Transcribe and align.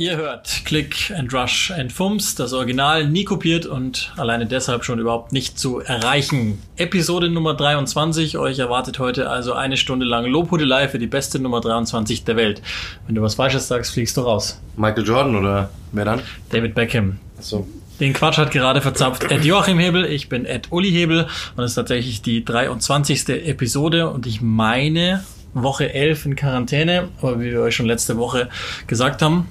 Ihr 0.00 0.16
hört 0.16 0.62
Click 0.64 1.12
and 1.14 1.30
Rush 1.34 1.70
and 1.72 1.92
Fums, 1.92 2.34
das 2.34 2.54
Original 2.54 3.06
nie 3.06 3.24
kopiert 3.24 3.66
und 3.66 4.14
alleine 4.16 4.46
deshalb 4.46 4.82
schon 4.82 4.98
überhaupt 4.98 5.30
nicht 5.30 5.58
zu 5.58 5.80
erreichen. 5.80 6.58
Episode 6.78 7.28
Nummer 7.28 7.52
23. 7.52 8.38
Euch 8.38 8.58
erwartet 8.58 8.98
heute 8.98 9.28
also 9.28 9.52
eine 9.52 9.76
Stunde 9.76 10.06
lang 10.06 10.24
Lobhudelei 10.24 10.88
für 10.88 10.98
die 10.98 11.06
beste 11.06 11.38
Nummer 11.38 11.60
23 11.60 12.24
der 12.24 12.36
Welt. 12.36 12.62
Wenn 13.04 13.14
du 13.14 13.20
was 13.20 13.34
Falsches 13.34 13.68
sagst, 13.68 13.92
fliegst 13.92 14.16
du 14.16 14.22
raus. 14.22 14.58
Michael 14.74 15.04
Jordan 15.04 15.36
oder 15.36 15.68
wer 15.92 16.06
dann? 16.06 16.22
David 16.48 16.74
Beckham. 16.74 17.18
Achso. 17.36 17.68
Den 18.00 18.14
Quatsch 18.14 18.38
hat 18.38 18.52
gerade 18.52 18.80
verzapft 18.80 19.30
Ed 19.30 19.44
Joachim 19.44 19.78
Hebel, 19.78 20.06
ich 20.06 20.30
bin 20.30 20.46
Ed 20.46 20.68
Uli 20.70 20.90
Hebel 20.90 21.26
und 21.56 21.64
es 21.64 21.72
ist 21.72 21.74
tatsächlich 21.74 22.22
die 22.22 22.42
23. 22.42 23.28
Episode 23.28 24.08
und 24.08 24.26
ich 24.26 24.40
meine, 24.40 25.22
Woche 25.54 25.92
11 25.92 26.26
in 26.26 26.36
Quarantäne, 26.36 27.08
aber 27.20 27.40
wie 27.40 27.50
wir 27.50 27.60
euch 27.60 27.74
schon 27.74 27.86
letzte 27.86 28.16
Woche 28.16 28.48
gesagt 28.86 29.22
haben. 29.22 29.48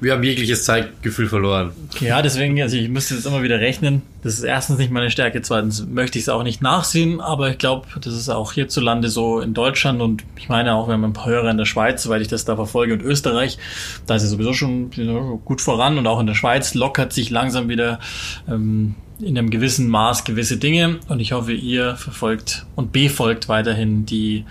Wir 0.00 0.12
haben 0.12 0.22
jegliches 0.22 0.64
Zeitgefühl 0.64 1.28
verloren. 1.28 1.72
Ja, 2.00 2.20
deswegen, 2.22 2.60
also 2.60 2.76
ich 2.76 2.88
müsste 2.88 3.14
jetzt 3.14 3.26
immer 3.26 3.42
wieder 3.42 3.60
rechnen. 3.60 4.02
Das 4.22 4.34
ist 4.34 4.42
erstens 4.42 4.78
nicht 4.78 4.90
meine 4.90 5.10
Stärke, 5.10 5.40
zweitens 5.40 5.86
möchte 5.86 6.18
ich 6.18 6.24
es 6.24 6.28
auch 6.28 6.42
nicht 6.42 6.62
nachsehen, 6.62 7.20
aber 7.20 7.50
ich 7.50 7.58
glaube, 7.58 7.86
das 8.00 8.14
ist 8.14 8.28
auch 8.28 8.52
hierzulande 8.52 9.08
so 9.08 9.40
in 9.40 9.54
Deutschland 9.54 10.02
und 10.02 10.24
ich 10.36 10.48
meine 10.48 10.74
auch, 10.74 10.88
wir 10.88 10.94
haben 10.94 11.04
ein 11.04 11.12
paar 11.12 11.26
Hörer 11.26 11.50
in 11.50 11.56
der 11.56 11.64
Schweiz, 11.64 12.02
soweit 12.02 12.20
ich 12.20 12.28
das 12.28 12.44
da 12.44 12.56
verfolge, 12.56 12.92
und 12.92 13.02
Österreich, 13.02 13.56
da 14.06 14.16
ist 14.16 14.24
es 14.24 14.30
sowieso 14.30 14.52
schon 14.52 14.90
gut 15.44 15.60
voran 15.60 15.96
und 15.96 16.06
auch 16.06 16.20
in 16.20 16.26
der 16.26 16.34
Schweiz 16.34 16.74
lockert 16.74 17.12
sich 17.12 17.30
langsam 17.30 17.68
wieder 17.68 17.98
ähm, 18.48 18.94
in 19.20 19.36
einem 19.36 19.50
gewissen 19.50 19.88
Maß 19.88 20.24
gewisse 20.24 20.56
Dinge 20.56 20.98
und 21.08 21.20
ich 21.20 21.32
hoffe, 21.32 21.52
ihr 21.52 21.96
verfolgt 21.96 22.66
und 22.74 22.92
befolgt 22.92 23.48
weiterhin 23.48 24.06
die 24.06 24.44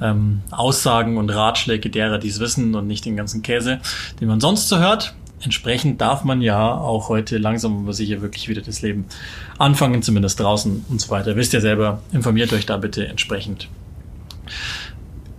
ähm, 0.00 0.42
Aussagen 0.50 1.16
und 1.16 1.30
Ratschläge 1.30 1.90
derer, 1.90 2.18
die 2.18 2.28
es 2.28 2.40
wissen 2.40 2.74
und 2.74 2.86
nicht 2.86 3.04
den 3.04 3.16
ganzen 3.16 3.42
Käse, 3.42 3.80
den 4.20 4.28
man 4.28 4.40
sonst 4.40 4.68
so 4.68 4.78
hört. 4.78 5.14
Entsprechend 5.40 6.00
darf 6.00 6.24
man 6.24 6.40
ja 6.40 6.74
auch 6.74 7.08
heute 7.08 7.36
langsam 7.36 7.80
aber 7.80 7.92
sicher 7.92 8.22
wirklich 8.22 8.48
wieder 8.48 8.62
das 8.62 8.80
Leben 8.82 9.04
anfangen, 9.58 10.02
zumindest 10.02 10.40
draußen 10.40 10.86
und 10.88 11.00
so 11.00 11.10
weiter. 11.10 11.36
Wisst 11.36 11.52
ihr 11.52 11.60
selber, 11.60 12.02
informiert 12.12 12.52
euch 12.52 12.64
da 12.64 12.78
bitte 12.78 13.06
entsprechend. 13.06 13.68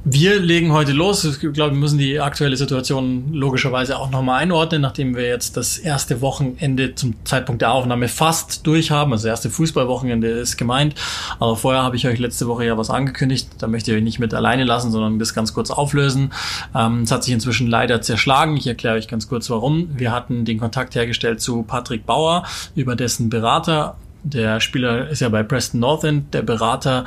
Wir 0.04 0.40
legen 0.40 0.72
heute 0.72 0.94
los. 0.94 1.26
Ich 1.26 1.40
glaube, 1.40 1.72
wir 1.72 1.80
müssen 1.80 1.98
die 1.98 2.22
aktuelle 2.22 2.56
Situation 2.56 3.34
logischerweise 3.34 3.98
auch 3.98 4.10
nochmal 4.10 4.42
einordnen, 4.42 4.82
nachdem 4.82 5.16
wir 5.16 5.28
jetzt 5.28 5.58
das 5.58 5.78
erste 5.78 6.22
Wochenende 6.22 6.96
zum 6.96 7.16
Zeitpunkt 7.26 7.62
der 7.62 7.74
Aufnahme 7.74 8.08
fast 8.08 8.66
durch 8.66 8.90
haben. 8.90 9.12
Also 9.12 9.28
das 9.28 9.32
erste 9.32 9.50
Fußballwochenende 9.50 10.30
ist 10.30 10.56
gemeint. 10.56 10.96
Aber 11.40 11.58
vorher 11.58 11.84
habe 11.84 11.98
ich 11.98 12.08
euch 12.08 12.20
letzte 12.20 12.48
Woche 12.48 12.66
ja 12.66 12.78
was 12.78 12.90
angekündigt. 12.90 13.50
Da 13.58 13.68
möchte 13.68 13.92
ich 13.92 13.98
euch 13.98 14.04
nicht 14.04 14.20
mit 14.20 14.34
alleine 14.34 14.64
lassen, 14.64 14.92
sondern 14.92 15.20
das 15.20 15.34
ganz 15.34 15.54
kurz 15.54 15.72
auflösen. 15.72 16.32
Ähm, 16.74 17.02
es 17.02 17.12
hat 17.12 17.26
sich 17.26 17.34
inzwischen 17.34 17.68
leider 17.68 18.02
zerschlagen. 18.02 18.56
Ich 18.56 18.68
erkläre 18.68 18.96
euch 18.96 19.10
ganz 19.10 19.28
kurz 19.28 19.50
warum. 19.50 19.90
Wir 19.98 20.14
hatten 20.14 20.46
den 20.46 20.58
Kontakt 20.58 20.96
hergestellt 20.96 21.42
zu 21.42 21.64
Patrick 21.64 22.06
Bauer, 22.06 22.46
über 22.76 22.96
dessen 22.96 23.30
Berater 23.30 23.98
der 24.24 24.60
Spieler 24.60 25.10
ist 25.10 25.22
ja 25.22 25.30
bei 25.30 25.44
Preston 25.44 25.80
North 25.80 26.04
End. 26.04 26.34
Der 26.34 26.42
Berater 26.42 27.06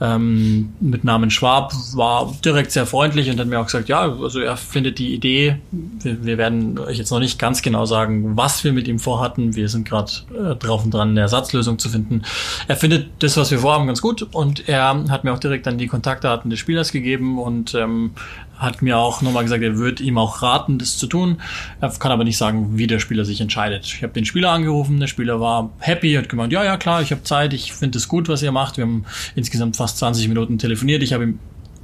ähm, 0.00 0.72
mit 0.80 1.04
Namen 1.04 1.30
Schwab 1.30 1.72
war 1.94 2.34
direkt 2.44 2.72
sehr 2.72 2.86
freundlich 2.86 3.30
und 3.30 3.38
hat 3.40 3.46
mir 3.46 3.58
auch 3.58 3.66
gesagt, 3.66 3.88
ja, 3.88 4.00
also 4.00 4.40
er 4.40 4.56
findet 4.56 4.98
die 4.98 5.14
Idee, 5.14 5.56
wir, 5.70 6.24
wir 6.24 6.38
werden 6.38 6.78
euch 6.78 6.98
jetzt 6.98 7.10
noch 7.10 7.20
nicht 7.20 7.38
ganz 7.38 7.62
genau 7.62 7.84
sagen, 7.84 8.36
was 8.36 8.64
wir 8.64 8.72
mit 8.72 8.88
ihm 8.88 8.98
vorhatten. 8.98 9.56
Wir 9.56 9.68
sind 9.68 9.88
gerade 9.88 10.12
äh, 10.34 10.54
drauf 10.56 10.84
und 10.84 10.94
dran, 10.94 11.10
eine 11.10 11.20
Ersatzlösung 11.20 11.78
zu 11.78 11.88
finden. 11.88 12.22
Er 12.68 12.76
findet 12.76 13.08
das, 13.20 13.36
was 13.36 13.50
wir 13.50 13.58
vorhaben, 13.58 13.86
ganz 13.86 14.00
gut 14.00 14.22
und 14.22 14.68
er 14.68 15.04
hat 15.08 15.24
mir 15.24 15.32
auch 15.32 15.38
direkt 15.38 15.66
dann 15.66 15.78
die 15.78 15.86
Kontaktdaten 15.86 16.50
des 16.50 16.58
Spielers 16.58 16.92
gegeben 16.92 17.38
und 17.38 17.74
ähm, 17.74 18.12
hat 18.60 18.82
mir 18.82 18.98
auch 18.98 19.22
nochmal 19.22 19.42
gesagt, 19.42 19.62
er 19.62 19.78
wird 19.78 20.00
ihm 20.00 20.18
auch 20.18 20.42
raten, 20.42 20.78
das 20.78 20.98
zu 20.98 21.06
tun. 21.06 21.40
Er 21.80 21.90
kann 21.90 22.12
aber 22.12 22.24
nicht 22.24 22.36
sagen, 22.36 22.76
wie 22.76 22.86
der 22.86 22.98
Spieler 22.98 23.24
sich 23.24 23.40
entscheidet. 23.40 23.86
Ich 23.86 24.02
habe 24.02 24.12
den 24.12 24.26
Spieler 24.26 24.50
angerufen, 24.50 25.00
der 25.00 25.06
Spieler 25.06 25.40
war 25.40 25.70
happy, 25.78 26.12
hat 26.12 26.28
gemeint, 26.28 26.52
ja, 26.52 26.62
ja, 26.62 26.76
klar, 26.76 27.00
ich 27.00 27.10
habe 27.10 27.22
Zeit, 27.22 27.54
ich 27.54 27.72
finde 27.72 27.98
es 27.98 28.06
gut, 28.06 28.28
was 28.28 28.42
ihr 28.42 28.52
macht. 28.52 28.76
Wir 28.76 28.84
haben 28.84 29.06
insgesamt 29.34 29.76
fast 29.76 29.96
20 29.98 30.28
Minuten 30.28 30.58
telefoniert. 30.58 31.02
Ich 31.02 31.14
habe 31.14 31.24
ihm 31.24 31.38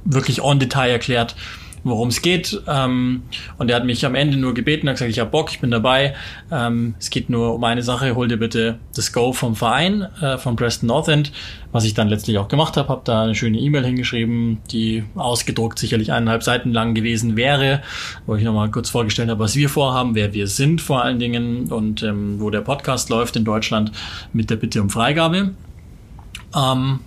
wirklich 0.05 0.41
on 0.41 0.59
Detail 0.59 0.91
erklärt, 0.91 1.35
worum 1.89 2.09
es 2.09 2.21
geht. 2.21 2.61
Ähm, 2.67 3.23
und 3.57 3.69
er 3.69 3.77
hat 3.77 3.85
mich 3.85 4.05
am 4.05 4.15
Ende 4.15 4.37
nur 4.37 4.53
gebeten, 4.53 4.87
hat 4.87 4.95
gesagt, 4.95 5.11
ich 5.11 5.19
habe 5.19 5.29
Bock, 5.29 5.51
ich 5.51 5.59
bin 5.59 5.71
dabei. 5.71 6.15
Ähm, 6.51 6.95
es 6.99 7.09
geht 7.09 7.29
nur 7.29 7.55
um 7.55 7.63
eine 7.63 7.81
Sache, 7.81 8.15
hol 8.15 8.27
dir 8.27 8.37
bitte 8.37 8.79
das 8.95 9.13
Go 9.13 9.33
vom 9.33 9.55
Verein, 9.55 10.07
äh, 10.21 10.37
von 10.37 10.55
Preston 10.55 10.87
North 10.87 11.07
End, 11.07 11.31
was 11.71 11.83
ich 11.83 11.93
dann 11.93 12.07
letztlich 12.07 12.37
auch 12.37 12.47
gemacht 12.47 12.77
habe. 12.77 12.89
Habe 12.89 13.01
da 13.03 13.23
eine 13.23 13.35
schöne 13.35 13.59
E-Mail 13.59 13.85
hingeschrieben, 13.85 14.59
die 14.71 15.03
ausgedruckt 15.15 15.79
sicherlich 15.79 16.11
eineinhalb 16.11 16.43
Seiten 16.43 16.71
lang 16.71 16.93
gewesen 16.93 17.35
wäre, 17.35 17.81
wo 18.25 18.35
ich 18.35 18.43
nochmal 18.43 18.69
kurz 18.71 18.89
vorgestellt 18.89 19.29
habe, 19.29 19.39
was 19.39 19.55
wir 19.55 19.69
vorhaben, 19.69 20.15
wer 20.15 20.33
wir 20.33 20.47
sind 20.47 20.81
vor 20.81 21.03
allen 21.03 21.19
Dingen 21.19 21.71
und 21.71 22.03
ähm, 22.03 22.39
wo 22.39 22.49
der 22.49 22.61
Podcast 22.61 23.09
läuft 23.09 23.35
in 23.35 23.45
Deutschland 23.45 23.91
mit 24.33 24.49
der 24.49 24.55
Bitte 24.55 24.81
um 24.81 24.89
Freigabe. 24.89 25.51
Ähm, 26.55 26.99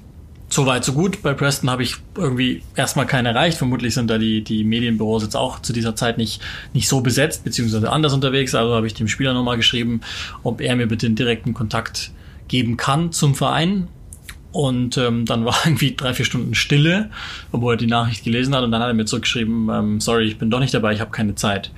so 0.52 0.66
weit, 0.66 0.84
so 0.84 0.92
gut. 0.92 1.22
Bei 1.22 1.32
Preston 1.32 1.70
habe 1.70 1.84
ich 1.84 1.96
irgendwie 2.16 2.62
erstmal 2.74 3.06
keinen 3.06 3.26
erreicht. 3.26 3.56
Vermutlich 3.56 3.94
sind 3.94 4.10
da 4.10 4.18
die, 4.18 4.42
die 4.42 4.64
Medienbüros 4.64 5.22
jetzt 5.22 5.36
auch 5.36 5.62
zu 5.62 5.72
dieser 5.72 5.94
Zeit 5.94 6.18
nicht, 6.18 6.42
nicht 6.74 6.88
so 6.88 7.00
besetzt, 7.00 7.44
beziehungsweise 7.44 7.90
anders 7.90 8.12
unterwegs. 8.12 8.54
Also 8.54 8.74
habe 8.74 8.86
ich 8.86 8.94
dem 8.94 9.06
Spieler 9.06 9.32
nochmal 9.32 9.56
geschrieben, 9.56 10.00
ob 10.42 10.60
er 10.60 10.74
mir 10.74 10.88
bitte 10.88 11.06
einen 11.06 11.14
direkten 11.14 11.54
Kontakt 11.54 12.10
geben 12.48 12.76
kann 12.76 13.12
zum 13.12 13.36
Verein. 13.36 13.86
Und 14.50 14.98
ähm, 14.98 15.24
dann 15.24 15.44
war 15.44 15.54
irgendwie 15.64 15.94
drei, 15.94 16.14
vier 16.14 16.24
Stunden 16.24 16.56
Stille, 16.56 17.10
obwohl 17.52 17.74
er 17.74 17.78
die 17.78 17.86
Nachricht 17.86 18.24
gelesen 18.24 18.52
hat. 18.54 18.64
Und 18.64 18.72
dann 18.72 18.82
hat 18.82 18.88
er 18.88 18.94
mir 18.94 19.04
zurückgeschrieben, 19.04 19.68
ähm, 19.72 20.00
sorry, 20.00 20.24
ich 20.24 20.38
bin 20.38 20.50
doch 20.50 20.58
nicht 20.58 20.74
dabei, 20.74 20.92
ich 20.92 21.00
habe 21.00 21.12
keine 21.12 21.36
Zeit. 21.36 21.70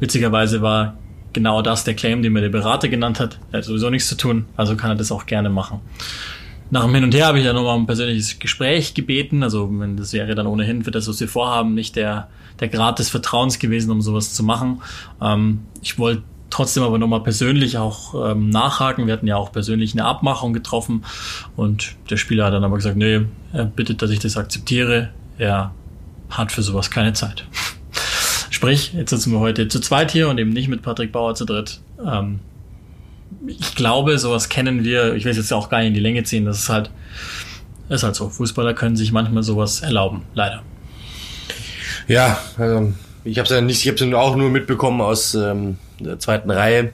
Witzigerweise 0.00 0.62
war 0.62 0.96
genau 1.34 1.60
das 1.60 1.84
der 1.84 1.92
Claim, 1.92 2.22
den 2.22 2.32
mir 2.32 2.40
der 2.40 2.48
Berater 2.48 2.88
genannt 2.88 3.20
hat. 3.20 3.38
Er 3.52 3.58
hat 3.58 3.64
sowieso 3.64 3.90
nichts 3.90 4.08
zu 4.08 4.16
tun, 4.16 4.46
also 4.56 4.76
kann 4.76 4.90
er 4.90 4.96
das 4.96 5.12
auch 5.12 5.26
gerne 5.26 5.50
machen 5.50 5.82
nach 6.70 6.84
dem 6.84 6.94
Hin 6.94 7.04
und 7.04 7.14
Her 7.14 7.26
habe 7.26 7.38
ich 7.38 7.44
ja 7.44 7.52
nochmal 7.52 7.76
ein 7.76 7.86
persönliches 7.86 8.38
Gespräch 8.38 8.94
gebeten. 8.94 9.42
Also, 9.42 9.68
wenn 9.78 9.96
das 9.96 10.12
wäre 10.12 10.34
dann 10.34 10.46
ohnehin 10.46 10.84
für 10.84 10.90
das, 10.90 11.08
was 11.08 11.20
wir 11.20 11.28
vorhaben, 11.28 11.74
nicht 11.74 11.96
der, 11.96 12.28
der 12.60 12.68
Grad 12.68 12.98
des 12.98 13.10
Vertrauens 13.10 13.58
gewesen, 13.58 13.90
um 13.90 14.00
sowas 14.00 14.34
zu 14.34 14.42
machen. 14.42 14.82
Ähm, 15.20 15.60
ich 15.82 15.98
wollte 15.98 16.22
trotzdem 16.50 16.84
aber 16.84 16.98
nochmal 16.98 17.22
persönlich 17.22 17.78
auch 17.78 18.30
ähm, 18.30 18.48
nachhaken. 18.48 19.06
Wir 19.06 19.14
hatten 19.14 19.26
ja 19.26 19.36
auch 19.36 19.52
persönlich 19.52 19.92
eine 19.92 20.04
Abmachung 20.04 20.52
getroffen 20.52 21.04
und 21.56 21.96
der 22.10 22.16
Spieler 22.16 22.46
hat 22.46 22.54
dann 22.54 22.64
aber 22.64 22.76
gesagt, 22.76 22.96
nee, 22.96 23.22
er 23.52 23.64
bittet, 23.64 24.02
dass 24.02 24.10
ich 24.10 24.20
das 24.20 24.36
akzeptiere. 24.36 25.10
Er 25.36 25.74
hat 26.30 26.52
für 26.52 26.62
sowas 26.62 26.90
keine 26.90 27.12
Zeit. 27.12 27.44
Sprich, 28.50 28.92
jetzt 28.94 29.10
sitzen 29.10 29.32
wir 29.32 29.40
heute 29.40 29.66
zu 29.66 29.80
zweit 29.80 30.12
hier 30.12 30.28
und 30.28 30.38
eben 30.38 30.50
nicht 30.50 30.68
mit 30.68 30.82
Patrick 30.82 31.10
Bauer 31.10 31.34
zu 31.34 31.44
dritt. 31.44 31.80
Ähm, 32.04 32.38
ich 33.46 33.74
glaube, 33.74 34.18
sowas 34.18 34.48
kennen 34.48 34.84
wir, 34.84 35.14
ich 35.14 35.24
will 35.24 35.30
es 35.30 35.36
jetzt 35.36 35.52
auch 35.52 35.68
gar 35.68 35.78
nicht 35.78 35.88
in 35.88 35.94
die 35.94 36.00
Länge 36.00 36.22
ziehen, 36.24 36.44
das 36.44 36.58
ist 36.58 36.68
halt, 36.68 36.90
ist 37.88 38.02
halt 38.02 38.14
so. 38.14 38.28
Fußballer 38.28 38.74
können 38.74 38.96
sich 38.96 39.12
manchmal 39.12 39.42
sowas 39.42 39.80
erlauben, 39.80 40.22
leider. 40.34 40.62
Ja, 42.08 42.38
also 42.58 42.92
ich 43.24 43.38
habe 43.38 43.44
es 43.44 43.50
ja 43.50 43.60
nicht, 43.60 43.84
ich 43.84 43.88
habe 43.88 44.04
es 44.04 44.14
auch 44.14 44.36
nur 44.36 44.50
mitbekommen 44.50 45.00
aus 45.00 45.34
ähm, 45.34 45.78
der 45.98 46.18
zweiten 46.18 46.50
Reihe 46.50 46.92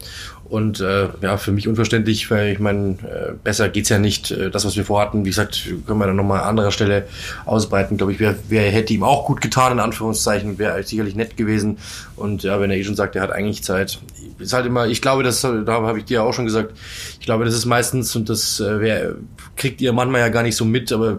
und 0.50 0.80
äh, 0.80 1.08
ja, 1.22 1.36
für 1.36 1.52
mich 1.52 1.68
unverständlich, 1.68 2.28
weil 2.28 2.48
ich 2.48 2.58
meine, 2.58 2.98
äh, 3.04 3.32
besser 3.42 3.68
geht's 3.68 3.88
ja 3.88 4.00
nicht. 4.00 4.32
Äh, 4.32 4.50
das, 4.50 4.64
was 4.64 4.76
wir 4.76 4.84
vorhatten, 4.84 5.24
wie 5.24 5.30
gesagt, 5.30 5.68
können 5.86 6.00
wir 6.00 6.08
dann 6.08 6.16
nochmal 6.16 6.40
an 6.40 6.48
anderer 6.48 6.72
Stelle 6.72 7.06
ausbreiten. 7.46 7.96
Glaube 7.96 8.12
ich, 8.12 8.18
wer, 8.18 8.34
wer 8.48 8.68
hätte 8.68 8.92
ihm 8.92 9.04
auch 9.04 9.26
gut 9.26 9.40
getan, 9.40 9.70
in 9.70 9.78
Anführungszeichen, 9.78 10.58
wäre 10.58 10.82
sicherlich 10.82 11.14
nett 11.14 11.36
gewesen. 11.36 11.78
Und 12.16 12.42
ja, 12.42 12.60
wenn 12.60 12.68
er 12.72 12.76
eh 12.76 12.82
schon 12.82 12.96
sagt, 12.96 13.14
er 13.14 13.22
hat 13.22 13.30
eigentlich 13.30 13.62
Zeit. 13.62 14.00
Ist 14.40 14.52
halt 14.52 14.66
immer, 14.66 14.88
ich 14.88 15.00
glaube, 15.00 15.22
das, 15.22 15.42
da 15.42 15.66
habe 15.68 15.98
ich 15.98 16.06
dir 16.06 16.24
auch 16.24 16.34
schon 16.34 16.46
gesagt, 16.46 16.72
ich 17.20 17.26
glaube, 17.26 17.44
das 17.44 17.54
ist 17.54 17.66
meistens, 17.66 18.16
und 18.16 18.28
das 18.28 18.58
äh, 18.58 18.80
wer, 18.80 19.14
kriegt 19.56 19.80
ihr 19.80 19.92
manchmal 19.92 20.22
ja 20.22 20.30
gar 20.30 20.42
nicht 20.42 20.56
so 20.56 20.64
mit, 20.64 20.90
aber 20.90 21.18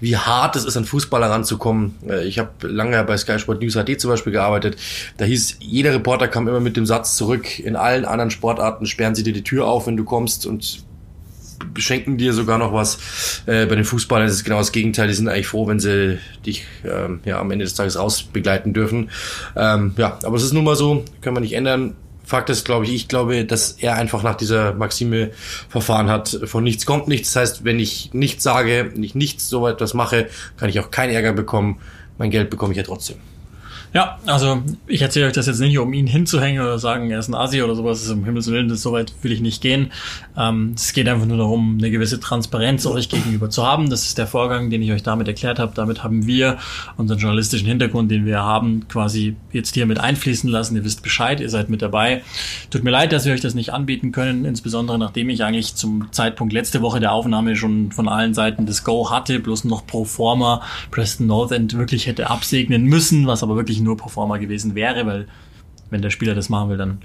wie 0.00 0.16
hart 0.16 0.56
es 0.56 0.64
ist, 0.64 0.76
an 0.76 0.84
Fußballer 0.84 1.30
ranzukommen. 1.30 1.94
Äh, 2.08 2.24
ich 2.24 2.40
habe 2.40 2.66
lange 2.66 3.04
bei 3.04 3.16
Sky 3.16 3.38
Sport 3.38 3.60
News 3.60 3.74
HD 3.74 4.00
zum 4.00 4.10
Beispiel 4.10 4.32
gearbeitet. 4.32 4.76
Da 5.18 5.26
hieß, 5.26 5.58
jeder 5.60 5.92
Reporter 5.92 6.26
kam 6.26 6.48
immer 6.48 6.60
mit 6.60 6.76
dem 6.76 6.86
Satz 6.86 7.16
zurück, 7.16 7.60
in 7.60 7.76
allen 7.76 8.04
anderen 8.04 8.32
Sportarten 8.32 8.63
Sportarten 8.64 8.86
sperren 8.86 9.14
sie 9.14 9.22
dir 9.22 9.34
die 9.34 9.42
Tür 9.42 9.66
auf, 9.66 9.86
wenn 9.86 9.96
du 9.96 10.04
kommst 10.04 10.46
und 10.46 10.82
beschenken 11.74 12.16
dir 12.16 12.32
sogar 12.32 12.56
noch 12.56 12.72
was. 12.72 13.42
Äh, 13.44 13.66
bei 13.66 13.74
den 13.74 13.84
Fußballern 13.84 14.26
ist 14.26 14.32
es 14.32 14.44
genau 14.44 14.56
das 14.58 14.72
Gegenteil. 14.72 15.06
Die 15.06 15.14
sind 15.14 15.28
eigentlich 15.28 15.48
froh, 15.48 15.66
wenn 15.66 15.80
sie 15.80 16.18
dich 16.46 16.64
ähm, 16.84 17.20
ja, 17.26 17.38
am 17.40 17.50
Ende 17.50 17.64
des 17.66 17.74
Tages 17.74 17.98
rausbegleiten 17.98 18.72
dürfen. 18.72 19.10
Ähm, 19.54 19.92
ja, 19.98 20.18
aber 20.22 20.36
es 20.36 20.44
ist 20.44 20.54
nun 20.54 20.64
mal 20.64 20.76
so, 20.76 21.04
können 21.20 21.36
wir 21.36 21.40
nicht 21.40 21.52
ändern. 21.52 21.94
Fakt 22.24 22.48
ist, 22.48 22.64
glaube 22.64 22.86
ich, 22.86 22.94
ich 22.94 23.06
glaube, 23.06 23.44
dass 23.44 23.72
er 23.72 23.96
einfach 23.96 24.22
nach 24.22 24.34
dieser 24.34 24.72
Maxime 24.72 25.30
verfahren 25.68 26.08
hat, 26.08 26.40
von 26.44 26.64
nichts 26.64 26.86
kommt 26.86 27.06
nichts. 27.06 27.34
Das 27.34 27.42
heißt, 27.42 27.64
wenn 27.64 27.78
ich 27.78 28.14
nichts 28.14 28.42
sage, 28.42 28.92
wenn 28.94 29.02
ich 29.02 29.14
nichts 29.14 29.50
so 29.50 29.68
etwas 29.68 29.92
mache, 29.92 30.28
kann 30.56 30.70
ich 30.70 30.80
auch 30.80 30.90
keinen 30.90 31.12
Ärger 31.12 31.34
bekommen. 31.34 31.80
Mein 32.16 32.30
Geld 32.30 32.48
bekomme 32.48 32.72
ich 32.72 32.78
ja 32.78 32.82
trotzdem. 32.82 33.16
Ja, 33.94 34.18
also 34.26 34.60
ich 34.88 35.02
erzähle 35.02 35.26
euch 35.26 35.34
das 35.34 35.46
jetzt 35.46 35.60
nicht, 35.60 35.78
um 35.78 35.92
ihn 35.92 36.08
hinzuhängen 36.08 36.60
oder 36.60 36.80
sagen, 36.80 37.12
er 37.12 37.20
ist 37.20 37.28
ein 37.28 37.34
Asi 37.36 37.62
oder 37.62 37.76
sowas. 37.76 38.08
Im 38.08 38.24
Himmels 38.24 38.50
Willen, 38.50 38.74
so 38.74 38.90
weit 38.90 39.12
will 39.22 39.30
ich 39.30 39.40
nicht 39.40 39.62
gehen. 39.62 39.92
Ähm, 40.36 40.72
es 40.74 40.92
geht 40.92 41.08
einfach 41.08 41.26
nur 41.26 41.36
darum, 41.36 41.76
eine 41.78 41.92
gewisse 41.92 42.18
Transparenz 42.18 42.86
euch 42.86 43.08
gegenüber 43.08 43.50
zu 43.50 43.64
haben. 43.64 43.90
Das 43.90 44.02
ist 44.02 44.18
der 44.18 44.26
Vorgang, 44.26 44.68
den 44.68 44.82
ich 44.82 44.90
euch 44.90 45.04
damit 45.04 45.28
erklärt 45.28 45.60
habe. 45.60 45.74
Damit 45.76 46.02
haben 46.02 46.26
wir 46.26 46.58
unseren 46.96 47.20
journalistischen 47.20 47.68
Hintergrund, 47.68 48.10
den 48.10 48.26
wir 48.26 48.40
haben, 48.40 48.88
quasi 48.88 49.36
jetzt 49.52 49.74
hier 49.74 49.86
mit 49.86 50.00
einfließen 50.00 50.50
lassen. 50.50 50.74
Ihr 50.74 50.84
wisst 50.84 51.04
Bescheid, 51.04 51.38
ihr 51.38 51.48
seid 51.48 51.70
mit 51.70 51.80
dabei. 51.80 52.24
Tut 52.70 52.82
mir 52.82 52.90
leid, 52.90 53.12
dass 53.12 53.26
wir 53.26 53.32
euch 53.32 53.42
das 53.42 53.54
nicht 53.54 53.72
anbieten 53.72 54.10
können, 54.10 54.44
insbesondere 54.44 54.98
nachdem 54.98 55.28
ich 55.28 55.44
eigentlich 55.44 55.76
zum 55.76 56.10
Zeitpunkt 56.10 56.52
letzte 56.52 56.82
Woche 56.82 56.98
der 56.98 57.12
Aufnahme 57.12 57.54
schon 57.54 57.92
von 57.92 58.08
allen 58.08 58.34
Seiten 58.34 58.66
das 58.66 58.82
Go 58.82 59.10
hatte, 59.10 59.38
bloß 59.38 59.62
noch 59.62 59.86
pro 59.86 60.04
forma 60.04 60.62
Preston 60.90 61.28
North 61.28 61.52
End 61.52 61.78
wirklich 61.78 62.08
hätte 62.08 62.28
absegnen 62.28 62.82
müssen, 62.86 63.28
was 63.28 63.44
aber 63.44 63.54
wirklich 63.54 63.83
nur 63.84 63.96
Performer 63.96 64.38
gewesen 64.38 64.74
wäre, 64.74 65.06
weil 65.06 65.28
wenn 65.90 66.02
der 66.02 66.10
Spieler 66.10 66.34
das 66.34 66.48
machen 66.48 66.70
will, 66.70 66.76
dann 66.76 66.98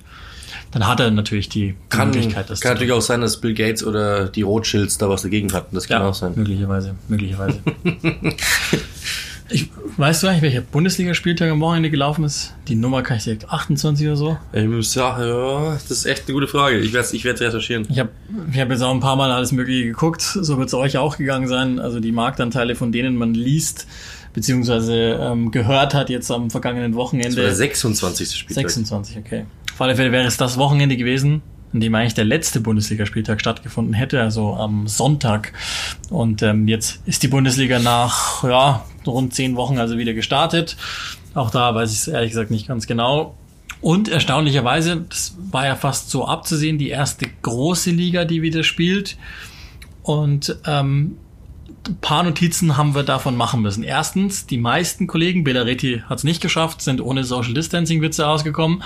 dann 0.72 0.88
hat 0.88 1.00
er 1.00 1.12
natürlich 1.12 1.50
die 1.50 1.76
kann, 1.90 2.10
Möglichkeit, 2.10 2.50
das 2.50 2.60
Kann 2.62 2.74
natürlich 2.74 2.94
auch 2.94 3.02
sein, 3.02 3.22
dass 3.22 3.38
Bill 3.42 3.54
Gates 3.54 3.84
oder 3.84 4.28
die 4.28 4.44
Rothschilds 4.44 4.98
da 4.98 5.10
was 5.10 5.24
dagegen 5.24 5.52
hatten. 5.54 5.76
Das 5.76 5.88
kann 5.88 6.02
ja, 6.02 6.10
auch 6.10 6.14
sein. 6.14 6.34
Möglicherweise, 6.36 6.96
möglicherweise. 7.08 7.60
ich, 9.50 9.70
weißt 9.98 10.22
du 10.22 10.28
eigentlich, 10.28 10.42
welcher 10.44 10.62
Bundesligaspieltag 10.62 11.50
am 11.50 11.60
Wochenende 11.62 11.90
gelaufen 11.90 12.24
ist? 12.24 12.54
Die 12.68 12.76
Nummer 12.76 13.02
kann 13.02 13.18
ich 13.18 13.24
direkt 13.24 13.50
28 13.50 14.08
oder 14.08 14.16
so? 14.16 14.38
Ich 14.54 14.68
muss 14.68 14.94
sagen, 14.94 15.24
ja, 15.24 15.72
das 15.72 15.90
ist 15.90 16.06
echt 16.06 16.28
eine 16.28 16.34
gute 16.34 16.48
Frage. 16.48 16.78
Ich 16.80 16.94
werde 16.94 17.08
ich 17.12 17.24
werde 17.24 17.46
recherchieren. 17.46 17.88
Ich 17.90 17.98
habe 17.98 18.10
ich 18.52 18.60
hab 18.60 18.70
jetzt 18.70 18.82
auch 18.82 18.94
ein 18.94 19.00
paar 19.00 19.16
Mal 19.16 19.32
alles 19.32 19.52
Mögliche 19.52 19.86
geguckt. 19.86 20.22
So 20.22 20.58
wird 20.60 20.68
es 20.68 20.74
euch 20.76 20.98
auch 20.98 21.18
gegangen 21.18 21.48
sein. 21.48 21.80
Also 21.80 22.00
die 22.00 22.12
Marktanteile, 22.12 22.76
von 22.76 22.92
denen 22.92 23.16
man 23.16 23.34
liest, 23.34 23.88
beziehungsweise 24.34 25.20
ähm, 25.22 25.52
gehört 25.52 25.94
hat 25.94 26.10
jetzt 26.10 26.30
am 26.32 26.50
vergangenen 26.50 26.96
Wochenende. 26.96 27.30
Das 27.30 27.38
war 27.38 27.44
der 27.46 27.56
26. 27.56 28.36
Spieltag. 28.36 28.70
26, 28.70 29.18
okay. 29.18 29.46
Auf 29.74 29.82
alle 29.82 29.96
Fälle 29.96 30.12
wäre 30.12 30.26
es 30.26 30.38
das 30.38 30.58
Wochenende 30.58 30.98
gewesen, 30.98 31.42
in 31.74 31.80
dem 31.80 31.96
eigentlich 31.96 32.14
der 32.14 32.26
letzte 32.26 32.60
Bundesligaspieltag 32.60 33.40
stattgefunden 33.40 33.94
hätte, 33.94 34.22
also 34.22 34.54
am 34.56 34.88
Sonntag. 34.88 35.54
Und 36.10 36.42
ähm, 36.42 36.68
jetzt 36.68 37.02
ist 37.06 37.24
die 37.24 37.28
Bundesliga 37.28 37.80
nach 37.80 38.44
ja, 38.44 38.86
rund 39.06 39.34
zehn 39.34 39.56
Wochen 39.56 39.78
also 39.78 39.98
wieder 39.98 40.14
gestartet. 40.14 40.78
Auch 41.34 41.52
da 41.52 41.74
weiß 41.76 41.92
ich 41.92 42.00
es 42.00 42.08
ehrlich 42.08 42.32
gesagt 42.32 42.52
nicht 42.52 42.68
ganz 42.68 42.88
genau. 42.88 43.36
Und 43.82 44.10
erstaunlicherweise, 44.10 45.06
das 45.08 45.36
war 45.52 45.66
ja 45.66 45.76
fast 45.76 46.10
so 46.10 46.26
abzusehen, 46.26 46.78
die 46.78 46.90
erste 46.90 47.28
große 47.42 47.92
Liga, 47.92 48.26
die 48.26 48.42
wieder 48.42 48.64
spielt. 48.64 49.18
Und 50.04 50.58
ähm, 50.66 51.18
paar 52.02 52.24
Notizen 52.24 52.78
haben 52.78 52.96
wir 52.96 53.04
davon 53.04 53.36
machen 53.36 53.62
müssen. 53.62 53.84
Erstens, 53.84 54.46
die 54.46 54.58
meisten 54.58 55.08
Kollegen, 55.08 55.44
Bellaretti 55.44 56.04
hat 56.08 56.20
es 56.20 56.24
nicht 56.24 56.42
geschafft, 56.42 56.82
sind 56.82 57.02
ohne 57.02 57.24
Social 57.24 57.54
Distancing 57.54 58.02
Witze 58.02 58.28
ausgekommen. 58.28 58.84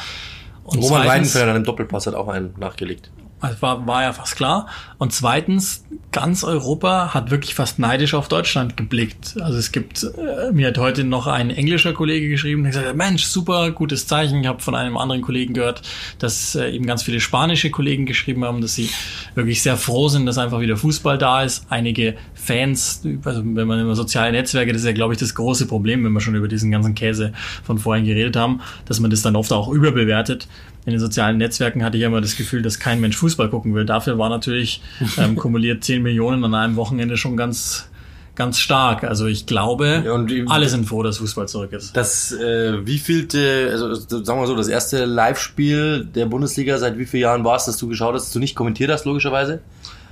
Und 0.64 0.80
Roman 0.80 1.08
Weidenfeller 1.08 1.46
an 1.46 1.56
einem 1.56 1.64
Doppelpass 1.66 2.08
hat 2.08 2.16
auch 2.16 2.28
einen 2.28 2.54
nachgelegt. 2.58 3.12
Also 3.44 3.62
war, 3.62 3.86
war 3.86 4.04
ja 4.04 4.14
fast 4.14 4.38
klar. 4.38 4.68
Und 5.00 5.12
zweitens, 5.12 5.84
ganz 6.14 6.46
Europa 6.46 7.14
hat 7.14 7.30
wirklich 7.30 7.56
fast 7.56 7.78
neidisch 7.78 8.14
auf 8.14 8.30
Deutschland 8.30 8.78
geblickt. 8.78 9.36
Also 9.42 9.58
es 9.58 9.74
gibt, 9.74 10.04
äh, 10.04 10.54
mir 10.54 10.68
hat 10.68 10.78
heute 10.78 11.04
noch 11.04 11.28
ein 11.28 11.50
englischer 11.50 11.92
Kollege 11.92 12.30
geschrieben, 12.30 12.64
der 12.64 12.72
gesagt 12.72 12.88
hat, 12.88 12.96
Mensch, 12.96 13.26
super, 13.26 13.72
gutes 13.72 14.08
Zeichen. 14.08 14.40
Ich 14.40 14.48
habe 14.48 14.62
von 14.62 14.76
einem 14.76 14.96
anderen 14.96 15.22
Kollegen 15.22 15.54
gehört, 15.54 15.82
dass 16.20 16.56
äh, 16.56 16.70
eben 16.70 16.86
ganz 16.86 17.04
viele 17.04 17.20
spanische 17.20 17.70
Kollegen 17.70 18.06
geschrieben 18.06 18.46
haben, 18.46 18.62
dass 18.62 18.76
sie 18.76 18.90
wirklich 19.36 19.62
sehr 19.62 19.76
froh 19.76 20.08
sind, 20.08 20.26
dass 20.26 20.38
einfach 20.38 20.62
wieder 20.62 20.78
Fußball 20.78 21.18
da 21.18 21.44
ist. 21.44 21.66
Einige 21.68 22.16
Fans, 22.36 23.02
also 23.26 23.42
wenn 23.44 23.68
man 23.68 23.82
über 23.82 23.96
soziale 23.96 24.32
Netzwerke, 24.32 24.72
das 24.72 24.84
ist 24.84 24.88
ja, 24.88 24.94
glaube 24.94 25.16
ich, 25.16 25.20
das 25.20 25.36
große 25.36 25.66
Problem, 25.68 26.06
wenn 26.06 26.14
wir 26.14 26.22
schon 26.22 26.36
über 26.36 26.48
diesen 26.48 26.72
ganzen 26.72 26.96
Käse 26.96 27.34
von 27.66 27.78
vorhin 27.78 28.06
geredet 28.06 28.38
haben, 28.38 28.62
dass 28.86 29.02
man 29.02 29.12
das 29.12 29.22
dann 29.22 29.36
oft 29.36 29.52
auch 29.52 29.68
überbewertet 29.68 30.48
in 30.86 30.92
den 30.92 31.00
sozialen 31.00 31.38
Netzwerken 31.38 31.84
hatte 31.84 31.98
ich 31.98 32.04
immer 32.04 32.22
das 32.22 32.36
Gefühl, 32.36 32.62
dass 32.62 32.80
kein 32.80 33.00
Mensch 33.00 33.18
Fußball 33.18 33.50
gucken 33.50 33.74
will. 33.74 33.86
Dafür 33.86 34.18
war 34.18 34.30
natürlich 34.30 34.82
ähm, 35.18 35.36
kumuliert 35.38 35.84
10 35.84 36.02
Millionen 36.04 36.44
an 36.44 36.54
einem 36.56 36.76
Wochenende 36.76 37.18
schon 37.18 37.38
ganz 37.38 37.88
ganz 38.36 38.58
stark. 38.60 39.04
Also 39.04 39.28
ich 39.28 39.46
glaube, 39.46 40.12
und, 40.12 40.32
alle 40.50 40.68
sind 40.68 40.88
froh, 40.88 41.04
dass 41.04 41.18
Fußball 41.20 41.48
zurück 41.48 41.72
ist. 41.72 41.96
Das 41.96 42.32
äh, 42.32 42.86
wie 42.86 42.98
vielte, 42.98 43.70
also 43.72 43.94
sagen 43.94 44.40
wir 44.40 44.48
so, 44.48 44.56
das 44.56 44.68
erste 44.68 45.06
Live-Spiel 45.06 46.06
der 46.06 46.26
Bundesliga 46.26 46.78
seit 46.78 46.98
wie 46.98 47.06
vielen 47.06 47.24
Jahren 47.24 47.44
war 47.44 47.58
es, 47.58 47.66
dass 47.66 47.78
du 47.78 47.88
geschaut 47.88 48.16
hast, 48.16 48.26
dass 48.26 48.34
du 48.34 48.40
nicht 48.40 48.56
kommentiert 48.56 48.92
hast, 48.92 49.06
logischerweise? 49.06 49.62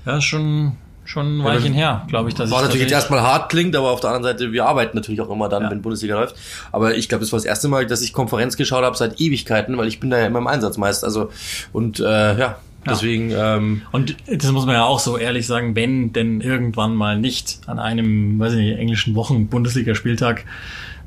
Ja, 0.06 0.22
schon 0.22 0.74
schon 1.04 1.40
ein 1.40 1.44
Weilchen 1.44 1.74
her, 1.74 2.06
glaube 2.08 2.30
ich. 2.30 2.36
Dass 2.36 2.52
war 2.52 2.60
ich 2.60 2.66
natürlich 2.66 2.84
jetzt 2.84 2.94
erstmal 2.94 3.22
hart 3.22 3.50
klingt, 3.50 3.76
aber 3.76 3.92
auf 3.92 4.00
der 4.00 4.12
anderen 4.12 4.38
Seite, 4.38 4.52
wir 4.52 4.66
arbeiten 4.66 4.96
natürlich 4.96 5.22
auch 5.22 5.30
immer 5.30 5.50
dann, 5.50 5.64
ja. 5.64 5.72
wenn 5.72 5.82
Bundesliga 5.82 6.16
läuft. 6.16 6.36
Aber 6.72 6.96
ich 6.96 7.10
glaube, 7.10 7.24
das 7.24 7.32
war 7.32 7.38
das 7.38 7.46
erste 7.46 7.68
Mal, 7.68 7.86
dass 7.86 8.02
ich 8.02 8.14
Konferenz 8.14 8.58
geschaut 8.58 8.84
habe 8.84 8.96
seit 8.96 9.20
Ewigkeiten, 9.20 9.78
weil 9.78 9.88
ich 9.88 10.00
bin 10.00 10.10
da 10.10 10.20
ja 10.20 10.28
immer 10.28 10.40
im 10.40 10.48
Einsatz 10.48 10.78
meist. 10.78 11.04
Also 11.04 11.32
und 11.74 12.00
äh, 12.00 12.38
ja, 12.38 12.58
Deswegen. 12.86 13.30
Ja. 13.30 13.58
Ähm, 13.58 13.84
und 13.92 14.16
das 14.28 14.52
muss 14.52 14.66
man 14.66 14.76
ja 14.76 14.86
auch 14.86 15.00
so 15.00 15.18
ehrlich 15.18 15.46
sagen, 15.46 15.76
wenn 15.76 16.14
denn 16.14 16.42
irgendwann 16.42 16.96
mal 16.96 17.18
nicht 17.18 17.60
an 17.68 17.80
einem, 17.80 18.40
weiß 18.40 18.54
ich 18.54 18.60
nicht, 18.60 18.78
englischen 18.78 19.16
Wochen 19.16 19.48
Bundesligaspieltag, 19.48 20.46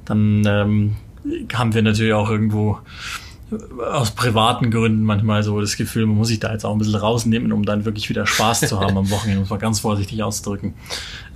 dann 0.05 0.45
ähm, 0.47 0.97
haben 1.53 1.75
wir 1.75 1.83
natürlich 1.83 2.13
auch 2.13 2.31
irgendwo 2.31 2.79
aus 3.79 4.13
privaten 4.13 4.71
Gründen 4.71 5.03
manchmal 5.03 5.43
so 5.43 5.61
das 5.61 5.77
Gefühl, 5.77 6.07
man 6.07 6.17
muss 6.17 6.29
sich 6.29 6.41
da 6.41 6.53
jetzt 6.53 6.65
auch 6.65 6.73
ein 6.73 6.79
bisschen 6.79 6.95
rausnehmen, 6.95 7.53
um 7.53 7.65
dann 7.65 7.85
wirklich 7.85 8.09
wieder 8.09 8.27
Spaß 8.27 8.61
zu 8.61 8.81
haben 8.81 8.97
am 8.97 9.11
Wochenende, 9.11 9.41
muss 9.41 9.51
man 9.51 9.59
ganz 9.59 9.81
vorsichtig 9.81 10.23
auszudrücken. 10.23 10.75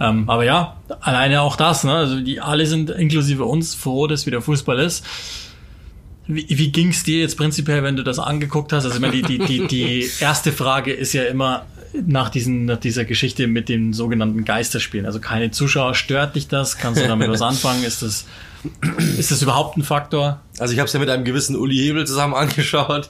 Ähm, 0.01 0.29
aber 0.29 0.45
ja, 0.45 0.77
alleine 1.01 1.43
auch 1.43 1.57
das, 1.57 1.85
ne? 1.85 1.93
Also 1.93 2.21
die 2.21 2.41
alle 2.41 2.67
sind 2.67 2.91
inklusive 2.91 3.45
uns 3.45 3.75
froh, 3.75 4.07
dass 4.07 4.27
wieder 4.27 4.43
Fußball 4.43 4.79
ist. 4.79 5.05
Wie, 6.27 6.47
wie 6.49 6.71
ging 6.71 6.89
es 6.89 7.05
dir 7.05 7.21
jetzt 7.21 7.37
prinzipiell, 7.37 7.83
wenn 7.83 7.97
du 7.97 8.05
das 8.05 8.19
angeguckt 8.19 8.73
hast? 8.73 8.85
Also 8.85 9.01
meine, 9.01 9.15
die, 9.15 9.23
die, 9.23 9.39
die, 9.39 9.67
die 9.67 10.11
erste 10.21 10.53
Frage 10.53 10.93
ist 10.93 11.15
ja 11.15 11.25
immer 11.25 11.65
nach, 12.07 12.29
diesen, 12.29 12.67
nach 12.67 12.77
dieser 12.77 13.05
Geschichte 13.05 13.47
mit 13.47 13.69
den 13.69 13.93
sogenannten 13.93 14.45
Geisterspielen. 14.45 15.07
Also 15.07 15.21
keine 15.21 15.51
Zuschauer, 15.51 15.95
stört 15.95 16.37
dich 16.37 16.49
das? 16.49 16.77
Kannst 16.77 17.01
du 17.01 17.09
damit 17.09 17.31
was 17.31 17.43
anfangen? 17.43 17.83
Ist 17.83 18.03
das 18.03 18.27
ist 19.19 19.31
das 19.31 19.43
überhaupt 19.43 19.77
ein 19.77 19.83
Faktor? 19.83 20.41
Also 20.59 20.73
ich 20.73 20.79
habe 20.79 20.87
es 20.87 20.93
ja 20.93 21.01
mit 21.01 21.11
einem 21.11 21.25
gewissen 21.25 21.57
Uli 21.57 21.77
Hebel 21.77 22.07
zusammen 22.07 22.35
angeschaut. 22.35 23.09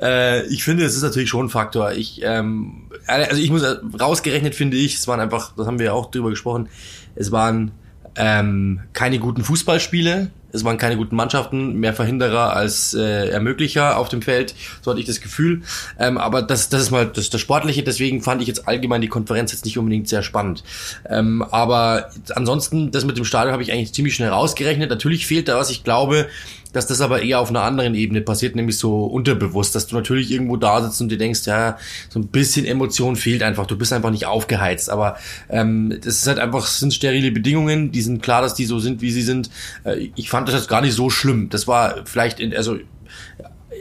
Äh, 0.00 0.46
ich 0.46 0.64
finde, 0.64 0.84
es 0.84 0.96
ist 0.96 1.02
natürlich 1.02 1.28
schon 1.28 1.46
ein 1.46 1.50
Faktor. 1.50 1.92
Ich, 1.92 2.22
ähm, 2.22 2.90
also 3.06 3.40
ich 3.40 3.50
muss 3.50 3.62
rausgerechnet 4.00 4.54
finde 4.54 4.76
ich, 4.76 4.94
es 4.94 5.08
waren 5.08 5.20
einfach, 5.20 5.52
das 5.56 5.66
haben 5.66 5.78
wir 5.78 5.86
ja 5.86 5.92
auch 5.92 6.10
drüber 6.10 6.30
gesprochen, 6.30 6.68
es 7.14 7.32
waren 7.32 7.72
ähm, 8.16 8.80
keine 8.92 9.18
guten 9.18 9.42
Fußballspiele. 9.42 10.30
Es 10.54 10.64
waren 10.64 10.78
keine 10.78 10.96
guten 10.96 11.16
Mannschaften, 11.16 11.74
mehr 11.74 11.92
Verhinderer 11.92 12.54
als 12.54 12.94
äh, 12.94 13.28
Ermöglicher 13.28 13.98
auf 13.98 14.08
dem 14.08 14.22
Feld, 14.22 14.54
so 14.82 14.90
hatte 14.90 15.00
ich 15.00 15.06
das 15.06 15.20
Gefühl. 15.20 15.62
Ähm, 15.98 16.16
aber 16.16 16.42
das, 16.42 16.68
das 16.68 16.82
ist 16.82 16.90
mal 16.90 17.06
das, 17.06 17.30
das 17.30 17.40
Sportliche, 17.40 17.82
deswegen 17.82 18.22
fand 18.22 18.40
ich 18.40 18.48
jetzt 18.48 18.68
allgemein 18.68 19.00
die 19.00 19.08
Konferenz 19.08 19.52
jetzt 19.52 19.64
nicht 19.64 19.78
unbedingt 19.78 20.08
sehr 20.08 20.22
spannend. 20.22 20.62
Ähm, 21.08 21.42
aber 21.42 22.10
ansonsten, 22.34 22.90
das 22.90 23.04
mit 23.04 23.16
dem 23.16 23.24
Stadion 23.24 23.52
habe 23.52 23.62
ich 23.62 23.72
eigentlich 23.72 23.92
ziemlich 23.92 24.14
schnell 24.14 24.30
rausgerechnet. 24.30 24.90
Natürlich 24.90 25.26
fehlt 25.26 25.48
da 25.48 25.58
was, 25.58 25.70
ich 25.70 25.84
glaube, 25.84 26.28
dass 26.74 26.86
das 26.86 27.00
aber 27.00 27.22
eher 27.22 27.40
auf 27.40 27.48
einer 27.48 27.62
anderen 27.62 27.94
Ebene 27.94 28.20
passiert, 28.20 28.56
nämlich 28.56 28.78
so 28.78 29.04
unterbewusst, 29.04 29.74
dass 29.74 29.86
du 29.86 29.96
natürlich 29.96 30.30
irgendwo 30.30 30.56
da 30.56 30.82
sitzt 30.82 31.00
und 31.00 31.08
dir 31.08 31.18
denkst, 31.18 31.46
ja, 31.46 31.78
so 32.10 32.18
ein 32.18 32.26
bisschen 32.26 32.66
Emotion 32.66 33.16
fehlt 33.16 33.42
einfach, 33.42 33.66
du 33.66 33.78
bist 33.78 33.92
einfach 33.92 34.10
nicht 34.10 34.26
aufgeheizt, 34.26 34.90
aber 34.90 35.16
ähm, 35.48 35.96
das 36.02 36.16
ist 36.16 36.26
halt 36.26 36.38
einfach, 36.38 36.66
sind 36.66 36.92
sterile 36.92 37.30
Bedingungen, 37.30 37.92
die 37.92 38.02
sind 38.02 38.22
klar, 38.22 38.42
dass 38.42 38.54
die 38.54 38.66
so 38.66 38.78
sind, 38.78 39.00
wie 39.00 39.12
sie 39.12 39.22
sind. 39.22 39.50
Äh, 39.84 40.10
ich 40.16 40.28
fand 40.28 40.48
das 40.48 40.54
jetzt 40.54 40.68
gar 40.68 40.80
nicht 40.80 40.94
so 40.94 41.10
schlimm. 41.10 41.48
Das 41.48 41.66
war 41.68 42.04
vielleicht, 42.04 42.40
in, 42.40 42.54
also 42.54 42.76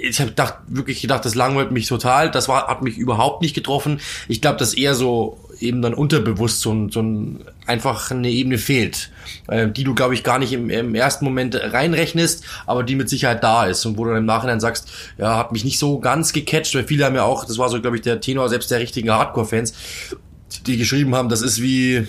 ich 0.01 0.19
habe 0.19 0.31
gedacht, 0.31 0.55
wirklich 0.67 1.01
gedacht, 1.01 1.25
das 1.25 1.35
langweilt 1.35 1.71
mich 1.71 1.87
total. 1.87 2.29
Das 2.29 2.47
war, 2.49 2.67
hat 2.67 2.81
mich 2.81 2.97
überhaupt 2.97 3.41
nicht 3.41 3.53
getroffen. 3.53 3.99
Ich 4.27 4.41
glaube, 4.41 4.57
dass 4.57 4.73
eher 4.73 4.95
so 4.95 5.39
eben 5.63 5.81
dann 5.81 5.93
unterbewusst 5.93 6.61
so 6.61 6.71
ein, 6.71 6.89
so 6.89 7.01
ein 7.01 7.39
einfach 7.65 8.11
eine 8.11 8.29
Ebene 8.29 8.57
fehlt, 8.57 9.11
äh, 9.47 9.67
die 9.67 9.83
du, 9.83 9.95
glaube 9.95 10.13
ich, 10.13 10.23
gar 10.23 10.39
nicht 10.39 10.53
im, 10.53 10.69
im 10.69 10.95
ersten 10.95 11.25
Moment 11.25 11.55
reinrechnest, 11.55 12.43
aber 12.65 12.83
die 12.83 12.95
mit 12.95 13.09
Sicherheit 13.09 13.43
da 13.43 13.65
ist 13.65 13.85
und 13.85 13.97
wo 13.97 14.03
du 14.03 14.11
dann 14.11 14.19
im 14.19 14.25
Nachhinein 14.25 14.59
sagst, 14.59 14.91
ja, 15.17 15.37
hat 15.37 15.51
mich 15.51 15.63
nicht 15.63 15.79
so 15.79 15.99
ganz 15.99 16.33
gecatcht, 16.33 16.75
weil 16.75 16.83
viele 16.83 17.05
haben 17.05 17.15
ja 17.15 17.23
auch, 17.23 17.45
das 17.45 17.57
war 17.57 17.69
so, 17.69 17.81
glaube 17.81 17.95
ich, 17.95 18.01
der 18.01 18.19
Tenor 18.19 18.49
selbst 18.49 18.69
der 18.71 18.79
richtigen 18.79 19.11
Hardcore-Fans, 19.11 19.73
die 20.67 20.77
geschrieben 20.77 21.15
haben, 21.15 21.29
das 21.29 21.41
ist 21.41 21.61
wie 21.61 22.07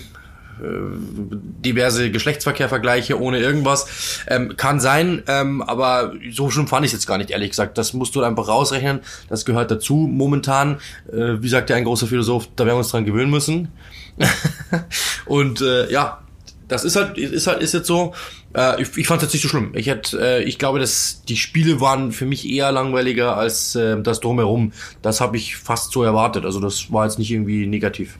diverse 0.61 2.11
Geschlechtsverkehrvergleiche 2.11 3.19
ohne 3.19 3.39
irgendwas. 3.39 4.21
Ähm, 4.27 4.55
kann 4.57 4.79
sein, 4.79 5.23
ähm, 5.27 5.61
aber 5.61 6.13
so 6.31 6.49
schlimm 6.49 6.67
fand 6.67 6.85
ich 6.85 6.93
jetzt 6.93 7.07
gar 7.07 7.17
nicht, 7.17 7.31
ehrlich 7.31 7.49
gesagt. 7.49 7.77
Das 7.77 7.93
musst 7.93 8.15
du 8.15 8.23
einfach 8.23 8.47
rausrechnen. 8.47 9.01
Das 9.29 9.45
gehört 9.45 9.71
dazu 9.71 9.95
momentan. 9.95 10.77
Äh, 11.11 11.41
wie 11.41 11.49
sagt 11.49 11.69
ja 11.69 11.75
ein 11.75 11.83
großer 11.83 12.07
Philosoph, 12.07 12.47
da 12.55 12.65
werden 12.65 12.75
wir 12.75 12.79
uns 12.79 12.89
dran 12.89 13.05
gewöhnen 13.05 13.31
müssen. 13.31 13.69
Und 15.25 15.61
äh, 15.61 15.91
ja, 15.91 16.21
das 16.67 16.83
ist 16.83 16.95
halt, 16.95 17.17
ist 17.17 17.47
halt, 17.47 17.61
ist 17.61 17.73
jetzt 17.73 17.87
so. 17.87 18.13
Äh, 18.55 18.81
ich 18.81 18.97
ich 18.97 19.07
fand 19.07 19.21
es 19.21 19.27
jetzt 19.27 19.33
nicht 19.33 19.43
so 19.43 19.49
schlimm. 19.49 19.71
Ich 19.75 19.87
hätte, 19.87 20.19
äh, 20.19 20.43
ich 20.43 20.57
glaube, 20.57 20.79
dass 20.79 21.23
die 21.27 21.37
Spiele 21.37 21.81
waren 21.81 22.11
für 22.11 22.25
mich 22.25 22.47
eher 22.49 22.71
langweiliger 22.71 23.37
als 23.37 23.75
äh, 23.75 24.01
das 24.01 24.19
drumherum. 24.19 24.71
Das 25.01 25.21
habe 25.21 25.37
ich 25.37 25.57
fast 25.57 25.91
so 25.91 26.03
erwartet. 26.03 26.45
Also 26.45 26.59
das 26.59 26.91
war 26.91 27.05
jetzt 27.05 27.19
nicht 27.19 27.31
irgendwie 27.31 27.67
negativ. 27.67 28.17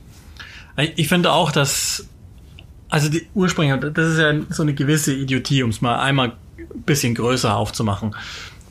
Ich 0.98 1.08
finde 1.08 1.32
auch, 1.32 1.52
dass 1.52 2.06
also 2.90 3.10
die 3.10 3.28
Ursprünge, 3.34 3.78
das 3.92 4.14
ist 4.14 4.20
ja 4.20 4.34
so 4.50 4.64
eine 4.64 4.74
gewisse 4.74 5.14
Idiotie, 5.14 5.64
um 5.64 5.70
es 5.70 5.82
mal 5.82 6.00
einmal 6.00 6.34
bisschen 6.86 7.16
größer 7.16 7.56
aufzumachen. 7.56 8.16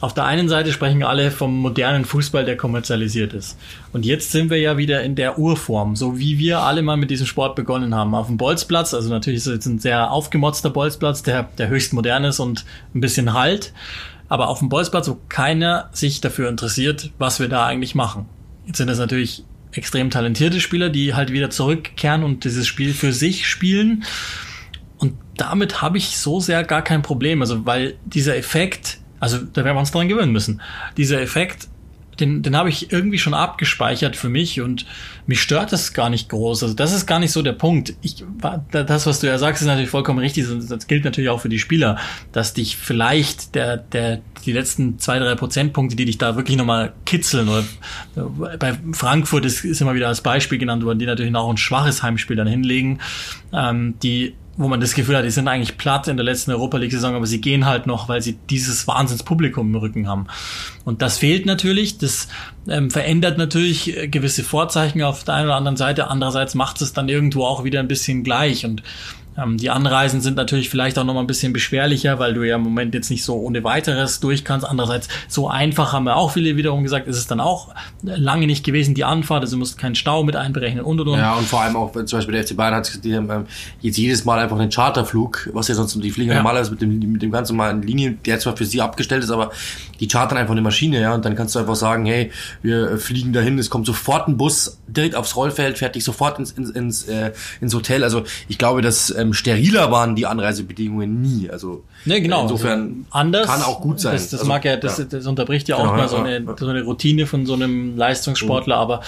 Auf 0.01 0.13
der 0.13 0.25
einen 0.25 0.49
Seite 0.49 0.71
sprechen 0.73 1.03
alle 1.03 1.31
vom 1.31 1.57
modernen 1.57 2.05
Fußball, 2.05 2.45
der 2.45 2.59
kommerzialisiert 2.59 3.33
ist. 3.33 3.59
Und 3.93 4.05
jetzt 4.05 4.33
sind 4.33 4.51
wir 4.51 4.59
ja 4.59 4.77
wieder 4.77 5.03
in 5.03 5.15
der 5.15 5.39
Urform, 5.39 5.97
so 5.97 6.19
wie 6.19 6.39
wir 6.39 6.61
alle 6.61 6.83
mal 6.83 6.99
mit 6.99 7.11
diesem 7.11 7.27
Sport 7.27 7.57
begonnen 7.57 7.95
haben. 7.95 8.15
Auf 8.15 8.27
dem 8.27 8.37
Bolzplatz, 8.37 8.93
also 8.93 9.09
natürlich 9.09 9.39
ist 9.39 9.47
es 9.47 9.55
jetzt 9.55 9.67
ein 9.67 9.79
sehr 9.79 10.11
aufgemotzter 10.11 10.69
Bolzplatz, 10.69 11.23
der, 11.23 11.45
der 11.57 11.69
höchst 11.69 11.95
modern 11.95 12.25
ist 12.25 12.39
und 12.39 12.67
ein 12.95 13.01
bisschen 13.01 13.33
halt. 13.33 13.73
Aber 14.29 14.49
auf 14.49 14.59
dem 14.59 14.69
Bolzplatz, 14.69 15.09
wo 15.09 15.17
keiner 15.29 15.89
sich 15.93 16.21
dafür 16.21 16.51
interessiert, 16.51 17.11
was 17.19 17.41
wir 17.41 17.49
da 17.49 17.65
eigentlich 17.65 17.95
machen. 17.95 18.27
Jetzt 18.67 18.79
sind 18.79 18.91
es 18.91 18.99
natürlich 18.99 19.45
extrem 19.75 20.11
talentierte 20.11 20.61
Spieler, 20.61 20.91
die 20.91 21.15
halt 21.15 21.33
wieder 21.33 21.51
zurückkehren 21.51 22.23
und 22.23 22.45
dieses 22.45 22.67
Spiel 22.67 22.95
für 22.95 23.13
sich 23.13 23.49
spielen. 23.49 24.05
Und 24.99 25.15
damit 25.37 25.83
habe 25.83 25.99
ich 25.99 26.17
so 26.17 26.41
sehr 26.41 26.65
gar 26.65 26.83
kein 26.83 27.03
Problem. 27.03 27.41
Also, 27.41 27.67
weil 27.67 27.97
dieser 28.05 28.37
Effekt, 28.37 28.99
also 29.21 29.39
da 29.39 29.65
werden 29.65 29.77
wir 29.77 29.81
uns 29.81 29.91
dran 29.91 30.09
gewöhnen 30.09 30.33
müssen. 30.33 30.61
Dieser 30.97 31.21
Effekt, 31.21 31.69
den, 32.21 32.43
den 32.43 32.57
habe 32.57 32.69
ich 32.69 32.93
irgendwie 32.93 33.19
schon 33.19 33.35
abgespeichert 33.35 34.17
für 34.17 34.29
mich 34.29 34.61
und 34.61 34.87
mich 35.27 35.41
stört 35.41 35.73
das 35.73 35.93
gar 35.93 36.11
nicht 36.11 36.29
groß. 36.29 36.63
Also 36.63 36.75
das 36.75 36.93
ist 36.93 37.07
gar 37.07 37.19
nicht 37.19 37.33
so 37.33 37.43
der 37.43 37.53
Punkt. 37.53 37.95
Ich, 38.03 38.25
das, 38.71 39.07
was 39.07 39.21
du 39.21 39.27
ja 39.27 39.39
sagst, 39.39 39.63
ist 39.63 39.69
natürlich 39.69 39.91
vollkommen 39.91 40.19
richtig. 40.19 40.47
Das 40.69 40.87
gilt 40.87 41.05
natürlich 41.05 41.31
auch 41.31 41.41
für 41.41 41.49
die 41.49 41.59
Spieler, 41.59 41.99
dass 42.33 42.55
dich 42.55 42.77
vielleicht 42.77 43.55
der, 43.55 43.79
der, 43.79 44.21
die 44.45 44.53
letzten 44.53 44.99
zwei, 44.99 45.19
drei 45.19 45.35
Prozentpunkte, 45.35 45.97
die 45.97 46.05
dich 46.05 46.19
da 46.19 46.37
wirklich 46.37 46.57
nochmal 46.57 46.93
kitzeln 47.05 47.49
oder 47.49 47.65
bei 48.59 48.79
Frankfurt 48.93 49.45
ist, 49.45 49.65
ist 49.65 49.81
immer 49.81 49.95
wieder 49.95 50.09
als 50.09 50.21
Beispiel 50.21 50.59
genannt 50.59 50.85
worden, 50.85 50.99
die 50.99 51.07
natürlich 51.07 51.35
auch 51.35 51.51
ein 51.51 51.57
schwaches 51.57 52.03
Heimspiel 52.03 52.37
dann 52.37 52.47
hinlegen, 52.47 53.01
ähm, 53.53 53.95
die 54.03 54.35
wo 54.57 54.69
man 54.69 54.81
das 54.81 54.95
Gefühl 54.95 55.17
hat, 55.17 55.25
die 55.25 55.31
sind 55.31 55.49
eigentlich 55.49 55.77
platt 55.77 56.07
in 56.07 56.17
der 56.17 56.25
letzten 56.25 56.53
Europa 56.53 56.77
League-Saison, 56.79 57.15
aber 57.15 57.27
sie 57.27 57.41
gehen 57.41 57.67
halt 57.67 57.87
noch, 57.87 58.09
weil 58.09 58.23
sie 58.23 58.39
dieses 58.51 58.87
Wahnsinnspublikum 58.87 59.75
im 59.75 59.81
Rücken 59.81 60.09
haben. 60.09 60.27
Und 60.85 61.03
das 61.03 61.19
fehlt 61.19 61.45
natürlich, 61.47 61.99
das 61.99 62.29
ähm, 62.69 62.91
verändert 62.91 63.37
natürlich 63.37 63.97
äh, 63.97 64.09
gewisse 64.09 64.45
Vorzeichen 64.45 65.03
auf 65.03 65.25
der 65.25 65.35
einen 65.35 65.47
oder 65.47 65.57
anderen 65.57 65.77
Seite, 65.77 66.09
andererseits 66.09 66.55
macht 66.55 66.81
es 66.83 66.93
dann 66.93 67.09
irgendwo 67.09 67.45
auch 67.45 67.65
wieder 67.65 67.81
ein 67.81 67.89
bisschen 67.89 68.23
gleich 68.23 68.65
und 68.65 68.83
ähm, 69.37 69.59
die 69.59 69.71
Anreisen 69.71 70.21
sind 70.21 70.37
natürlich 70.37 70.71
vielleicht 70.71 70.99
auch 70.99 71.05
noch 71.05 71.15
mal 71.15 71.21
ein 71.21 71.27
bisschen 71.27 71.53
beschwerlicher, 71.53 72.19
weil 72.19 72.35
du 72.35 72.43
ja 72.43 72.57
im 72.57 72.63
Moment 72.63 72.95
jetzt 72.95 73.11
nicht 73.11 73.25
so 73.25 73.35
ohne 73.37 73.65
weiteres 73.65 74.21
durch 74.21 74.45
kannst. 74.45 74.67
Andererseits, 74.67 75.09
so 75.29 75.49
einfach 75.49 75.93
haben 75.93 76.05
wir 76.05 76.17
auch 76.17 76.31
viele 76.33 76.57
wiederum 76.57 76.83
gesagt, 76.83 77.09
ist 77.09 77.17
es 77.17 77.27
dann 77.27 77.41
auch 77.41 77.75
lange 78.03 78.47
nicht 78.47 78.65
gewesen, 78.65 78.95
die 78.95 79.05
Anfahrt. 79.05 79.43
Also 79.43 79.57
du 79.57 79.61
musst 79.61 79.79
keinen 79.79 79.95
Stau 79.95 80.23
mit 80.23 80.37
einberechnen 80.37 80.85
und 80.85 81.01
und 81.01 81.09
und. 81.09 81.19
Ja, 81.19 81.35
und 81.35 81.47
vor 81.47 81.63
allem 81.63 81.77
auch, 81.77 81.93
zum 81.93 82.19
Beispiel 82.19 82.35
der 82.35 82.47
FC 82.47 82.57
Bayern 82.57 82.75
hat 82.75 83.05
die 83.05 83.17
haben 83.17 83.31
ähm, 83.31 83.47
jetzt 83.81 83.97
jedes 83.97 84.25
Mal 84.25 84.39
einfach 84.39 84.59
einen 84.59 84.71
Charterflug, 84.71 85.51
was 85.53 85.69
ja 85.69 85.75
sonst 85.75 85.95
die 85.95 86.11
fliegen 86.11 86.31
ja. 86.31 86.37
normalerweise 86.37 86.71
mit 86.71 86.83
dem, 86.83 86.99
mit 87.13 87.23
dem 87.23 87.31
ganz 87.31 87.49
normalen 87.49 87.83
Linien, 87.83 88.19
der 88.25 88.39
zwar 88.39 88.57
für 88.57 88.65
sie 88.65 88.81
abgestellt 88.81 89.25
ist, 89.25 89.31
aber 89.31 89.51
die 90.01 90.09
chartern 90.09 90.39
einfach 90.39 90.53
eine 90.53 90.63
Maschine, 90.63 91.01
ja, 91.01 91.15
und 91.15 91.25
dann 91.25 91.35
kannst 91.35 91.55
du 91.55 91.59
einfach 91.59 91.77
sagen, 91.77 92.05
hey, 92.05 92.31
wir 92.63 92.99
fliegen 92.99 93.33
dahin, 93.33 93.59
es 93.59 93.71
kommt 93.71 93.87
sofort 93.87 94.29
ein 94.29 94.37
Bus 94.37 94.79
direkt 94.87 95.15
aufs 95.15 95.37
Rollfeld, 95.37 95.79
fährt 95.79 95.95
dich 95.95 96.05
sofort 96.05 96.39
ins, 96.39 96.53
ins, 96.53 96.71
ins, 96.71 97.05
äh, 97.05 97.33
ins 97.61 97.75
Hotel. 97.75 98.05
Also 98.05 98.25
ich 98.49 98.59
glaube, 98.59 98.83
dass 98.83 99.11
ähm, 99.25 99.33
steriler 99.33 99.91
waren 99.91 100.15
die 100.17 100.27
Anreisebedingungen 100.27 101.23
nie. 101.23 101.51
Also 101.51 101.85
ne, 102.05 102.21
genau. 102.21 102.43
insofern 102.43 103.07
also 103.11 103.19
anders, 103.19 103.47
kann 103.47 103.63
auch 103.63 103.81
gut 103.81 104.01
sein. 104.01 104.13
Das, 104.13 104.31
das 104.31 104.41
also, 104.41 104.49
mag 104.49 104.65
ja, 104.65 104.77
das, 104.77 105.07
das 105.09 105.27
unterbricht 105.27 105.69
ja 105.69 105.77
auch 105.77 105.83
Genau, 105.83 105.93
mal 105.93 106.01
ja, 106.01 106.09
so, 106.09 106.17
eine, 106.17 106.41
ja. 106.41 106.57
so 106.59 106.67
eine 106.69 106.83
Routine 106.83 107.27
von 107.27 107.47
so 107.47 107.55
einem 107.55 107.97
Leistungssportler, 107.97 108.77
aber 108.77 109.03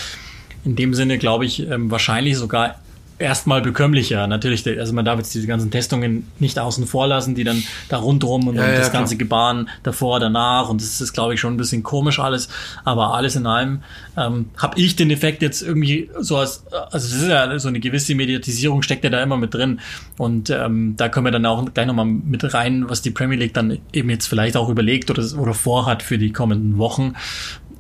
in 0.65 0.77
dem 0.77 0.95
Sinne 0.95 1.19
glaube 1.19 1.45
ich 1.45 1.61
ähm, 1.69 1.91
wahrscheinlich 1.91 2.37
sogar 2.37 2.77
erstmal 3.19 3.63
bekömmlicher. 3.63 4.27
Natürlich, 4.27 4.67
also 4.79 4.93
man 4.93 5.05
darf 5.05 5.19
jetzt 5.19 5.35
diese 5.35 5.47
ganzen 5.47 5.71
Testungen 5.71 6.31
nicht 6.39 6.59
außen 6.59 6.87
vor 6.87 7.07
lassen, 7.07 7.35
die 7.35 7.45
dann 7.45 7.63
da 7.89 7.99
rundrum 7.99 8.49
und, 8.49 8.57
Ja, 8.57 8.65
und 8.65 8.71
ja, 8.71 8.77
das 8.77 8.91
klar. 8.91 9.03
ganze 9.03 9.17
Gebaren 9.17 9.69
davor, 9.83 10.21
danach 10.21 10.69
und 10.69 10.81
das 10.81 11.01
ist, 11.01 11.13
glaube 11.13 11.35
ich, 11.35 11.41
schon 11.41 11.55
ein 11.55 11.57
bisschen 11.57 11.83
komisch 11.83 12.19
alles, 12.19 12.49
aber 12.85 13.15
alles 13.15 13.37
in 13.37 13.47
allem 13.47 13.83
ähm, 14.17 14.51
habe 14.57 14.79
ich 14.79 14.97
den 14.97 15.11
Effekt 15.11 15.43
jetzt 15.43 15.63
irgendwie 15.63 16.11
so 16.19 16.37
als, 16.37 16.65
also 16.71 17.07
es 17.07 17.15
ist 17.15 17.29
ja 17.29 17.59
so 17.59 17.69
eine 17.69 17.81
gewisse 17.81 18.15
Mediatisierung 18.15 18.83
steckt 18.83 19.05
ja 19.05 19.11
da 19.11 19.23
immer 19.23 19.37
mit 19.37 19.55
drin 19.55 19.81
und 20.19 20.51
ähm, 20.51 20.95
da 20.97 21.09
können 21.09 21.27
wir 21.27 21.33
dann 21.33 21.47
auch 21.47 21.65
gleich 21.73 21.87
nochmal 21.87 22.07
mit 22.07 22.53
rein, 22.55 22.89
was 22.89 23.03
die 23.03 23.11
Premier 23.11 23.39
League 23.39 23.55
dann 23.55 23.79
eben 23.93 24.11
jetzt 24.11 24.27
vielleicht 24.27 24.57
auch 24.57 24.69
überlegt 24.69 25.11
oder, 25.11 25.25
oder 25.39 25.55
vorhat 25.55 26.03
für 26.03 26.19
die 26.19 26.33
kommenden 26.33 26.79
Wochen. 26.79 27.15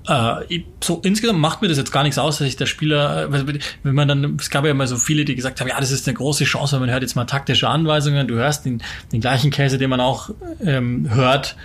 Äh, 0.09 0.61
so 0.83 1.01
insgesamt 1.05 1.41
macht 1.41 1.63
mir 1.63 1.69
das 1.69 1.79
jetzt 1.79 1.91
gar 1.91 2.03
nichts 2.03 2.19
aus, 2.19 2.39
dass 2.39 2.47
ich 2.47 2.57
der 2.57 2.67
Spieler, 2.67 3.25
äh, 3.25 3.61
wenn 3.83 3.95
man 3.95 4.09
dann, 4.09 4.37
es 4.41 4.51
gab 4.51 4.65
ja 4.65 4.71
immer 4.71 4.87
so 4.87 4.97
viele, 4.97 5.25
die 5.25 5.35
gesagt 5.35 5.61
haben, 5.61 5.69
ja, 5.69 5.79
das 5.81 5.91
ist 5.91 6.07
eine 6.07 6.17
große 6.17 6.45
Chance, 6.45 6.79
man 6.79 6.91
hört 6.91 7.03
jetzt 7.03 7.17
mal 7.17 7.25
taktische 7.25 7.69
Anweisungen, 7.69 8.29
du 8.29 8.35
hörst 8.35 8.65
den, 8.65 8.83
den 9.13 9.21
gleichen 9.21 9.51
Käse, 9.51 9.79
den 9.79 9.91
man 9.91 10.01
auch 10.01 10.31
ähm, 10.65 11.09
hört 11.13 11.57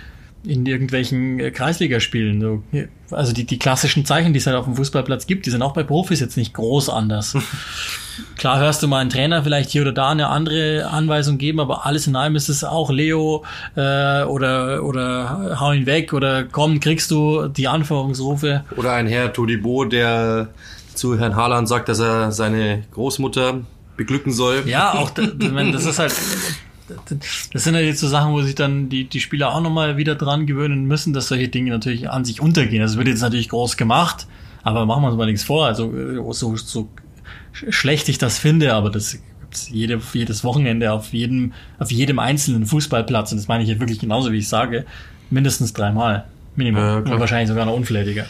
in 0.44 0.66
irgendwelchen 0.66 1.38
äh, 1.38 1.50
Kreisligaspielen. 1.50 2.40
So. 2.40 2.62
Also 3.10 3.32
die, 3.32 3.44
die 3.44 3.58
klassischen 3.58 4.04
Zeichen, 4.04 4.32
die 4.32 4.38
es 4.38 4.46
halt 4.46 4.56
auf 4.56 4.64
dem 4.64 4.74
Fußballplatz 4.74 5.26
gibt, 5.26 5.46
die 5.46 5.50
sind 5.50 5.62
auch 5.62 5.72
bei 5.72 5.82
Profis 5.82 6.20
jetzt 6.20 6.36
nicht 6.36 6.54
groß 6.54 6.88
anders. 6.88 7.36
Klar 8.36 8.58
hörst 8.58 8.82
du 8.82 8.88
mal 8.88 8.98
einen 8.98 9.10
Trainer 9.10 9.42
vielleicht 9.42 9.70
hier 9.70 9.82
oder 9.82 9.92
da 9.92 10.10
eine 10.10 10.28
andere 10.28 10.88
Anweisung 10.90 11.38
geben, 11.38 11.60
aber 11.60 11.86
alles 11.86 12.06
in 12.06 12.16
allem 12.16 12.36
ist 12.36 12.48
es 12.48 12.64
auch 12.64 12.90
Leo 12.90 13.44
äh, 13.74 14.22
oder 14.24 14.82
oder 14.84 15.58
hau 15.60 15.72
ihn 15.72 15.86
weg 15.86 16.12
oder 16.12 16.44
komm, 16.44 16.80
kriegst 16.80 17.10
du 17.10 17.48
die 17.48 17.68
Anforderungsrufe. 17.68 18.64
Oder 18.76 18.92
ein 18.92 19.06
Herr 19.06 19.32
Todibo, 19.32 19.84
der 19.84 20.48
zu 20.94 21.18
Herrn 21.18 21.36
Haaland 21.36 21.68
sagt, 21.68 21.88
dass 21.88 22.00
er 22.00 22.32
seine 22.32 22.84
Großmutter 22.92 23.60
beglücken 23.96 24.32
soll. 24.32 24.64
Ja, 24.66 24.92
auch 24.94 25.10
das 25.10 25.86
ist 25.86 25.98
halt 25.98 26.14
das 27.52 27.64
sind 27.64 27.74
halt 27.74 27.86
jetzt 27.86 28.00
so 28.00 28.08
Sachen, 28.08 28.32
wo 28.32 28.42
sich 28.42 28.54
dann 28.54 28.88
die, 28.88 29.04
die 29.04 29.20
Spieler 29.20 29.54
auch 29.54 29.60
nochmal 29.60 29.96
wieder 29.96 30.14
dran 30.14 30.46
gewöhnen 30.46 30.84
müssen, 30.86 31.12
dass 31.12 31.28
solche 31.28 31.48
Dinge 31.48 31.70
natürlich 31.70 32.10
an 32.10 32.24
sich 32.24 32.40
untergehen. 32.40 32.82
Das 32.82 32.96
wird 32.96 33.08
jetzt 33.08 33.20
natürlich 33.22 33.48
groß 33.48 33.76
gemacht, 33.76 34.26
aber 34.62 34.86
machen 34.86 35.02
wir 35.02 35.08
uns 35.08 35.16
mal 35.16 35.26
nichts 35.26 35.44
vor. 35.44 35.66
Also 35.66 35.92
äh, 35.96 36.32
so, 36.32 36.56
so 36.56 36.88
sch- 37.54 37.72
schlecht 37.72 38.08
ich 38.08 38.18
das 38.18 38.38
finde, 38.38 38.74
aber 38.74 38.90
das 38.90 39.18
gibt's 39.40 39.68
jede, 39.70 40.00
jedes 40.12 40.44
Wochenende 40.44 40.92
auf 40.92 41.12
jedem, 41.12 41.52
auf 41.78 41.90
jedem 41.90 42.18
einzelnen 42.18 42.66
Fußballplatz, 42.66 43.32
und 43.32 43.38
das 43.38 43.48
meine 43.48 43.62
ich 43.62 43.68
jetzt 43.68 43.80
wirklich 43.80 43.98
genauso, 43.98 44.32
wie 44.32 44.38
ich 44.38 44.48
sage, 44.48 44.86
mindestens 45.30 45.72
dreimal. 45.72 46.24
Minimum. 46.54 46.80
Ja, 46.82 47.00
klar. 47.00 47.14
und 47.14 47.20
wahrscheinlich 47.20 47.48
sogar 47.48 47.64
noch 47.64 47.74
unflätiger. 47.74 48.26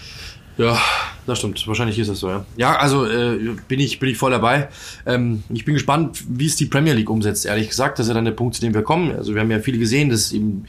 Ja, 0.58 0.78
das 1.26 1.38
stimmt. 1.38 1.66
Wahrscheinlich 1.66 1.98
ist 1.98 2.10
das 2.10 2.18
so, 2.18 2.28
ja. 2.28 2.44
Ja, 2.56 2.76
also 2.76 3.06
äh, 3.06 3.56
bin 3.68 3.80
ich 3.80 3.98
bin 3.98 4.10
ich 4.10 4.18
voll 4.18 4.32
dabei. 4.32 4.68
Ähm, 5.06 5.44
ich 5.48 5.64
bin 5.64 5.74
gespannt, 5.74 6.22
wie 6.28 6.46
es 6.46 6.56
die 6.56 6.66
Premier 6.66 6.92
League 6.92 7.08
umsetzt. 7.08 7.46
Ehrlich 7.46 7.70
gesagt, 7.70 7.98
das 7.98 8.06
ist 8.06 8.08
ja 8.08 8.14
dann 8.14 8.26
der 8.26 8.32
Punkt, 8.32 8.56
zu 8.56 8.60
dem 8.60 8.74
wir 8.74 8.82
kommen. 8.82 9.14
Also 9.16 9.34
wir 9.34 9.40
haben 9.40 9.50
ja 9.50 9.60
viel 9.60 9.78
gesehen, 9.78 10.10
dass 10.10 10.32
eben, 10.32 10.66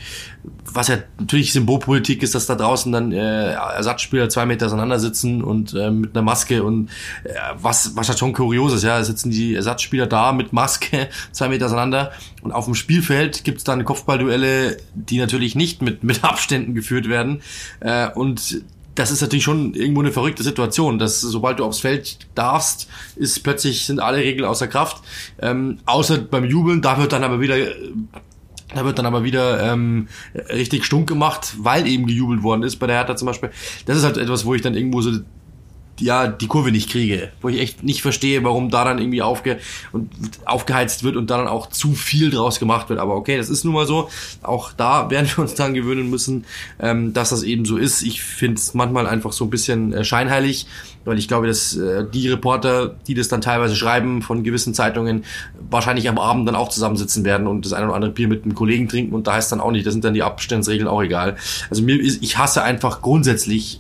was 0.72 0.88
ja 0.88 0.98
natürlich 1.20 1.52
Symbolpolitik 1.52 2.24
ist, 2.24 2.34
dass 2.34 2.46
da 2.46 2.56
draußen 2.56 2.92
dann 2.92 3.12
äh, 3.12 3.54
Ersatzspieler 3.54 4.30
zwei 4.30 4.46
Meter 4.46 4.68
auseinander 4.68 5.00
sitzen 5.00 5.44
und 5.44 5.74
äh, 5.74 5.92
mit 5.92 6.16
einer 6.16 6.24
Maske 6.24 6.64
und 6.64 6.90
äh, 7.26 7.34
was 7.56 7.98
was 7.98 8.08
halt 8.08 8.20
schon 8.20 8.32
kurios 8.32 8.74
ist, 8.74 8.84
ja, 8.84 9.04
sitzen 9.04 9.32
die 9.32 9.56
Ersatzspieler 9.56 10.06
da 10.06 10.32
mit 10.32 10.54
Maske 10.54 11.10
zwei 11.32 11.50
Meter 11.50 11.66
auseinander 11.66 12.14
und 12.42 12.54
auf 12.54 12.66
dem 12.66 12.76
Spielfeld 12.76 13.44
gibt's 13.44 13.66
dann 13.66 13.84
Kopfballduelle, 13.84 14.78
die 14.94 15.18
natürlich 15.18 15.56
nicht 15.56 15.82
mit 15.82 16.04
mit 16.04 16.24
Abständen 16.24 16.74
geführt 16.74 17.10
werden 17.10 17.42
äh, 17.82 18.08
und 18.10 18.64
das 18.96 19.12
ist 19.12 19.22
natürlich 19.22 19.44
schon 19.44 19.74
irgendwo 19.74 20.02
eine 20.02 20.12
verrückte 20.12 20.44
Situation, 20.44 21.00
dass 21.00 21.22
sobald 21.22 21.60
du 21.60 21.66
aufs 21.66 21.80
Feld 21.80 22.20
darfst, 22.36 22.88
ist 23.16 23.44
plötzlich 23.44 23.86
sind 23.86 24.00
alle 24.00 24.18
Regeln 24.18 24.46
außer 24.46 24.68
Kraft. 24.68 25.04
Ähm, 25.42 25.80
außer 25.86 26.20
beim 26.20 26.46
Jubeln, 26.46 26.82
da 26.82 27.00
wird 27.00 27.12
dann 27.12 27.24
aber 27.24 27.42
wieder 27.42 27.56
da 28.76 28.86
wird 28.86 28.98
dann 28.98 29.06
aber 29.06 29.24
wieder 29.24 29.72
ähm, 29.72 30.08
richtig 30.50 30.86
stunk 30.86 31.08
gemacht, 31.08 31.56
weil 31.60 31.88
eben 31.88 32.08
gejubelt 32.08 32.44
worden 32.44 32.64
ist 32.64 32.78
bei 32.78 32.88
der 32.88 32.96
Hertha 32.98 33.16
zum 33.16 33.28
Beispiel. 33.28 33.52
Das 33.86 33.98
ist 33.98 34.04
halt 34.04 34.18
etwas, 34.18 34.46
wo 34.46 34.56
ich 34.56 34.62
dann 34.62 34.74
irgendwo 34.74 35.02
so 35.02 35.20
ja, 36.00 36.28
die 36.28 36.48
Kurve 36.48 36.72
nicht 36.72 36.90
kriege, 36.90 37.32
wo 37.42 37.50
ich 37.50 37.60
echt 37.60 37.84
nicht 37.84 38.02
verstehe, 38.02 38.44
warum 38.44 38.70
da 38.70 38.84
dann 38.84 38.98
irgendwie 38.98 39.22
aufge 39.22 39.60
und 39.92 40.10
aufgeheizt 40.46 41.04
wird 41.04 41.16
und 41.16 41.30
dann 41.30 41.48
auch 41.48 41.70
zu 41.70 41.94
viel 41.94 42.32
draus 42.32 42.60
gemacht 42.60 42.90
wird. 42.90 43.00
Aber 43.00 43.16
okay, 43.16 43.38
das 43.38 43.50
ist 43.50 43.64
nun 43.64 43.74
mal 43.74 43.86
so. 43.86 44.10
Auch 44.42 44.72
da 44.74 45.10
werden 45.10 45.30
wir 45.36 45.40
uns 45.40 45.54
dann 45.54 45.74
gewöhnen 45.74 46.10
müssen, 46.10 46.46
ähm, 46.80 47.14
dass 47.14 47.30
das 47.30 47.44
eben 47.44 47.66
so 47.66 47.78
ist. 47.78 48.02
Ich 48.02 48.24
finde 48.24 48.58
es 48.58 48.74
manchmal 48.74 49.08
einfach 49.08 49.34
so 49.34 49.46
ein 49.46 49.50
bisschen 49.50 49.94
äh, 49.94 50.04
scheinheilig, 50.04 50.68
weil 51.06 51.20
ich 51.20 51.28
glaube, 51.28 51.48
dass 51.48 51.76
äh, 51.76 52.06
die 52.12 52.28
Reporter, 52.30 52.96
die 53.08 53.14
das 53.14 53.28
dann 53.28 53.42
teilweise 53.42 53.76
schreiben 53.76 54.22
von 54.22 54.44
gewissen 54.44 54.74
Zeitungen, 54.74 55.24
wahrscheinlich 55.70 56.10
am 56.10 56.18
Abend 56.18 56.48
dann 56.48 56.56
auch 56.56 56.70
zusammensitzen 56.70 57.24
werden 57.24 57.46
und 57.46 57.66
das 57.66 57.74
eine 57.74 57.86
oder 57.88 57.96
andere 57.96 58.12
Bier 58.12 58.28
mit 58.28 58.44
einem 58.44 58.56
Kollegen 58.56 58.88
trinken 58.88 59.14
und 59.14 59.28
da 59.28 59.34
heißt 59.34 59.52
dann 59.52 59.60
auch 59.60 59.72
nicht, 59.72 59.86
da 59.86 59.92
sind 59.92 60.04
dann 60.04 60.14
die 60.14 60.24
Abstandsregeln 60.24 60.88
auch 60.88 61.04
egal. 61.04 61.36
Also 61.70 61.84
mir 61.84 62.00
ist, 62.00 62.24
ich 62.24 62.38
hasse 62.38 62.64
einfach 62.64 63.02
grundsätzlich 63.02 63.80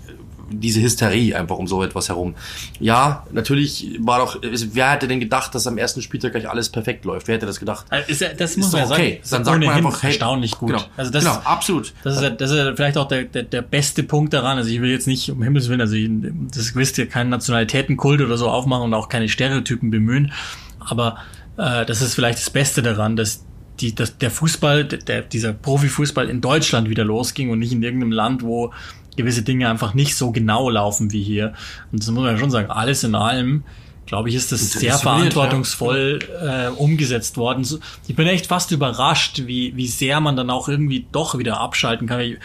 diese 0.52 0.82
Hysterie 0.82 1.36
einfach 1.36 1.58
um 1.58 1.68
so 1.68 1.84
etwas 1.84 2.10
herum. 2.10 2.36
Ja, 2.80 3.26
natürlich 3.32 3.98
war 4.00 4.20
doch, 4.20 4.40
wer 4.42 4.92
hätte 4.92 5.08
denn 5.08 5.20
gedacht, 5.20 5.56
dass 5.56 5.68
am 5.68 5.78
ersten 5.78 6.02
Spieltag 6.02 6.34
gleich 6.34 6.50
alles 6.50 6.70
perfekt 6.70 7.06
läuft? 7.06 7.28
Wer 7.28 7.36
hätte 7.36 7.46
das 7.46 7.60
gedacht? 7.60 7.86
Also 7.90 8.10
ist 8.10 8.22
das 8.22 8.52
Ist 8.52 8.58
muss 8.58 8.72
man 8.72 8.82
ja 8.82 8.88
sagen. 8.88 9.02
okay. 9.02 9.22
Dann 9.30 9.46
sagt 9.46 9.64
man 9.64 9.70
einfach, 9.70 10.04
hey, 10.04 10.12
erstaunlich 10.12 10.52
gut. 10.52 10.70
Genau, 10.70 10.84
Also 10.98 11.12
das, 11.12 11.24
genau 11.24 11.40
absolut. 11.44 11.94
Das 12.04 12.18
ist, 12.18 12.22
ja, 12.22 12.30
das 12.30 12.52
ist 12.52 12.58
ja 12.58 12.76
vielleicht 12.76 12.98
auch 12.98 13.08
der, 13.08 13.24
der, 13.24 13.44
der 13.44 13.62
beste 13.62 14.04
Punkt 14.04 14.34
daran. 14.34 14.58
Also 14.58 14.70
ich 14.70 14.82
will 14.82 14.92
jetzt 14.92 15.08
nicht, 15.08 15.30
um 15.30 15.42
Himmels 15.42 15.70
Willen, 15.70 15.82
also 15.82 15.96
ich, 15.96 16.10
das 16.54 16.76
wisst 16.76 16.98
ihr, 16.98 17.08
keinen 17.08 17.30
Nationalitätenkult 17.30 18.22
oder 18.22 18.38
so 18.38 18.50
aufmachen 18.50 18.84
und 18.86 18.94
auch 18.94 19.10
keine 19.10 19.30
Stereotypen 19.30 19.92
bemühen. 19.92 20.32
Aber 20.80 21.18
äh, 21.58 21.86
das 21.86 22.02
ist 22.02 22.16
vielleicht 22.16 22.40
das 22.40 22.50
Beste 22.50 22.82
daran, 22.82 23.16
dass 23.16 23.46
die, 23.80 23.96
das, 23.96 24.18
der 24.18 24.32
Fußball, 24.32 24.86
der, 24.86 25.22
dieser 25.24 25.54
Profifußball 25.54 26.30
in 26.30 26.42
Deutschland 26.42 26.90
wieder 26.90 27.04
losging 27.04 27.50
und 27.50 27.60
nicht 27.60 27.72
in 27.72 27.82
irgendeinem 27.82 28.12
Land, 28.12 28.44
wo 28.44 28.72
gewisse 29.16 29.44
Dinge 29.44 29.70
einfach 29.70 29.94
nicht 29.94 30.16
so 30.16 30.32
genau 30.32 30.70
laufen 30.70 31.12
wie 31.12 31.24
hier. 31.24 31.54
Und 31.92 32.02
das 32.02 32.10
muss 32.10 32.24
man 32.24 32.34
ja 32.34 32.40
schon 32.40 32.52
sagen, 32.52 32.70
alles 32.70 33.04
in 33.04 33.16
allem, 33.16 33.64
glaube 34.06 34.30
ich, 34.30 34.36
ist 34.36 34.52
das 34.52 34.72
sehr 34.72 34.98
verantwortungsvoll 34.98 36.20
ja. 36.42 36.68
äh, 36.68 36.70
umgesetzt 36.70 37.38
worden. 37.38 37.68
Ich 38.08 38.16
bin 38.16 38.28
echt 38.28 38.48
fast 38.48 38.72
überrascht, 38.72 39.44
wie, 39.46 39.76
wie 39.76 39.88
sehr 39.88 40.20
man 40.20 40.36
dann 40.36 40.50
auch 40.50 40.68
irgendwie 40.68 41.06
doch 41.12 41.38
wieder 41.38 41.60
abschalten 41.60 42.08
kann. 42.08 42.20
Ich, 42.20 42.38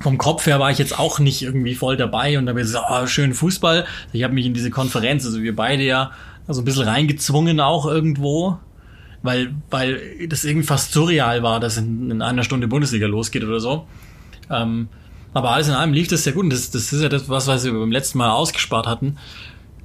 vom 0.00 0.18
Kopf 0.18 0.46
her 0.46 0.58
war 0.58 0.70
ich 0.70 0.78
jetzt 0.78 0.98
auch 0.98 1.20
nicht 1.20 1.42
irgendwie 1.42 1.74
voll 1.74 1.96
dabei 1.96 2.36
und 2.36 2.46
da 2.46 2.50
habe 2.50 2.60
ich 2.60 2.66
gesagt, 2.66 2.86
oh, 2.90 3.06
schön 3.06 3.34
Fußball. 3.34 3.86
Ich 4.12 4.24
habe 4.24 4.34
mich 4.34 4.46
in 4.46 4.54
diese 4.54 4.70
Konferenz, 4.70 5.24
also 5.24 5.42
wir 5.42 5.54
beide 5.54 5.84
ja, 5.84 6.10
also 6.48 6.62
ein 6.62 6.64
bisschen 6.64 6.88
reingezwungen 6.88 7.60
auch 7.60 7.86
irgendwo 7.86 8.58
weil, 9.22 9.54
weil 9.70 10.26
das 10.28 10.44
irgendwie 10.44 10.66
fast 10.66 10.92
surreal 10.92 11.42
war, 11.42 11.60
dass 11.60 11.76
in, 11.76 12.10
in 12.10 12.22
einer 12.22 12.42
Stunde 12.42 12.68
Bundesliga 12.68 13.06
losgeht 13.06 13.44
oder 13.44 13.60
so. 13.60 13.86
Ähm, 14.50 14.88
aber 15.34 15.50
alles 15.50 15.68
in 15.68 15.74
allem 15.74 15.92
lief 15.92 16.08
das 16.08 16.24
sehr 16.24 16.32
gut. 16.32 16.44
Und 16.44 16.52
das, 16.52 16.70
das 16.70 16.92
ist 16.92 17.02
ja 17.02 17.08
das, 17.08 17.28
was, 17.28 17.46
was 17.46 17.64
wir 17.64 17.72
beim 17.72 17.92
letzten 17.92 18.18
Mal 18.18 18.30
ausgespart 18.30 18.86
hatten. 18.86 19.16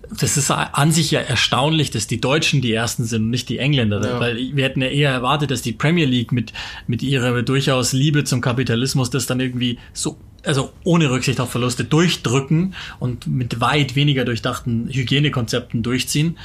Das 0.10 0.38
ist 0.38 0.50
an 0.52 0.92
sich 0.94 1.12
ja 1.12 1.20
erstaunlich, 1.20 1.92
dass 1.92 2.08
die 2.08 2.22
Deutschen 2.22 2.62
die 2.62 2.72
ersten 2.72 3.04
sind 3.04 3.24
und 3.24 3.30
nicht 3.30 3.50
die 3.50 3.60
Engländer. 3.60 4.02
Ja. 4.06 4.20
Weil 4.20 4.38
wir 4.38 4.64
hätten 4.64 4.82
ja 4.82 4.88
eher 4.88 5.12
erwartet, 5.12 5.52
dass 5.52 5.62
die 5.62 5.74
Premier 5.74 6.06
League 6.06 6.32
mit, 6.32 6.54
mit 6.88 7.04
ihrer 7.04 7.42
durchaus 7.44 7.92
Liebe 7.92 8.24
zum 8.24 8.40
Kapitalismus 8.40 9.10
das 9.10 9.26
dann 9.26 9.40
irgendwie 9.42 9.80
so 9.94 10.18
also 10.46 10.72
ohne 10.86 11.10
Rücksicht 11.10 11.42
auf 11.42 11.52
Verluste 11.52 11.84
durchdrücken 11.84 12.74
und 13.00 13.28
mit 13.28 13.60
weit 13.60 13.96
weniger 13.96 14.24
durchdachten 14.24 14.88
Hygienekonzepten 14.90 15.84
durchziehen. 15.84 16.38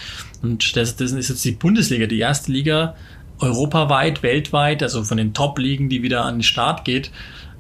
Und 0.43 0.65
stattdessen 0.65 1.19
ist 1.19 1.29
jetzt 1.29 1.45
die 1.45 1.53
Bundesliga 1.53 2.07
die 2.07 2.19
erste 2.19 2.51
Liga 2.51 2.97
europaweit, 3.39 4.23
weltweit, 4.23 4.83
also 4.83 5.05
von 5.05 5.17
den 5.17 5.35
Top-Ligen, 5.35 5.89
die 5.89 6.03
wieder 6.03 6.25
an 6.25 6.37
den 6.37 6.43
Start 6.43 6.85
geht. 6.85 7.11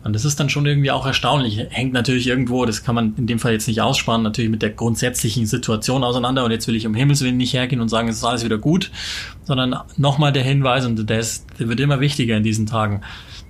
Und 0.04 0.14
das 0.14 0.24
ist 0.24 0.40
dann 0.40 0.48
schon 0.48 0.66
irgendwie 0.66 0.90
auch 0.90 1.06
erstaunlich. 1.06 1.66
Hängt 1.70 1.92
natürlich 1.92 2.26
irgendwo, 2.26 2.64
das 2.64 2.82
kann 2.82 2.94
man 2.94 3.14
in 3.16 3.26
dem 3.26 3.38
Fall 3.38 3.52
jetzt 3.52 3.68
nicht 3.68 3.80
aussparen, 3.80 4.22
natürlich 4.22 4.50
mit 4.50 4.62
der 4.62 4.70
grundsätzlichen 4.70 5.46
Situation 5.46 6.02
auseinander. 6.02 6.44
Und 6.44 6.50
jetzt 6.50 6.66
will 6.66 6.74
ich 6.74 6.86
um 6.86 6.94
Himmels 6.94 7.22
Willen 7.22 7.36
nicht 7.36 7.52
hergehen 7.52 7.80
und 7.80 7.88
sagen, 7.88 8.08
es 8.08 8.16
ist 8.16 8.24
alles 8.24 8.44
wieder 8.44 8.58
gut, 8.58 8.90
sondern 9.44 9.76
nochmal 9.96 10.32
der 10.32 10.42
Hinweis, 10.42 10.84
und 10.86 11.08
der, 11.08 11.20
ist, 11.20 11.46
der 11.58 11.68
wird 11.68 11.80
immer 11.80 12.00
wichtiger 12.00 12.36
in 12.36 12.42
diesen 12.42 12.66
Tagen 12.66 13.02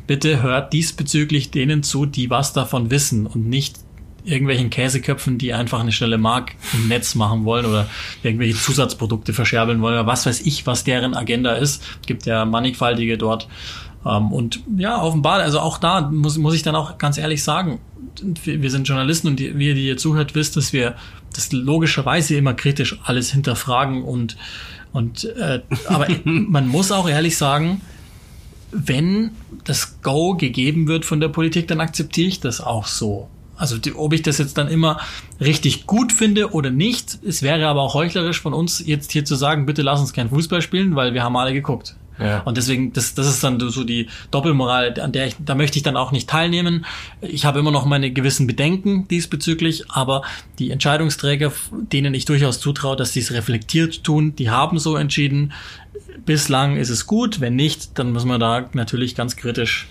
bitte 0.06 0.42
hört 0.42 0.72
diesbezüglich 0.72 1.50
denen 1.50 1.82
zu, 1.82 2.06
die 2.06 2.30
was 2.30 2.52
davon 2.52 2.90
wissen 2.90 3.26
und 3.26 3.46
nicht 3.48 3.76
irgendwelchen 4.24 4.70
Käseköpfen, 4.70 5.38
die 5.38 5.52
einfach 5.52 5.80
eine 5.80 5.90
schnelle 5.90 6.18
Mark 6.18 6.52
im 6.74 6.88
Netz 6.88 7.14
machen 7.14 7.44
wollen 7.44 7.66
oder 7.66 7.88
irgendwelche 8.22 8.56
Zusatzprodukte 8.56 9.32
verscherbeln 9.32 9.80
wollen 9.82 9.94
oder 9.94 10.06
was 10.06 10.26
weiß 10.26 10.42
ich, 10.42 10.66
was 10.66 10.84
deren 10.84 11.14
Agenda 11.14 11.54
ist. 11.54 11.82
Gibt 12.06 12.26
ja 12.26 12.44
mannigfaltige 12.44 13.18
dort. 13.18 13.48
Ähm, 14.04 14.32
und 14.32 14.60
ja, 14.76 15.00
offenbar, 15.00 15.40
also 15.40 15.60
auch 15.60 15.78
da 15.78 16.10
muss, 16.10 16.38
muss 16.38 16.54
ich 16.54 16.62
dann 16.62 16.74
auch 16.74 16.98
ganz 16.98 17.18
ehrlich 17.18 17.42
sagen, 17.42 17.80
wir 18.22 18.70
sind 18.70 18.86
Journalisten 18.86 19.28
und 19.28 19.40
die, 19.40 19.58
wir, 19.58 19.74
die 19.74 19.86
ihr 19.86 19.96
zuhört, 19.96 20.34
wisst, 20.34 20.56
dass 20.56 20.72
wir 20.72 20.96
das 21.34 21.52
logischerweise 21.52 22.36
immer 22.36 22.54
kritisch 22.54 22.98
alles 23.04 23.32
hinterfragen 23.32 24.02
und 24.02 24.36
und 24.92 25.24
äh, 25.24 25.60
aber 25.86 26.06
man 26.24 26.68
muss 26.68 26.92
auch 26.92 27.08
ehrlich 27.08 27.36
sagen, 27.36 27.80
wenn 28.70 29.30
das 29.64 30.02
Go 30.02 30.34
gegeben 30.34 30.88
wird 30.88 31.04
von 31.04 31.20
der 31.20 31.28
Politik, 31.28 31.68
dann 31.68 31.80
akzeptiere 31.80 32.28
ich 32.28 32.40
das 32.40 32.60
auch 32.60 32.86
so. 32.86 33.28
Also 33.56 33.78
die, 33.78 33.94
ob 33.94 34.12
ich 34.12 34.22
das 34.22 34.38
jetzt 34.38 34.58
dann 34.58 34.68
immer 34.68 34.98
richtig 35.40 35.86
gut 35.86 36.12
finde 36.12 36.52
oder 36.52 36.70
nicht, 36.70 37.18
es 37.24 37.42
wäre 37.42 37.66
aber 37.66 37.82
auch 37.82 37.94
heuchlerisch 37.94 38.40
von 38.40 38.54
uns 38.54 38.84
jetzt 38.84 39.12
hier 39.12 39.24
zu 39.24 39.36
sagen, 39.36 39.66
bitte 39.66 39.82
lass 39.82 40.00
uns 40.00 40.12
kein 40.12 40.30
Fußball 40.30 40.62
spielen, 40.62 40.96
weil 40.96 41.14
wir 41.14 41.22
haben 41.22 41.36
alle 41.36 41.52
geguckt. 41.52 41.94
Ja. 42.18 42.40
Und 42.40 42.56
deswegen, 42.56 42.92
das, 42.92 43.14
das 43.14 43.26
ist 43.26 43.42
dann 43.42 43.58
so 43.58 43.84
die 43.84 44.08
Doppelmoral, 44.30 44.98
an 45.00 45.12
der 45.12 45.26
ich, 45.26 45.36
da 45.38 45.54
möchte 45.54 45.78
ich 45.78 45.82
dann 45.82 45.96
auch 45.96 46.12
nicht 46.12 46.28
teilnehmen. 46.28 46.84
Ich 47.20 47.44
habe 47.44 47.58
immer 47.58 47.70
noch 47.70 47.86
meine 47.86 48.10
gewissen 48.10 48.46
Bedenken 48.46 49.08
diesbezüglich, 49.08 49.90
aber 49.90 50.22
die 50.58 50.70
Entscheidungsträger, 50.70 51.52
denen 51.70 52.14
ich 52.14 52.24
durchaus 52.24 52.60
zutraue, 52.60 52.96
dass 52.96 53.12
sie 53.12 53.20
es 53.20 53.32
reflektiert 53.32 54.04
tun, 54.04 54.36
die 54.36 54.50
haben 54.50 54.78
so 54.78 54.96
entschieden. 54.96 55.52
Bislang 56.24 56.76
ist 56.76 56.90
es 56.90 57.06
gut, 57.06 57.40
wenn 57.40 57.56
nicht, 57.56 57.98
dann 57.98 58.12
muss 58.12 58.24
man 58.24 58.40
da 58.40 58.68
natürlich 58.72 59.14
ganz 59.14 59.36
kritisch 59.36 59.88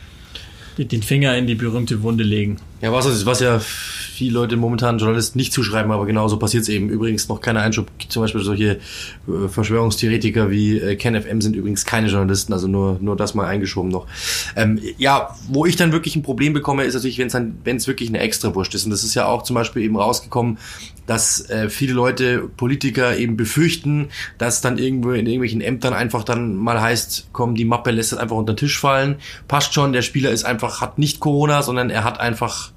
den 0.77 1.03
Finger 1.03 1.37
in 1.37 1.47
die 1.47 1.55
berühmte 1.55 2.01
Wunde 2.01 2.23
legen. 2.23 2.57
Ja, 2.81 2.91
was, 2.91 3.25
was 3.25 3.39
ja 3.39 3.59
viele 3.59 4.33
Leute 4.33 4.57
momentan 4.57 4.97
Journalisten 4.97 5.37
nicht 5.37 5.53
zuschreiben, 5.53 5.91
aber 5.91 6.05
genauso 6.05 6.37
passiert 6.37 6.63
es 6.63 6.69
eben. 6.69 6.89
Übrigens 6.89 7.27
noch 7.27 7.41
keine 7.41 7.61
Einschub. 7.61 7.87
Zum 8.07 8.21
Beispiel 8.21 8.41
solche 8.41 8.79
äh, 9.27 9.47
Verschwörungstheoretiker 9.47 10.49
wie 10.49 10.77
äh, 10.77 10.95
KenFM 10.95 11.41
sind 11.41 11.55
übrigens 11.55 11.85
keine 11.85 12.07
Journalisten, 12.07 12.53
also 12.53 12.67
nur, 12.67 12.97
nur 13.01 13.15
das 13.15 13.33
mal 13.33 13.45
eingeschoben 13.45 13.91
noch. 13.91 14.07
Ähm, 14.55 14.79
ja, 14.97 15.35
wo 15.47 15.65
ich 15.65 15.75
dann 15.75 15.91
wirklich 15.91 16.15
ein 16.15 16.23
Problem 16.23 16.53
bekomme, 16.53 16.83
ist 16.83 16.93
natürlich, 16.93 17.17
wenn 17.17 17.27
es 17.27 17.33
dann, 17.33 17.57
wenn 17.63 17.77
es 17.77 17.87
wirklich 17.87 18.09
eine 18.09 18.19
Extrawurst 18.19 18.73
ist. 18.75 18.85
Und 18.85 18.91
das 18.91 19.03
ist 19.03 19.15
ja 19.15 19.25
auch 19.25 19.43
zum 19.43 19.55
Beispiel 19.55 19.83
eben 19.83 19.97
rausgekommen, 19.97 20.57
dass 21.11 21.49
äh, 21.49 21.69
viele 21.69 21.91
Leute, 21.91 22.49
Politiker 22.55 23.17
eben 23.17 23.35
befürchten, 23.35 24.07
dass 24.37 24.61
dann 24.61 24.77
irgendwo 24.77 25.11
in 25.11 25.25
irgendwelchen 25.25 25.59
Ämtern 25.59 25.93
einfach 25.93 26.23
dann 26.23 26.55
mal 26.55 26.79
heißt, 26.79 27.27
komm, 27.33 27.53
die 27.53 27.65
Mappe 27.65 27.91
lässt 27.91 28.13
das 28.13 28.19
einfach 28.19 28.37
unter 28.37 28.53
den 28.53 28.57
Tisch 28.57 28.79
fallen. 28.79 29.17
Passt 29.49 29.73
schon, 29.73 29.91
der 29.91 30.03
Spieler 30.03 30.31
ist 30.31 30.45
einfach, 30.45 30.79
hat 30.79 30.99
nicht 30.99 31.19
Corona, 31.19 31.63
sondern 31.63 31.89
er 31.89 32.05
hat 32.05 32.21
einfach 32.21 32.71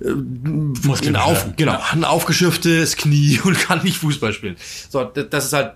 äh, 0.00 0.10
ein, 0.10 1.16
auf, 1.16 1.56
genau, 1.56 1.80
ein 1.90 2.04
aufgeschürftes 2.04 2.96
Knie 2.96 3.40
und 3.44 3.58
kann 3.58 3.82
nicht 3.82 3.96
Fußball 3.96 4.32
spielen. 4.32 4.54
So, 4.88 5.02
das 5.02 5.46
ist 5.46 5.52
halt 5.52 5.72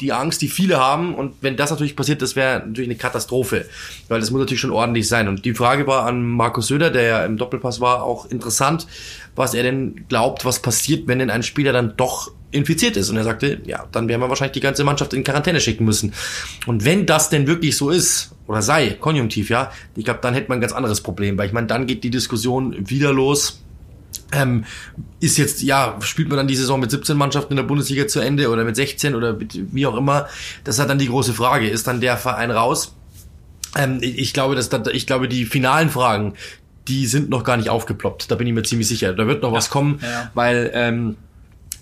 die 0.00 0.12
Angst, 0.12 0.42
die 0.42 0.48
viele 0.48 0.78
haben. 0.78 1.14
Und 1.14 1.34
wenn 1.40 1.56
das 1.56 1.70
natürlich 1.70 1.96
passiert, 1.96 2.22
das 2.22 2.36
wäre 2.36 2.60
natürlich 2.66 2.88
eine 2.88 2.98
Katastrophe. 2.98 3.66
Weil 4.08 4.20
das 4.20 4.30
muss 4.30 4.40
natürlich 4.40 4.60
schon 4.60 4.70
ordentlich 4.70 5.08
sein. 5.08 5.28
Und 5.28 5.44
die 5.44 5.54
Frage 5.54 5.86
war 5.86 6.06
an 6.06 6.22
Markus 6.22 6.68
Söder, 6.68 6.90
der 6.90 7.02
ja 7.02 7.24
im 7.24 7.36
Doppelpass 7.36 7.80
war, 7.80 8.02
auch 8.02 8.26
interessant, 8.30 8.86
was 9.34 9.54
er 9.54 9.62
denn 9.62 10.06
glaubt, 10.08 10.44
was 10.44 10.60
passiert, 10.60 11.06
wenn 11.06 11.18
denn 11.18 11.30
ein 11.30 11.42
Spieler 11.42 11.72
dann 11.72 11.94
doch 11.96 12.30
infiziert 12.50 12.96
ist. 12.96 13.10
Und 13.10 13.16
er 13.16 13.24
sagte, 13.24 13.60
ja, 13.64 13.86
dann 13.92 14.08
werden 14.08 14.20
wir 14.20 14.28
wahrscheinlich 14.28 14.52
die 14.52 14.60
ganze 14.60 14.84
Mannschaft 14.84 15.12
in 15.12 15.24
Quarantäne 15.24 15.60
schicken 15.60 15.84
müssen. 15.84 16.14
Und 16.66 16.84
wenn 16.84 17.06
das 17.06 17.30
denn 17.30 17.46
wirklich 17.46 17.76
so 17.76 17.90
ist, 17.90 18.32
oder 18.46 18.62
sei, 18.62 18.96
konjunktiv, 18.98 19.50
ja, 19.50 19.70
ich 19.94 20.04
glaube, 20.04 20.20
dann 20.22 20.34
hätte 20.34 20.48
man 20.48 20.58
ein 20.58 20.62
ganz 20.62 20.72
anderes 20.72 21.02
Problem. 21.02 21.36
Weil 21.36 21.48
ich 21.48 21.52
meine, 21.52 21.66
dann 21.66 21.86
geht 21.86 22.04
die 22.04 22.10
Diskussion 22.10 22.74
wieder 22.88 23.12
los 23.12 23.62
ähm, 24.32 24.64
ist 25.20 25.38
jetzt, 25.38 25.62
ja, 25.62 25.96
spielt 26.00 26.28
man 26.28 26.36
dann 26.36 26.48
die 26.48 26.56
Saison 26.56 26.80
mit 26.80 26.90
17 26.90 27.16
Mannschaften 27.16 27.52
in 27.52 27.56
der 27.56 27.64
Bundesliga 27.64 28.06
zu 28.06 28.20
Ende 28.20 28.50
oder 28.50 28.64
mit 28.64 28.76
16 28.76 29.14
oder 29.14 29.34
mit, 29.34 29.58
wie 29.72 29.86
auch 29.86 29.96
immer? 29.96 30.28
Das 30.64 30.76
ist 30.76 30.78
halt 30.80 30.90
dann 30.90 30.98
die 30.98 31.08
große 31.08 31.32
Frage. 31.32 31.68
Ist 31.68 31.86
dann 31.86 32.00
der 32.00 32.16
Verein 32.16 32.50
raus? 32.50 32.94
Ähm, 33.76 33.98
ich 34.02 34.32
glaube, 34.34 34.54
dass 34.54 34.68
da, 34.68 34.82
ich 34.92 35.06
glaube, 35.06 35.28
die 35.28 35.46
finalen 35.46 35.90
Fragen, 35.90 36.34
die 36.88 37.06
sind 37.06 37.30
noch 37.30 37.44
gar 37.44 37.56
nicht 37.56 37.70
aufgeploppt. 37.70 38.30
Da 38.30 38.34
bin 38.34 38.46
ich 38.46 38.52
mir 38.52 38.62
ziemlich 38.62 38.88
sicher. 38.88 39.12
Da 39.12 39.26
wird 39.26 39.42
noch 39.42 39.52
was 39.52 39.70
kommen, 39.70 40.00
ja. 40.02 40.30
weil, 40.34 40.70
ähm, 40.74 41.16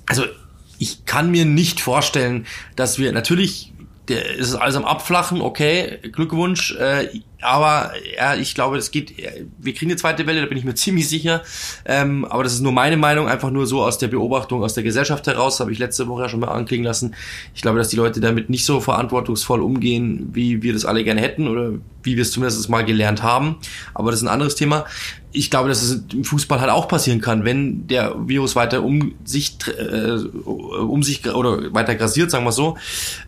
also 0.06 0.24
ich 0.78 1.04
kann 1.04 1.30
mir 1.30 1.44
nicht 1.44 1.80
vorstellen, 1.80 2.46
dass 2.74 2.98
wir 2.98 3.12
natürlich 3.12 3.72
der 4.08 4.36
ist 4.36 4.54
alles 4.54 4.76
am 4.76 4.84
Abflachen, 4.84 5.40
okay, 5.40 5.98
Glückwunsch. 6.12 6.74
Äh, 6.76 7.08
aber 7.42 7.92
ja, 8.16 8.34
ich 8.34 8.54
glaube, 8.54 8.78
es 8.78 8.90
geht, 8.90 9.14
wir 9.58 9.74
kriegen 9.74 9.90
eine 9.90 9.96
zweite 9.96 10.26
Welle, 10.26 10.40
da 10.40 10.46
bin 10.46 10.56
ich 10.58 10.64
mir 10.64 10.74
ziemlich 10.76 11.08
sicher. 11.08 11.42
Ähm, 11.84 12.24
aber 12.24 12.44
das 12.44 12.54
ist 12.54 12.60
nur 12.60 12.72
meine 12.72 12.96
Meinung, 12.96 13.28
einfach 13.28 13.50
nur 13.50 13.66
so 13.66 13.82
aus 13.82 13.98
der 13.98 14.08
Beobachtung, 14.08 14.62
aus 14.62 14.74
der 14.74 14.84
Gesellschaft 14.84 15.26
heraus, 15.26 15.60
habe 15.60 15.72
ich 15.72 15.78
letzte 15.78 16.08
Woche 16.08 16.22
ja 16.22 16.28
schon 16.28 16.40
mal 16.40 16.48
anklingen 16.48 16.84
lassen. 16.84 17.14
Ich 17.54 17.62
glaube, 17.62 17.78
dass 17.78 17.88
die 17.88 17.96
Leute 17.96 18.20
damit 18.20 18.48
nicht 18.48 18.64
so 18.64 18.80
verantwortungsvoll 18.80 19.60
umgehen, 19.60 20.30
wie 20.32 20.62
wir 20.62 20.72
das 20.72 20.84
alle 20.84 21.04
gerne 21.04 21.20
hätten 21.20 21.48
oder 21.48 21.72
wie 22.02 22.16
wir 22.16 22.22
es 22.22 22.30
zumindest 22.30 22.68
mal 22.68 22.84
gelernt 22.84 23.22
haben. 23.22 23.56
Aber 23.92 24.10
das 24.10 24.20
ist 24.20 24.26
ein 24.26 24.32
anderes 24.32 24.54
Thema. 24.54 24.86
Ich 25.32 25.50
glaube, 25.50 25.68
dass 25.68 25.82
es 25.82 26.04
im 26.12 26.24
Fußball 26.24 26.60
halt 26.60 26.70
auch 26.70 26.88
passieren 26.88 27.20
kann, 27.20 27.44
wenn 27.44 27.86
der 27.88 28.14
Virus 28.26 28.56
weiter 28.56 28.82
um 28.82 29.14
sich, 29.24 29.58
äh, 29.66 30.12
um 30.46 31.02
sich 31.02 31.26
oder 31.26 31.74
weiter 31.74 31.94
grasiert, 31.94 32.30
sagen 32.30 32.44
wir 32.44 32.52
so. 32.52 32.78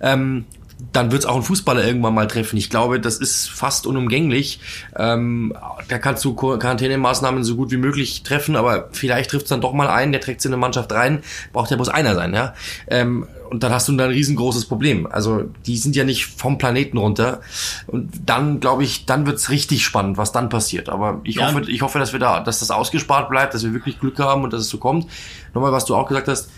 Ähm, 0.00 0.46
dann 0.92 1.10
wird 1.10 1.22
es 1.22 1.26
auch 1.26 1.36
ein 1.36 1.42
Fußballer 1.42 1.84
irgendwann 1.84 2.14
mal 2.14 2.28
treffen. 2.28 2.56
Ich 2.56 2.70
glaube, 2.70 3.00
das 3.00 3.18
ist 3.18 3.50
fast 3.50 3.86
unumgänglich. 3.86 4.60
Ähm, 4.96 5.54
da 5.88 5.98
kannst 5.98 6.24
du 6.24 6.34
Quarantänemaßnahmen 6.34 7.42
so 7.44 7.56
gut 7.56 7.70
wie 7.70 7.76
möglich 7.76 8.22
treffen, 8.22 8.56
aber 8.56 8.88
vielleicht 8.92 9.30
trifft 9.30 9.44
es 9.44 9.50
dann 9.50 9.60
doch 9.60 9.72
mal 9.72 9.88
einen, 9.88 10.12
der 10.12 10.20
trägt 10.20 10.44
in 10.44 10.52
eine 10.52 10.60
Mannschaft 10.60 10.92
rein, 10.92 11.22
braucht 11.52 11.70
ja 11.70 11.76
bloß 11.76 11.88
einer 11.88 12.14
sein, 12.14 12.32
ja. 12.32 12.54
Ähm, 12.86 13.26
und 13.50 13.62
dann 13.62 13.72
hast 13.72 13.88
du 13.88 13.92
dann 13.92 14.10
ein 14.10 14.14
riesengroßes 14.14 14.66
Problem. 14.66 15.06
Also 15.10 15.44
die 15.66 15.78
sind 15.78 15.96
ja 15.96 16.04
nicht 16.04 16.26
vom 16.26 16.58
Planeten 16.58 16.98
runter. 16.98 17.40
Und 17.86 18.10
dann, 18.26 18.60
glaube 18.60 18.84
ich, 18.84 19.06
dann 19.06 19.26
wird's 19.26 19.48
richtig 19.48 19.84
spannend, 19.84 20.18
was 20.18 20.32
dann 20.32 20.50
passiert. 20.50 20.88
Aber 20.90 21.20
ich 21.24 21.36
ja. 21.36 21.48
hoffe, 21.48 21.70
ich 21.70 21.80
hoffe, 21.80 21.98
dass 21.98 22.12
wir 22.12 22.20
da, 22.20 22.40
dass 22.40 22.60
das 22.60 22.70
ausgespart 22.70 23.30
bleibt, 23.30 23.54
dass 23.54 23.64
wir 23.64 23.72
wirklich 23.72 23.98
Glück 24.00 24.18
haben 24.18 24.44
und 24.44 24.52
dass 24.52 24.60
es 24.60 24.68
so 24.68 24.76
kommt. 24.76 25.06
Nochmal, 25.54 25.72
was 25.72 25.86
du 25.86 25.96
auch 25.96 26.06
gesagt 26.06 26.28
hast, 26.28 26.50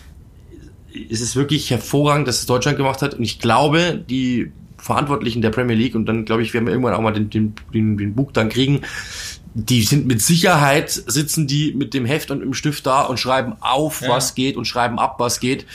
es 1.11 1.21
ist 1.21 1.37
wirklich 1.37 1.71
hervorragend, 1.71 2.29
dass 2.29 2.41
es 2.41 2.47
Deutschland 2.47 2.77
gemacht 2.77 3.03
hat. 3.03 3.15
Und 3.15 3.23
ich 3.23 3.39
glaube, 3.39 4.03
die 4.09 4.53
Verantwortlichen 4.79 5.43
der 5.43 5.51
Premier 5.51 5.77
League, 5.77 5.95
und 5.95 6.07
dann 6.07 6.25
glaube 6.25 6.43
ich, 6.43 6.55
werden 6.55 6.67
wir 6.67 6.73
irgendwann 6.73 6.95
auch 6.95 7.01
mal 7.01 7.13
den, 7.13 7.31
den, 7.31 7.55
den, 7.73 7.99
den 7.99 8.15
Buch 8.15 8.33
dann 8.33 8.49
kriegen, 8.49 8.81
die 9.55 9.83
sind 9.83 10.07
mit 10.07 10.23
Sicherheit, 10.23 10.91
sitzen 10.91 11.47
die 11.47 11.75
mit 11.75 11.93
dem 11.93 12.05
Heft 12.05 12.31
und 12.31 12.43
im 12.43 12.55
Stift 12.55 12.87
da 12.87 13.03
und 13.03 13.19
schreiben 13.19 13.55
auf, 13.61 14.01
ja. 14.01 14.09
was 14.09 14.35
geht 14.35 14.57
und 14.57 14.65
schreiben 14.65 14.99
ab, 14.99 15.17
was 15.19 15.41
geht. 15.41 15.67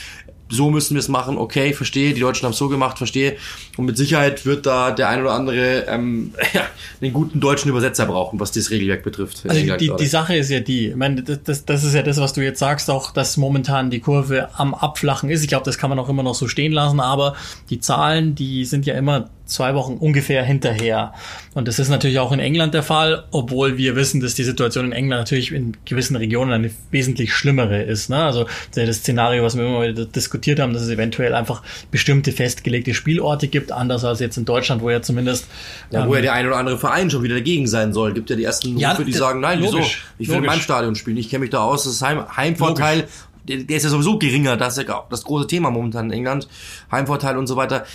So 0.48 0.70
müssen 0.70 0.94
wir 0.94 1.00
es 1.00 1.08
machen, 1.08 1.38
okay, 1.38 1.72
verstehe, 1.72 2.14
die 2.14 2.20
Deutschen 2.20 2.44
haben 2.44 2.52
es 2.52 2.58
so 2.58 2.68
gemacht, 2.68 2.98
verstehe. 2.98 3.36
Und 3.76 3.86
mit 3.86 3.96
Sicherheit 3.96 4.46
wird 4.46 4.64
da 4.66 4.92
der 4.92 5.08
ein 5.08 5.20
oder 5.20 5.32
andere 5.32 5.86
ähm, 5.88 6.32
ja, 6.52 6.62
einen 7.00 7.12
guten 7.12 7.40
deutschen 7.40 7.68
Übersetzer 7.68 8.06
brauchen, 8.06 8.38
was 8.38 8.52
das 8.52 8.70
Regelwerk 8.70 9.02
betrifft. 9.02 9.44
Also 9.48 9.76
die, 9.76 9.92
die 9.98 10.06
Sache 10.06 10.36
ist 10.36 10.50
ja 10.50 10.60
die, 10.60 10.88
ich 10.88 10.96
meine, 10.96 11.22
das, 11.22 11.64
das 11.64 11.84
ist 11.84 11.94
ja 11.94 12.02
das, 12.02 12.18
was 12.18 12.32
du 12.32 12.42
jetzt 12.42 12.60
sagst, 12.60 12.90
auch, 12.90 13.10
dass 13.10 13.36
momentan 13.36 13.90
die 13.90 14.00
Kurve 14.00 14.48
am 14.54 14.74
Abflachen 14.74 15.30
ist. 15.30 15.42
Ich 15.42 15.48
glaube, 15.48 15.64
das 15.64 15.78
kann 15.78 15.90
man 15.90 15.98
auch 15.98 16.08
immer 16.08 16.22
noch 16.22 16.34
so 16.34 16.46
stehen 16.46 16.72
lassen, 16.72 17.00
aber 17.00 17.34
die 17.70 17.80
Zahlen, 17.80 18.34
die 18.34 18.64
sind 18.64 18.86
ja 18.86 18.94
immer 18.94 19.28
zwei 19.46 19.74
Wochen 19.74 19.94
ungefähr 19.94 20.44
hinterher. 20.44 21.14
Und 21.54 21.68
das 21.68 21.78
ist 21.78 21.88
natürlich 21.88 22.18
auch 22.18 22.32
in 22.32 22.40
England 22.40 22.74
der 22.74 22.82
Fall, 22.82 23.24
obwohl 23.30 23.78
wir 23.78 23.96
wissen, 23.96 24.20
dass 24.20 24.34
die 24.34 24.44
Situation 24.44 24.86
in 24.86 24.92
England 24.92 25.20
natürlich 25.20 25.52
in 25.52 25.76
gewissen 25.84 26.16
Regionen 26.16 26.52
eine 26.52 26.70
wesentlich 26.90 27.32
schlimmere 27.32 27.82
ist. 27.82 28.10
Ne? 28.10 28.16
Also 28.16 28.46
das 28.74 28.96
Szenario, 28.96 29.44
was 29.44 29.56
wir 29.56 29.64
immer 29.64 29.82
wieder 29.82 30.04
diskutiert 30.04 30.58
haben, 30.58 30.72
dass 30.72 30.82
es 30.82 30.88
eventuell 30.88 31.34
einfach 31.34 31.62
bestimmte 31.90 32.32
festgelegte 32.32 32.92
Spielorte 32.92 33.48
gibt, 33.48 33.72
anders 33.72 34.04
als 34.04 34.20
jetzt 34.20 34.36
in 34.36 34.44
Deutschland, 34.44 34.82
wo 34.82 34.90
ja 34.90 35.00
zumindest... 35.00 35.46
Ja, 35.90 36.06
wo 36.06 36.12
ja 36.12 36.18
ähm, 36.18 36.22
der 36.24 36.32
ein 36.32 36.46
oder 36.46 36.56
andere 36.56 36.78
Verein 36.78 37.08
schon 37.08 37.22
wieder 37.22 37.36
dagegen 37.36 37.68
sein 37.68 37.92
soll. 37.92 38.12
Gibt 38.12 38.28
ja 38.30 38.36
die 38.36 38.44
ersten 38.44 38.76
ja, 38.76 38.90
Rufe, 38.90 39.04
die 39.04 39.12
sagen, 39.12 39.40
nein, 39.40 39.60
logisch, 39.60 39.72
wieso? 39.72 39.86
Ich 40.18 40.28
will 40.28 40.34
logisch. 40.34 40.46
in 40.46 40.52
meinem 40.52 40.62
Stadion 40.62 40.94
spielen, 40.96 41.16
ich 41.16 41.30
kenne 41.30 41.42
mich 41.42 41.50
da 41.50 41.60
aus, 41.60 41.84
das 41.84 41.94
ist 41.94 42.02
Heim 42.02 42.24
Heimvorteil. 42.36 43.06
Der, 43.48 43.58
der 43.58 43.76
ist 43.76 43.84
ja 43.84 43.90
sowieso 43.90 44.18
geringer, 44.18 44.56
das 44.56 44.76
ist 44.76 44.88
ja 44.88 45.04
das 45.08 45.22
große 45.22 45.46
Thema 45.46 45.70
momentan 45.70 46.06
in 46.06 46.12
England, 46.12 46.48
Heimvorteil 46.90 47.36
und 47.36 47.46
so 47.46 47.54
weiter 47.54 47.86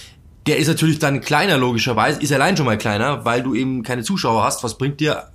der 0.47 0.57
ist 0.57 0.67
natürlich 0.67 0.99
dann 0.99 1.21
kleiner 1.21 1.57
logischerweise, 1.57 2.21
ist 2.21 2.33
allein 2.33 2.57
schon 2.57 2.65
mal 2.65 2.77
kleiner, 2.77 3.25
weil 3.25 3.43
du 3.43 3.53
eben 3.53 3.83
keine 3.83 4.03
Zuschauer 4.03 4.43
hast. 4.43 4.63
Was 4.63 4.77
bringt 4.77 4.99
dir 4.99 5.27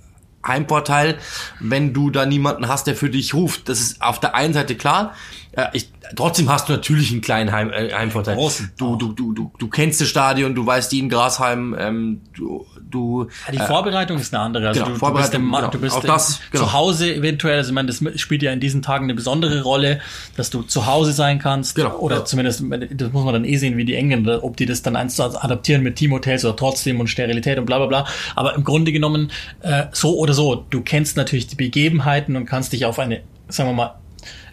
Heimvorteil, 0.45 1.17
wenn 1.59 1.93
du 1.93 2.09
da 2.09 2.25
niemanden 2.25 2.67
hast, 2.67 2.87
der 2.87 2.95
für 2.95 3.09
dich 3.09 3.33
ruft? 3.33 3.69
Das 3.69 3.79
ist 3.79 4.01
auf 4.01 4.19
der 4.19 4.35
einen 4.35 4.53
Seite 4.53 4.75
klar. 4.75 5.13
Ich, 5.73 5.89
trotzdem 6.15 6.49
hast 6.49 6.69
du 6.69 6.73
natürlich 6.73 7.11
einen 7.11 7.21
kleinen 7.21 7.51
Heim, 7.51 7.71
äh, 7.71 7.91
Heimvorteil. 7.91 8.37
Du, 8.77 8.95
du, 8.95 9.13
du, 9.13 9.33
du, 9.33 9.51
du 9.57 9.67
kennst 9.67 9.99
das 9.99 10.07
Stadion, 10.07 10.53
du 10.53 10.63
weißt 10.63 10.91
die 10.91 10.99
in 10.99 11.09
Grasheim, 11.09 11.75
ähm, 11.79 12.21
du, 12.35 12.65
du. 12.79 13.27
Ja, 13.47 13.51
die 13.53 13.57
äh, 13.57 13.65
Vorbereitung 13.65 14.19
ist 14.19 14.33
eine 14.33 14.43
andere. 14.43 14.67
Also 14.67 14.81
genau, 14.81 14.93
du, 14.93 14.99
Vorbereitung, 14.99 15.41
du 15.41 15.49
bist, 15.49 15.63
im, 15.63 15.71
du 15.71 15.79
bist 15.79 15.95
auch 15.95 16.03
das, 16.03 16.39
genau. 16.51 16.63
zu 16.63 16.73
Hause 16.73 17.15
eventuell, 17.15 17.57
also 17.57 17.69
ich 17.69 17.73
meine, 17.73 17.87
das 17.87 18.03
spielt 18.21 18.43
ja 18.43 18.51
in 18.51 18.59
diesen 18.59 18.83
Tagen 18.83 19.05
eine 19.05 19.15
besondere 19.15 19.63
Rolle, 19.63 19.99
dass 20.35 20.51
du 20.51 20.61
zu 20.61 20.85
Hause 20.85 21.11
sein 21.11 21.39
kannst. 21.39 21.75
Genau. 21.75 21.97
Oder 21.97 22.17
ja. 22.17 22.25
zumindest, 22.25 22.63
das 22.91 23.11
muss 23.11 23.25
man 23.25 23.33
dann 23.33 23.45
eh 23.45 23.57
sehen, 23.57 23.77
wie 23.77 23.85
die 23.85 23.95
Engländer, 23.95 24.43
ob 24.43 24.57
die 24.57 24.67
das 24.67 24.83
dann 24.83 24.95
eins 24.95 25.15
zu 25.15 25.23
eins 25.23 25.35
adaptieren 25.35 25.81
mit 25.81 25.95
Teamhotels 25.95 26.45
oder 26.45 26.55
trotzdem 26.55 26.99
und 26.99 27.07
Sterilität 27.07 27.57
und 27.57 27.65
bla 27.65 27.77
bla 27.77 27.87
bla. 27.87 28.07
Aber 28.35 28.53
im 28.53 28.63
Grunde 28.63 28.91
genommen, 28.91 29.31
äh, 29.61 29.85
so 29.91 30.17
oder 30.17 30.35
so, 30.35 30.65
du 30.69 30.81
kennst 30.81 31.17
natürlich 31.17 31.47
die 31.47 31.55
Begebenheiten 31.55 32.35
und 32.35 32.45
kannst 32.45 32.73
dich 32.73 32.85
auf 32.85 32.99
eine, 32.99 33.21
sagen 33.47 33.69
wir 33.69 33.73
mal, 33.73 33.95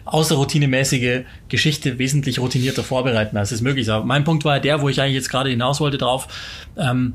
außerroutinemäßige 0.05 1.23
Geschichte 1.49 1.97
wesentlich 1.99 2.39
routinierter 2.39 2.83
vorbereiten, 2.83 3.37
als 3.37 3.51
es 3.51 3.61
möglich 3.61 3.83
ist. 3.83 3.89
Aber 3.89 4.05
mein 4.05 4.23
Punkt 4.23 4.45
war 4.45 4.59
der, 4.59 4.81
wo 4.81 4.89
ich 4.89 5.01
eigentlich 5.01 5.15
jetzt 5.15 5.29
gerade 5.29 5.49
hinaus 5.49 5.79
wollte 5.79 5.97
drauf, 5.97 6.27
ähm, 6.77 7.13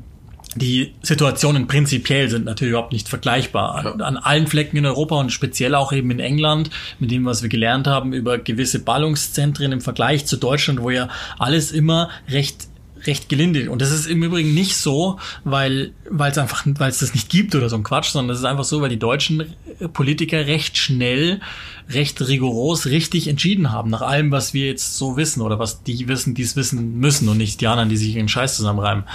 die 0.55 0.93
Situationen 1.01 1.67
prinzipiell 1.67 2.29
sind 2.29 2.43
natürlich 2.43 2.71
überhaupt 2.71 2.91
nicht 2.91 3.07
vergleichbar. 3.07 3.75
An, 3.75 4.01
an, 4.01 4.17
allen 4.17 4.47
Flecken 4.47 4.77
in 4.77 4.85
Europa 4.85 5.15
und 5.15 5.31
speziell 5.31 5.75
auch 5.75 5.93
eben 5.93 6.11
in 6.11 6.19
England, 6.19 6.69
mit 6.99 7.09
dem, 7.09 7.25
was 7.25 7.41
wir 7.41 7.49
gelernt 7.49 7.87
haben 7.87 8.11
über 8.11 8.37
gewisse 8.37 8.83
Ballungszentren 8.83 9.71
im 9.71 9.79
Vergleich 9.79 10.25
zu 10.25 10.35
Deutschland, 10.35 10.81
wo 10.81 10.89
ja 10.89 11.07
alles 11.39 11.71
immer 11.71 12.09
recht 12.27 12.67
recht 13.05 13.29
gelinde. 13.29 13.69
Und 13.71 13.81
das 13.81 13.91
ist 13.91 14.07
im 14.07 14.23
Übrigen 14.23 14.53
nicht 14.53 14.75
so, 14.75 15.19
weil 15.43 15.93
es 16.05 16.37
einfach, 16.37 16.65
weil 16.65 16.89
es 16.89 16.99
das 16.99 17.13
nicht 17.13 17.29
gibt 17.29 17.55
oder 17.55 17.69
so 17.69 17.75
ein 17.75 17.83
Quatsch, 17.83 18.09
sondern 18.09 18.33
es 18.33 18.39
ist 18.39 18.45
einfach 18.45 18.63
so, 18.63 18.81
weil 18.81 18.89
die 18.89 18.99
deutschen 18.99 19.53
Politiker 19.93 20.47
recht 20.47 20.77
schnell, 20.77 21.39
recht 21.89 22.21
rigoros, 22.27 22.85
richtig 22.87 23.27
entschieden 23.27 23.71
haben 23.71 23.89
nach 23.89 24.01
allem, 24.01 24.31
was 24.31 24.53
wir 24.53 24.67
jetzt 24.67 24.97
so 24.97 25.17
wissen 25.17 25.41
oder 25.41 25.59
was 25.59 25.83
die 25.83 26.07
wissen, 26.07 26.33
die 26.33 26.43
es 26.43 26.55
wissen 26.55 26.99
müssen 26.99 27.27
und 27.29 27.37
nicht 27.37 27.61
die 27.61 27.67
anderen, 27.67 27.89
die 27.89 27.97
sich 27.97 28.15
ihren 28.15 28.29
Scheiß 28.29 28.55
zusammenreimen. 28.55 29.05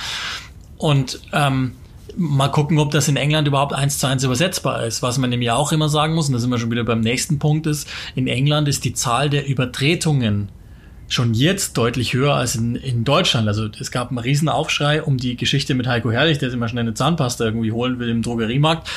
Und 0.79 1.21
ähm, 1.33 1.73
mal 2.17 2.49
gucken, 2.49 2.79
ob 2.79 2.91
das 2.91 3.09
in 3.09 3.17
England 3.17 3.47
überhaupt 3.49 3.73
eins 3.73 3.99
zu 3.99 4.07
eins 4.07 4.25
übersetzbar 4.25 4.85
ist. 4.85 5.03
Was 5.03 5.19
man 5.19 5.31
nämlich 5.31 5.51
auch 5.51 5.73
immer 5.73 5.89
sagen 5.89 6.15
muss, 6.15 6.29
und 6.29 6.33
da 6.33 6.39
sind 6.39 6.51
wir 6.51 6.59
schon 6.59 6.71
wieder 6.71 6.85
beim 6.85 7.01
nächsten 7.01 7.39
Punkt, 7.39 7.67
ist, 7.67 7.89
in 8.15 8.27
England 8.27 8.69
ist 8.69 8.85
die 8.85 8.95
Zahl 8.95 9.31
der 9.31 9.47
Übertretungen 9.47 10.49
schon 11.09 11.35
jetzt 11.35 11.77
deutlich 11.77 12.15
höher 12.15 12.35
als 12.35 12.57
in, 12.57 12.75
in 12.77 13.05
Deutschland. 13.05 13.49
Also 13.49 13.69
es 13.79 13.91
gab 13.91 14.09
einen 14.11 14.19
riesen 14.19 14.49
Aufschrei 14.49 15.03
um 15.03 15.19
die 15.19 15.37
Geschichte 15.37 15.75
mit 15.75 15.87
Heiko 15.87 16.11
Herrlich, 16.11 16.39
der 16.39 16.51
sich 16.51 16.59
mal 16.59 16.69
schnell 16.69 16.83
eine 16.83 16.95
Zahnpasta 16.95 17.45
irgendwie 17.45 17.73
holen 17.73 17.99
will 17.99 18.09
im 18.09 18.23
Drogeriemarkt. 18.23 18.89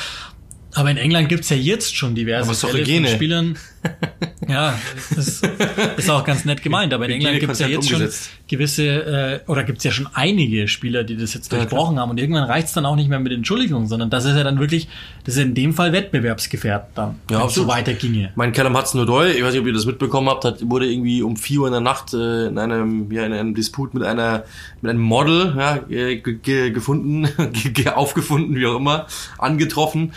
Aber 0.72 0.90
in 0.90 0.96
England 0.96 1.28
gibt's 1.28 1.48
ja 1.48 1.56
jetzt 1.56 1.96
schon 1.96 2.14
diverse 2.14 2.54
Fälle 2.54 2.84
von 2.84 3.06
Spielern. 3.06 3.58
ja, 4.48 4.78
das 5.14 5.42
ist 5.96 6.10
auch 6.10 6.24
ganz 6.24 6.44
nett 6.44 6.62
gemeint, 6.62 6.94
aber 6.94 7.06
in 7.06 7.12
England 7.12 7.40
gibt's 7.40 7.58
ja 7.58 7.66
jetzt 7.66 7.88
schon 7.88 8.08
gewisse, 8.50 8.84
äh, 8.84 9.40
oder 9.46 9.62
gibt's 9.62 9.84
ja 9.84 9.92
schon 9.92 10.08
einige 10.12 10.66
Spieler, 10.66 11.04
die 11.04 11.16
das 11.16 11.34
jetzt 11.34 11.52
durchbrochen 11.52 11.96
ja, 11.96 12.02
haben. 12.02 12.10
Und 12.10 12.18
irgendwann 12.18 12.44
reicht's 12.44 12.72
dann 12.72 12.84
auch 12.84 12.96
nicht 12.96 13.08
mehr 13.08 13.20
mit 13.20 13.32
Entschuldigungen, 13.32 13.86
sondern 13.86 14.10
das 14.10 14.24
ist 14.24 14.36
ja 14.36 14.42
dann 14.42 14.58
wirklich, 14.58 14.88
das 15.24 15.36
ist 15.36 15.42
in 15.42 15.54
dem 15.54 15.72
Fall 15.72 15.92
wettbewerbsgefährdend 15.92 16.90
dann, 16.96 17.20
ja, 17.30 17.40
wenn 17.40 17.46
es 17.46 17.54
so 17.54 17.68
weiter 17.68 17.94
ginge. 17.94 18.32
Mein 18.34 18.52
Callum 18.52 18.76
Hudson 18.76 19.00
Odoi, 19.00 19.30
ich 19.30 19.44
weiß 19.44 19.52
nicht, 19.52 19.60
ob 19.60 19.66
ihr 19.68 19.72
das 19.72 19.86
mitbekommen 19.86 20.28
habt, 20.28 20.44
hat, 20.44 20.68
wurde 20.68 20.90
irgendwie 20.90 21.22
um 21.22 21.36
vier 21.36 21.60
Uhr 21.60 21.66
in 21.68 21.72
der 21.72 21.80
Nacht 21.80 22.12
äh, 22.12 22.48
in 22.48 22.58
einem, 22.58 23.10
ja, 23.12 23.24
in 23.24 23.32
einem 23.32 23.54
Disput 23.54 23.94
mit 23.94 24.02
einer, 24.02 24.44
mit 24.82 24.90
einem 24.90 25.00
Model 25.00 25.54
ja, 25.56 25.78
gefunden, 26.70 27.28
aufgefunden, 27.94 28.56
wie 28.56 28.66
auch 28.66 28.76
immer, 28.76 29.06
angetroffen 29.38 30.12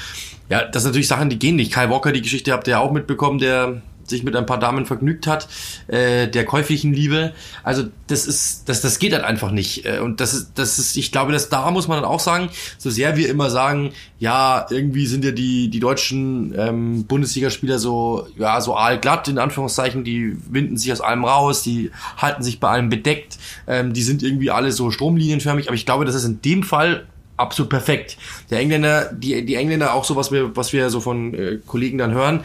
ja, 0.50 0.66
das 0.66 0.84
sind 0.84 0.92
natürlich 0.92 1.08
Sachen, 1.08 1.30
die 1.30 1.40
gehen 1.40 1.56
nicht. 1.56 1.72
Kai 1.72 1.90
Walker, 1.90 2.12
die 2.12 2.22
Geschichte 2.22 2.52
habt 2.52 2.68
ihr 2.68 2.72
ja 2.72 2.80
auch 2.80 2.92
mitbekommen, 2.92 3.40
der 3.40 3.82
sich 4.14 4.24
mit 4.24 4.36
ein 4.36 4.46
paar 4.46 4.60
Damen 4.60 4.86
vergnügt 4.86 5.28
hat, 5.28 5.48
äh, 5.88 6.28
der 6.28 6.46
käuflichen 6.46 6.94
Liebe. 6.94 7.34
Also 7.64 7.84
das 8.08 8.28
ist, 8.28 8.70
das, 8.70 8.82
das 8.82 9.00
geht 9.00 9.14
halt 9.14 9.24
einfach 9.24 9.52
nicht. 9.52 9.86
Äh, 9.86 10.00
und 10.00 10.20
das 10.20 10.34
ist, 10.34 10.52
das 10.56 10.80
ist, 10.80 10.96
ich 10.96 11.12
glaube, 11.12 11.32
dass 11.32 11.50
da 11.50 11.70
muss 11.72 11.88
man 11.88 11.98
dann 11.98 12.10
auch 12.10 12.20
sagen, 12.20 12.50
so 12.78 12.90
sehr 12.90 13.18
wir 13.18 13.30
immer 13.30 13.50
sagen, 13.50 13.92
ja, 14.20 14.66
irgendwie 14.70 15.08
sind 15.08 15.26
ja 15.26 15.32
die, 15.32 15.70
die 15.70 15.80
deutschen 15.80 16.54
ähm, 16.58 17.06
Bundesligaspieler 17.06 17.80
so, 17.80 18.28
ja, 18.38 18.62
so 18.62 18.78
aalglatt, 18.78 19.28
in 19.28 19.38
Anführungszeichen, 19.38 20.04
die 20.04 20.38
winden 20.50 20.78
sich 20.78 20.92
aus 20.92 21.02
allem 21.02 21.26
raus, 21.26 21.64
die 21.64 21.92
halten 22.18 22.44
sich 22.44 22.60
bei 22.60 22.70
allem 22.70 22.90
bedeckt, 22.90 23.38
ähm, 23.68 23.94
die 23.94 24.04
sind 24.04 24.24
irgendwie 24.24 24.52
alle 24.52 24.72
so 24.72 24.92
stromlinienförmig, 24.92 25.68
aber 25.68 25.76
ich 25.76 25.86
glaube, 25.86 26.06
das 26.06 26.16
ist 26.16 26.26
in 26.26 26.42
dem 26.42 26.64
Fall 26.64 27.06
absolut 27.38 27.70
perfekt. 27.70 28.18
Der 28.50 28.60
Engländer, 28.60 29.12
die, 29.12 29.46
die 29.46 29.56
Engländer 29.56 29.94
auch 29.94 30.04
so, 30.04 30.16
was 30.16 30.32
wir, 30.32 30.56
was 30.56 30.74
wir 30.74 30.90
so 30.90 31.00
von 31.00 31.34
äh, 31.34 31.60
Kollegen 31.66 31.98
dann 31.98 32.12
hören, 32.12 32.42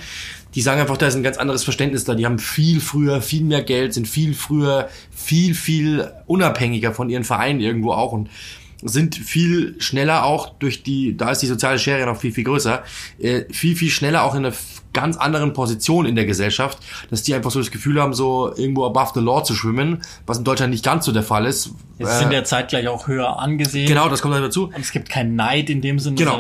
die 0.55 0.63
sagen 0.63 0.81
einfach, 0.81 0.97
da 0.97 1.07
ist 1.07 1.15
ein 1.15 1.23
ganz 1.23 1.37
anderes 1.37 1.65
Verständnis 1.65 2.05
da. 2.05 2.15
Die 2.15 2.27
haben 2.27 2.39
viel 2.39 2.81
früher, 2.81 3.21
viel 3.21 3.45
mehr 3.45 3.63
Geld, 3.63 3.95
sind 3.95 4.09
viel 4.09 4.35
früher, 4.35 4.89
viel, 5.11 5.55
viel 5.55 6.11
unabhängiger 6.27 6.93
von 6.93 7.11
ihren 7.11 7.25
Vereinen 7.25 7.61
irgendwo 7.61 7.93
auch 7.93 8.13
und 8.13 8.29
sind 8.83 9.17
viel 9.17 9.81
schneller 9.81 10.25
auch 10.25 10.51
durch 10.59 10.83
die, 10.83 11.17
da 11.17 11.31
ist 11.31 11.43
die 11.43 11.47
soziale 11.47 11.79
Schere 11.79 12.07
noch 12.07 12.19
viel, 12.19 12.33
viel 12.33 12.45
größer, 12.45 12.85
äh, 13.19 13.45
viel, 13.51 13.75
viel 13.75 13.91
schneller 13.91 14.23
auch 14.23 14.35
in 14.35 14.47
einer 14.47 14.55
ganz 14.93 15.17
anderen 15.17 15.53
Position 15.53 16.07
in 16.07 16.17
der 16.17 16.27
Gesellschaft, 16.27 16.79
dass 17.11 17.23
die 17.23 17.35
einfach 17.35 17.51
so 17.51 17.59
das 17.59 17.71
Gefühl 17.71 18.01
haben, 18.01 18.15
so 18.15 18.55
irgendwo 18.57 18.87
above 18.87 19.13
the 19.15 19.21
law 19.21 19.43
zu 19.43 19.55
schwimmen, 19.55 20.03
was 20.27 20.39
in 20.39 20.45
Deutschland 20.45 20.73
nicht 20.73 20.85
ganz 20.85 21.05
so 21.05 21.13
der 21.13 21.23
Fall 21.23 21.47
ist. 21.47 21.71
Sie 21.99 22.05
sind 22.05 22.33
ja 22.33 22.45
zeitgleich 22.45 22.89
auch 22.89 23.09
höher 23.09 23.39
angesehen. 23.39 23.87
Genau, 23.87 24.09
das 24.09 24.23
kommt 24.23 24.35
dann 24.35 24.43
dazu. 24.43 24.67
Und 24.67 24.79
es 24.79 24.93
gibt 24.93 25.09
keinen 25.09 25.37
Neid 25.37 25.69
in 25.69 25.81
dem 25.81 25.99
Sinne. 25.99 26.17
Genau, 26.17 26.39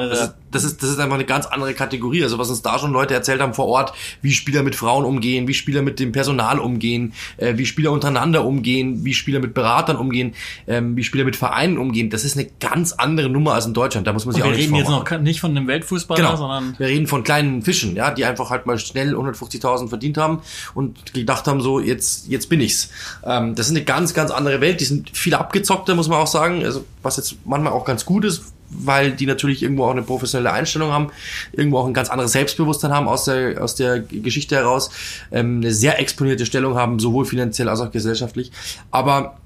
das 0.51 0.65
ist, 0.65 0.83
das 0.83 0.91
ist, 0.91 0.99
einfach 0.99 1.17
eine 1.17 1.25
ganz 1.25 1.47
andere 1.47 1.75
Kategorie. 1.75 2.23
Also 2.23 2.39
was 2.39 2.51
uns 2.51 2.63
da 2.63 2.79
schon 2.79 2.93
Leute 2.93 3.15
erzählt 3.15 3.41
haben 3.41 3.55
vor 3.55 3.67
Ort, 3.67 3.93
wie 4.23 4.33
Spieler 4.33 4.63
mit 4.63 4.75
Frauen 4.75 5.05
umgehen, 5.05 5.49
wie 5.49 5.55
Spieler 5.55 5.83
mit 5.83 6.01
dem 6.01 6.13
Personal 6.13 6.59
umgehen, 6.59 7.13
äh, 7.37 7.55
wie 7.57 7.67
Spieler 7.67 7.93
untereinander 7.93 8.45
umgehen, 8.45 9.05
wie 9.05 9.15
Spieler 9.15 9.41
mit 9.41 9.55
Beratern 9.55 9.97
umgehen, 9.97 10.35
ähm, 10.67 10.97
wie 10.97 11.05
Spieler 11.05 11.25
mit 11.25 11.37
Vereinen 11.37 11.79
umgehen. 11.79 12.11
Das 12.11 12.25
ist 12.25 12.37
eine 12.37 12.49
ganz 12.61 12.93
andere 12.93 13.29
Nummer 13.29 13.55
als 13.55 13.67
in 13.67 13.75
Deutschland. 13.75 14.07
Da 14.07 14.13
muss 14.13 14.25
man 14.25 14.35
sich 14.35 14.43
Und 14.43 14.51
auch 14.51 14.53
wir 14.53 14.59
reden 14.59 14.75
jetzt 14.75 14.89
noch 14.89 15.19
nicht 15.21 15.41
von 15.41 15.51
einem 15.51 15.67
Weltfußballer, 15.67 16.21
genau. 16.21 16.37
sondern 16.37 16.75
wir 16.79 16.87
reden 16.87 17.07
von 17.07 17.25
kleinen 17.25 17.63
Fischen, 17.63 17.97
ja, 17.97 18.11
die 18.11 18.25
einfach 18.25 18.51
halt 18.51 18.67
mal 18.67 18.79
schnell 18.79 19.15
150.000 19.15 19.89
verdient 19.89 20.17
haben 20.19 20.41
und 20.75 21.13
gedacht 21.15 21.47
haben, 21.47 21.61
so 21.61 21.81
jetzt 21.81 22.29
jetzt 22.29 22.49
bin 22.49 22.61
ich's. 22.61 22.91
Ähm, 23.25 23.55
das 23.55 23.67
ist 23.67 23.73
eine 23.73 23.85
ganz 23.85 24.15
ganz 24.15 24.31
andere 24.31 24.61
Welt. 24.61 24.81
Die 24.81 24.85
sind 24.85 25.17
viel 25.17 25.35
abgezockter, 25.35 25.95
muss 25.95 26.09
man 26.09 26.19
auch 26.19 26.27
sagen. 26.27 26.65
Also 26.65 26.85
was 27.03 27.17
jetzt 27.17 27.37
manchmal 27.45 27.73
auch 27.73 27.85
ganz 27.85 28.05
gut 28.05 28.25
ist, 28.25 28.43
weil 28.71 29.13
die 29.13 29.27
natürlich 29.27 29.63
irgendwo 29.63 29.85
auch 29.85 29.91
eine 29.91 30.03
professionelle 30.03 30.53
Einstellung 30.53 30.91
haben, 30.91 31.09
irgendwo 31.53 31.79
auch 31.79 31.87
ein 31.87 31.95
ganz 31.95 32.11
anderes 32.11 32.33
Selbstbewusstsein 32.33 32.93
haben 32.93 33.09
aus 33.09 33.25
der, 33.25 33.63
aus 33.63 33.75
der 33.75 34.01
Geschichte 34.01 34.57
heraus, 34.57 34.91
ähm, 35.33 35.61
eine 35.61 35.73
sehr 35.73 35.99
exponierte 36.01 36.47
Stellung 36.47 36.77
haben, 36.77 36.99
sowohl 36.99 37.25
finanziell 37.25 37.69
als 37.69 37.81
auch 37.81 37.91
gesellschaftlich. 37.91 38.53
Aber 38.91 39.39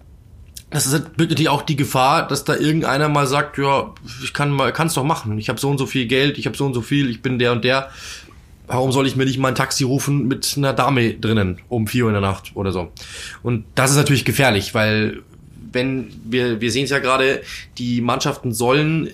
das 0.73 0.87
ist 0.87 1.19
natürlich 1.19 1.51
auch 1.51 1.63
die 1.63 1.77
Gefahr, 1.77 2.27
dass 2.27 2.45
da 2.45 2.57
irgendeiner 2.57 3.09
mal 3.09 3.27
sagt, 3.27 3.59
ja, 3.59 3.93
ich 4.25 4.33
kann 4.33 4.51
mal, 4.51 4.73
kann's 4.73 4.95
doch 4.95 5.05
machen. 5.05 5.39
Ich 5.39 5.51
habe 5.51 5.61
so 5.61 5.69
und 5.69 5.77
so 5.77 5.87
viel 5.87 6.07
Geld, 6.07 6.39
ich 6.39 6.47
habe 6.47 6.57
so 6.57 6.65
und 6.65 6.73
so 6.73 6.81
viel, 6.81 7.11
ich 7.11 7.21
bin 7.21 7.39
der 7.39 7.53
und 7.53 7.63
der. 7.63 7.91
Warum 8.69 8.91
soll 8.91 9.07
ich 9.07 9.15
mir 9.15 9.27
nicht 9.27 9.39
mal 9.39 9.49
ein 9.49 9.55
Taxi 9.55 9.85
rufen 9.85 10.29
mit 10.29 10.55
einer 10.57 10.73
Dame 10.73 11.13
drinnen 11.13 11.61
um 11.69 11.87
vier 11.87 12.05
Uhr 12.05 12.11
in 12.11 12.15
der 12.15 12.23
Nacht 12.23 12.53
oder 12.55 12.73
so? 12.73 12.91
Und 13.43 13.65
das 13.75 13.91
ist 13.91 13.97
natürlich 13.97 14.25
gefährlich, 14.25 14.73
weil 14.73 15.23
wenn 15.73 16.09
wir, 16.25 16.61
wir 16.61 16.71
sehen 16.71 16.85
es 16.85 16.91
ja 16.91 16.99
gerade, 16.99 17.43
die 17.79 18.01
Mannschaften 18.01 18.53
sollen 18.53 19.11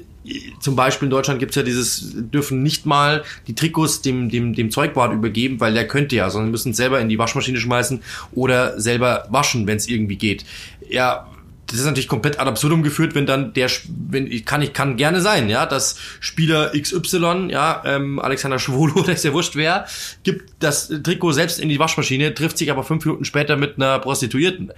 zum 0.60 0.76
Beispiel 0.76 1.06
in 1.06 1.10
Deutschland 1.10 1.40
gibt's 1.40 1.56
ja 1.56 1.62
dieses, 1.62 2.12
dürfen 2.14 2.62
nicht 2.62 2.86
mal 2.86 3.24
die 3.46 3.54
Trikots 3.54 4.02
dem, 4.02 4.28
dem, 4.28 4.54
dem 4.54 4.70
Zeugwart 4.70 5.12
übergeben, 5.12 5.60
weil 5.60 5.74
der 5.74 5.88
könnte 5.88 6.16
ja, 6.16 6.30
sondern 6.30 6.50
müssen 6.50 6.74
selber 6.74 7.00
in 7.00 7.08
die 7.08 7.18
Waschmaschine 7.18 7.58
schmeißen 7.58 8.02
oder 8.32 8.80
selber 8.80 9.26
waschen, 9.30 9.66
wenn 9.66 9.76
es 9.76 9.88
irgendwie 9.88 10.16
geht. 10.16 10.44
Ja, 10.88 11.28
das 11.66 11.80
ist 11.80 11.84
natürlich 11.84 12.08
komplett 12.08 12.40
ad 12.40 12.48
absurdum 12.48 12.82
geführt, 12.82 13.14
wenn 13.14 13.26
dann 13.26 13.52
der, 13.52 13.70
wenn 13.88 14.26
ich 14.26 14.46
kann, 14.46 14.62
ich 14.62 14.72
kann 14.72 14.96
gerne 14.96 15.20
sein, 15.20 15.50
ja, 15.50 15.66
dass 15.66 15.98
Spieler 16.18 16.72
XY, 16.72 17.48
ja, 17.50 17.82
ähm, 17.84 18.18
Alexander 18.18 18.58
Schwolo, 18.58 19.02
der 19.06 19.14
ist 19.14 19.24
ja 19.24 19.32
wurscht 19.34 19.54
wer, 19.54 19.86
gibt 20.22 20.50
das 20.60 20.88
Trikot 20.88 21.32
selbst 21.32 21.60
in 21.60 21.68
die 21.68 21.78
Waschmaschine, 21.78 22.32
trifft 22.32 22.56
sich 22.56 22.70
aber 22.70 22.84
fünf 22.84 23.04
Minuten 23.04 23.26
später 23.26 23.56
mit 23.56 23.76
einer 23.76 23.98
Prostituierten. 23.98 24.72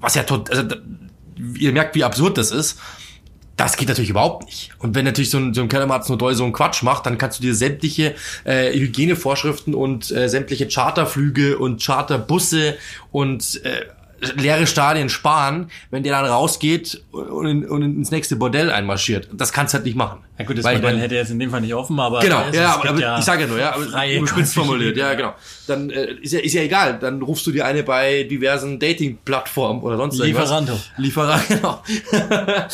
Was 0.00 0.16
ja 0.16 0.24
tot, 0.24 0.50
also, 0.50 0.74
ihr 1.58 1.72
merkt, 1.72 1.94
wie 1.94 2.04
absurd 2.04 2.38
das 2.38 2.50
ist. 2.50 2.78
Das 3.56 3.76
geht 3.76 3.88
natürlich 3.88 4.10
überhaupt 4.10 4.46
nicht. 4.46 4.72
Und 4.80 4.96
wenn 4.96 5.04
natürlich 5.04 5.30
so 5.30 5.38
ein, 5.38 5.54
so 5.54 5.60
ein 5.60 5.68
Kellermatz 5.68 6.08
nur 6.08 6.18
doll 6.18 6.34
so 6.34 6.42
einen 6.42 6.52
Quatsch 6.52 6.82
macht, 6.82 7.06
dann 7.06 7.18
kannst 7.18 7.38
du 7.38 7.42
dir 7.42 7.54
sämtliche 7.54 8.14
äh, 8.42 8.72
Hygienevorschriften 8.72 9.74
und 9.74 10.10
äh, 10.10 10.28
sämtliche 10.28 10.66
Charterflüge 10.66 11.58
und 11.58 11.80
Charterbusse 11.80 12.76
und 13.12 13.64
äh, 13.64 13.86
leere 14.36 14.66
Stadien 14.66 15.08
sparen, 15.08 15.70
wenn 15.90 16.02
der 16.02 16.12
dann 16.20 16.24
rausgeht 16.30 17.02
und, 17.12 17.46
in, 17.46 17.64
und 17.68 17.82
ins 17.82 18.10
nächste 18.10 18.36
Bordell 18.36 18.70
einmarschiert. 18.70 19.28
Das 19.32 19.52
kannst 19.52 19.74
du 19.74 19.76
halt 19.76 19.84
nicht 19.86 19.96
machen. 19.96 20.20
Ja 20.38 20.44
gut, 20.44 20.56
das 20.58 20.64
Weil 20.64 20.76
Bordell 20.76 20.92
dann- 20.92 21.00
hätte 21.00 21.14
jetzt 21.16 21.30
in 21.30 21.38
dem 21.38 21.50
Fall 21.50 21.60
nicht 21.60 21.74
offen, 21.74 21.98
aber 22.00 22.20
Genau, 22.20 22.42
ja, 22.52 22.74
aber, 22.74 22.88
aber 22.90 23.18
ich 23.18 23.24
sage 23.24 23.42
ja 23.42 23.48
nur, 23.48 23.58
ja, 23.58 23.74
überspitzt 24.16 24.54
formuliert, 24.54 24.96
ja, 24.96 25.14
genau. 25.14 25.34
Dann 25.66 25.90
äh, 25.90 26.14
ist 26.22 26.32
ja 26.32 26.40
ist 26.40 26.52
ja 26.54 26.62
egal, 26.62 26.98
dann 26.98 27.22
rufst 27.22 27.46
du 27.46 27.52
dir 27.52 27.64
eine 27.66 27.82
bei 27.82 28.24
diversen 28.24 28.78
Dating-Plattformen 28.78 29.82
oder 29.82 29.96
sonst 29.96 30.18
irgendwas. 30.18 30.42
Lieferando. 30.50 30.80
Lieferant, 30.96 31.48
genau. 31.48 31.82
Nein, 32.10 32.68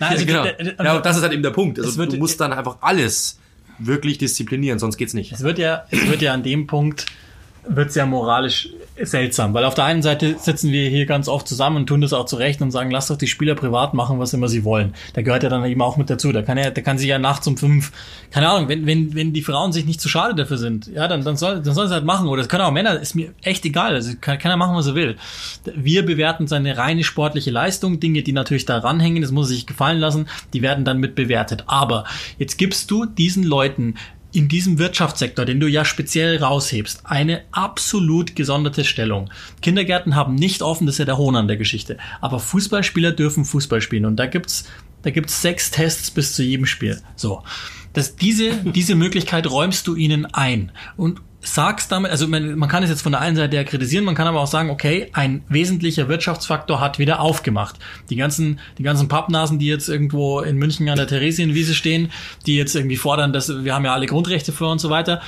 also 0.00 0.24
ja, 0.24 0.24
genau. 0.24 0.42
d- 0.44 0.64
d- 0.64 0.74
ja, 0.84 0.98
das 1.00 1.16
ist 1.16 1.22
halt 1.22 1.32
eben 1.32 1.42
der 1.42 1.50
Punkt. 1.50 1.78
Also 1.78 1.96
wird- 1.96 2.12
du 2.12 2.16
musst 2.16 2.40
dann 2.40 2.52
einfach 2.52 2.78
alles 2.80 3.38
wirklich 3.78 4.18
disziplinieren, 4.18 4.78
sonst 4.78 4.96
geht's 4.96 5.14
nicht. 5.14 5.32
Es 5.32 5.42
wird 5.42 5.58
ja, 5.58 5.84
es 5.90 6.06
wird 6.08 6.22
ja 6.22 6.32
an 6.32 6.42
dem 6.42 6.66
Punkt, 6.66 7.06
wird 7.68 7.90
es 7.90 7.94
ja 7.94 8.06
moralisch 8.06 8.70
seltsam, 9.02 9.52
weil 9.54 9.64
auf 9.64 9.74
der 9.74 9.84
einen 9.84 10.02
Seite 10.02 10.36
sitzen 10.38 10.72
wir 10.72 10.88
hier 10.88 11.06
ganz 11.06 11.28
oft 11.28 11.46
zusammen 11.46 11.76
und 11.76 11.86
tun 11.86 12.00
das 12.00 12.12
auch 12.12 12.24
zurecht 12.24 12.62
und 12.62 12.70
sagen, 12.70 12.90
lass 12.90 13.08
doch 13.08 13.16
die 13.16 13.26
Spieler 13.26 13.54
privat 13.54 13.94
machen, 13.94 14.18
was 14.18 14.32
immer 14.32 14.48
sie 14.48 14.64
wollen. 14.64 14.94
Da 15.14 15.22
gehört 15.22 15.42
ja 15.42 15.48
dann 15.48 15.64
eben 15.64 15.82
auch 15.82 15.96
mit 15.96 16.08
dazu. 16.08 16.32
Da 16.32 16.42
kann 16.42 16.56
er, 16.56 16.70
da 16.70 16.80
kann 16.80 16.98
sich 16.98 17.08
ja 17.08 17.18
nachts 17.18 17.46
um 17.46 17.56
fünf, 17.56 17.92
keine 18.30 18.48
Ahnung, 18.48 18.68
wenn, 18.68 18.86
wenn, 18.86 19.14
wenn 19.14 19.32
die 19.32 19.42
Frauen 19.42 19.72
sich 19.72 19.84
nicht 19.84 20.00
zu 20.00 20.08
schade 20.08 20.34
dafür 20.34 20.58
sind, 20.58 20.86
ja, 20.86 21.08
dann, 21.08 21.24
dann 21.24 21.36
soll, 21.36 21.60
dann 21.62 21.74
soll 21.74 21.86
es 21.86 21.92
halt 21.92 22.04
machen. 22.04 22.28
Oder 22.28 22.42
es 22.42 22.48
können 22.48 22.62
auch 22.62 22.72
Männer, 22.72 22.98
ist 22.98 23.14
mir 23.14 23.32
echt 23.42 23.64
egal. 23.64 23.94
Also 23.94 24.12
kann, 24.20 24.38
kann 24.38 24.50
er 24.50 24.56
machen, 24.56 24.76
was 24.76 24.86
er 24.86 24.94
will. 24.94 25.16
Wir 25.74 26.04
bewerten 26.04 26.46
seine 26.46 26.76
reine 26.78 27.04
sportliche 27.04 27.50
Leistung, 27.50 28.00
Dinge, 28.00 28.22
die 28.22 28.32
natürlich 28.32 28.64
da 28.64 28.78
ranhängen, 28.78 29.22
das 29.22 29.30
muss 29.30 29.46
er 29.46 29.54
sich 29.54 29.66
gefallen 29.66 29.98
lassen, 29.98 30.26
die 30.52 30.62
werden 30.62 30.84
dann 30.84 30.98
mit 30.98 31.14
bewertet. 31.14 31.64
Aber 31.66 32.04
jetzt 32.38 32.56
gibst 32.56 32.90
du 32.90 33.04
diesen 33.04 33.44
Leuten 33.44 33.94
in 34.32 34.48
diesem 34.48 34.78
Wirtschaftssektor, 34.78 35.44
den 35.44 35.60
du 35.60 35.66
ja 35.66 35.84
speziell 35.84 36.42
raushebst, 36.42 37.02
eine 37.04 37.42
absolut 37.52 38.36
gesonderte 38.36 38.84
Stellung. 38.84 39.30
Kindergärten 39.62 40.14
haben 40.14 40.34
nicht 40.34 40.62
offen, 40.62 40.86
das 40.86 40.96
ist 40.96 40.98
ja 40.98 41.04
der 41.04 41.18
Hohn 41.18 41.36
an 41.36 41.48
der 41.48 41.56
Geschichte. 41.56 41.96
Aber 42.20 42.38
Fußballspieler 42.38 43.12
dürfen 43.12 43.44
Fußball 43.44 43.80
spielen. 43.80 44.04
Und 44.04 44.16
da 44.16 44.26
gibt's, 44.26 44.64
da 45.02 45.10
gibt's 45.10 45.40
sechs 45.40 45.70
Tests 45.70 46.10
bis 46.10 46.34
zu 46.34 46.42
jedem 46.42 46.66
Spiel. 46.66 47.00
So. 47.14 47.42
Das, 47.92 48.16
diese, 48.16 48.52
diese 48.56 48.94
Möglichkeit 48.94 49.50
räumst 49.50 49.86
du 49.86 49.94
ihnen 49.94 50.26
ein. 50.26 50.70
Und 50.98 51.22
sagst 51.46 51.92
damit, 51.92 52.10
also 52.10 52.26
man, 52.28 52.58
man 52.58 52.68
kann 52.68 52.82
es 52.82 52.90
jetzt 52.90 53.02
von 53.02 53.12
der 53.12 53.20
einen 53.20 53.36
Seite 53.36 53.56
ja 53.56 53.64
kritisieren, 53.64 54.04
man 54.04 54.14
kann 54.14 54.26
aber 54.26 54.40
auch 54.40 54.46
sagen, 54.46 54.70
okay, 54.70 55.08
ein 55.12 55.42
wesentlicher 55.48 56.08
Wirtschaftsfaktor 56.08 56.80
hat 56.80 56.98
wieder 56.98 57.20
aufgemacht. 57.20 57.76
Die 58.10 58.16
ganzen, 58.16 58.58
die 58.78 58.82
ganzen 58.82 59.08
Pappnasen, 59.08 59.58
die 59.58 59.66
jetzt 59.66 59.88
irgendwo 59.88 60.40
in 60.40 60.56
München 60.56 60.88
an 60.88 60.96
der 60.96 61.06
Theresienwiese 61.06 61.74
stehen, 61.74 62.10
die 62.46 62.56
jetzt 62.56 62.74
irgendwie 62.74 62.96
fordern, 62.96 63.32
dass 63.32 63.64
wir 63.64 63.74
haben 63.74 63.84
ja 63.84 63.94
alle 63.94 64.06
Grundrechte 64.06 64.52
für 64.52 64.66
und 64.66 64.80
so 64.80 64.90
weiter. 64.90 65.22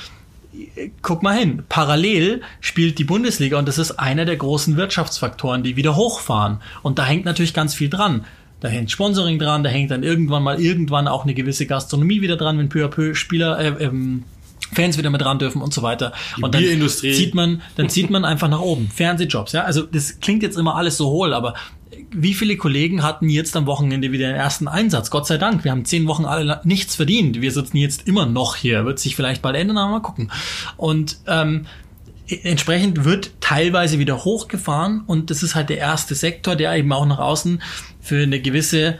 Guck 1.01 1.23
mal 1.23 1.37
hin. 1.37 1.63
Parallel 1.69 2.41
spielt 2.59 2.99
die 2.99 3.03
Bundesliga 3.03 3.57
und 3.57 3.67
das 3.67 3.77
ist 3.77 3.91
einer 3.91 4.25
der 4.25 4.35
großen 4.35 4.77
Wirtschaftsfaktoren, 4.77 5.63
die 5.63 5.75
wieder 5.75 5.95
hochfahren. 5.95 6.59
Und 6.81 6.99
da 6.99 7.05
hängt 7.05 7.25
natürlich 7.25 7.53
ganz 7.53 7.73
viel 7.73 7.89
dran. 7.89 8.25
Da 8.59 8.67
hängt 8.67 8.91
Sponsoring 8.91 9.39
dran, 9.39 9.63
da 9.63 9.69
hängt 9.69 9.91
dann 9.91 10.03
irgendwann 10.03 10.43
mal 10.43 10.59
irgendwann 10.59 11.07
auch 11.07 11.23
eine 11.23 11.33
gewisse 11.33 11.65
Gastronomie 11.65 12.21
wieder 12.21 12.35
dran, 12.35 12.57
wenn 12.57 12.67
peu 12.67 12.83
à 12.83 12.89
peu 12.89 13.15
Spieler, 13.15 13.57
äh, 13.57 13.85
ähm, 13.85 14.25
Fans 14.73 14.97
wieder 14.97 15.09
mit 15.09 15.23
ran 15.23 15.39
dürfen 15.39 15.61
und 15.61 15.73
so 15.73 15.81
weiter. 15.81 16.13
und 16.41 16.53
dann 16.53 16.61
Bierindustrie. 16.61 17.13
zieht 17.13 17.35
man, 17.35 17.61
dann 17.75 17.89
zieht 17.89 18.09
man 18.09 18.25
einfach 18.25 18.49
nach 18.49 18.61
oben. 18.61 18.89
Fernsehjobs, 18.93 19.53
ja. 19.53 19.63
Also 19.63 19.83
das 19.83 20.19
klingt 20.19 20.43
jetzt 20.43 20.57
immer 20.57 20.75
alles 20.75 20.97
so 20.97 21.09
hohl, 21.09 21.33
aber 21.33 21.55
wie 22.11 22.33
viele 22.33 22.57
Kollegen 22.57 23.03
hatten 23.03 23.29
jetzt 23.29 23.55
am 23.55 23.65
Wochenende 23.65 24.11
wieder 24.11 24.27
den 24.27 24.35
ersten 24.35 24.67
Einsatz? 24.67 25.11
Gott 25.11 25.27
sei 25.27 25.37
Dank. 25.37 25.63
Wir 25.63 25.71
haben 25.71 25.85
zehn 25.85 26.07
Wochen 26.07 26.25
alle 26.25 26.61
nichts 26.63 26.95
verdient. 26.95 27.41
Wir 27.41 27.51
sitzen 27.51 27.77
jetzt 27.77 28.07
immer 28.07 28.25
noch 28.25 28.55
hier. 28.55 28.85
Wird 28.85 28.99
sich 28.99 29.15
vielleicht 29.15 29.41
bald 29.41 29.55
ändern, 29.55 29.77
aber 29.77 29.91
mal 29.91 30.01
gucken. 30.01 30.31
Und 30.77 31.17
ähm, 31.27 31.65
entsprechend 32.43 33.05
wird 33.05 33.31
teilweise 33.41 33.99
wieder 33.99 34.23
hochgefahren 34.23 35.03
und 35.07 35.29
das 35.29 35.43
ist 35.43 35.55
halt 35.55 35.69
der 35.69 35.77
erste 35.77 36.15
Sektor, 36.15 36.55
der 36.55 36.75
eben 36.75 36.91
auch 36.93 37.05
nach 37.05 37.19
außen 37.19 37.61
für 38.01 38.21
eine 38.21 38.39
gewisse 38.39 38.99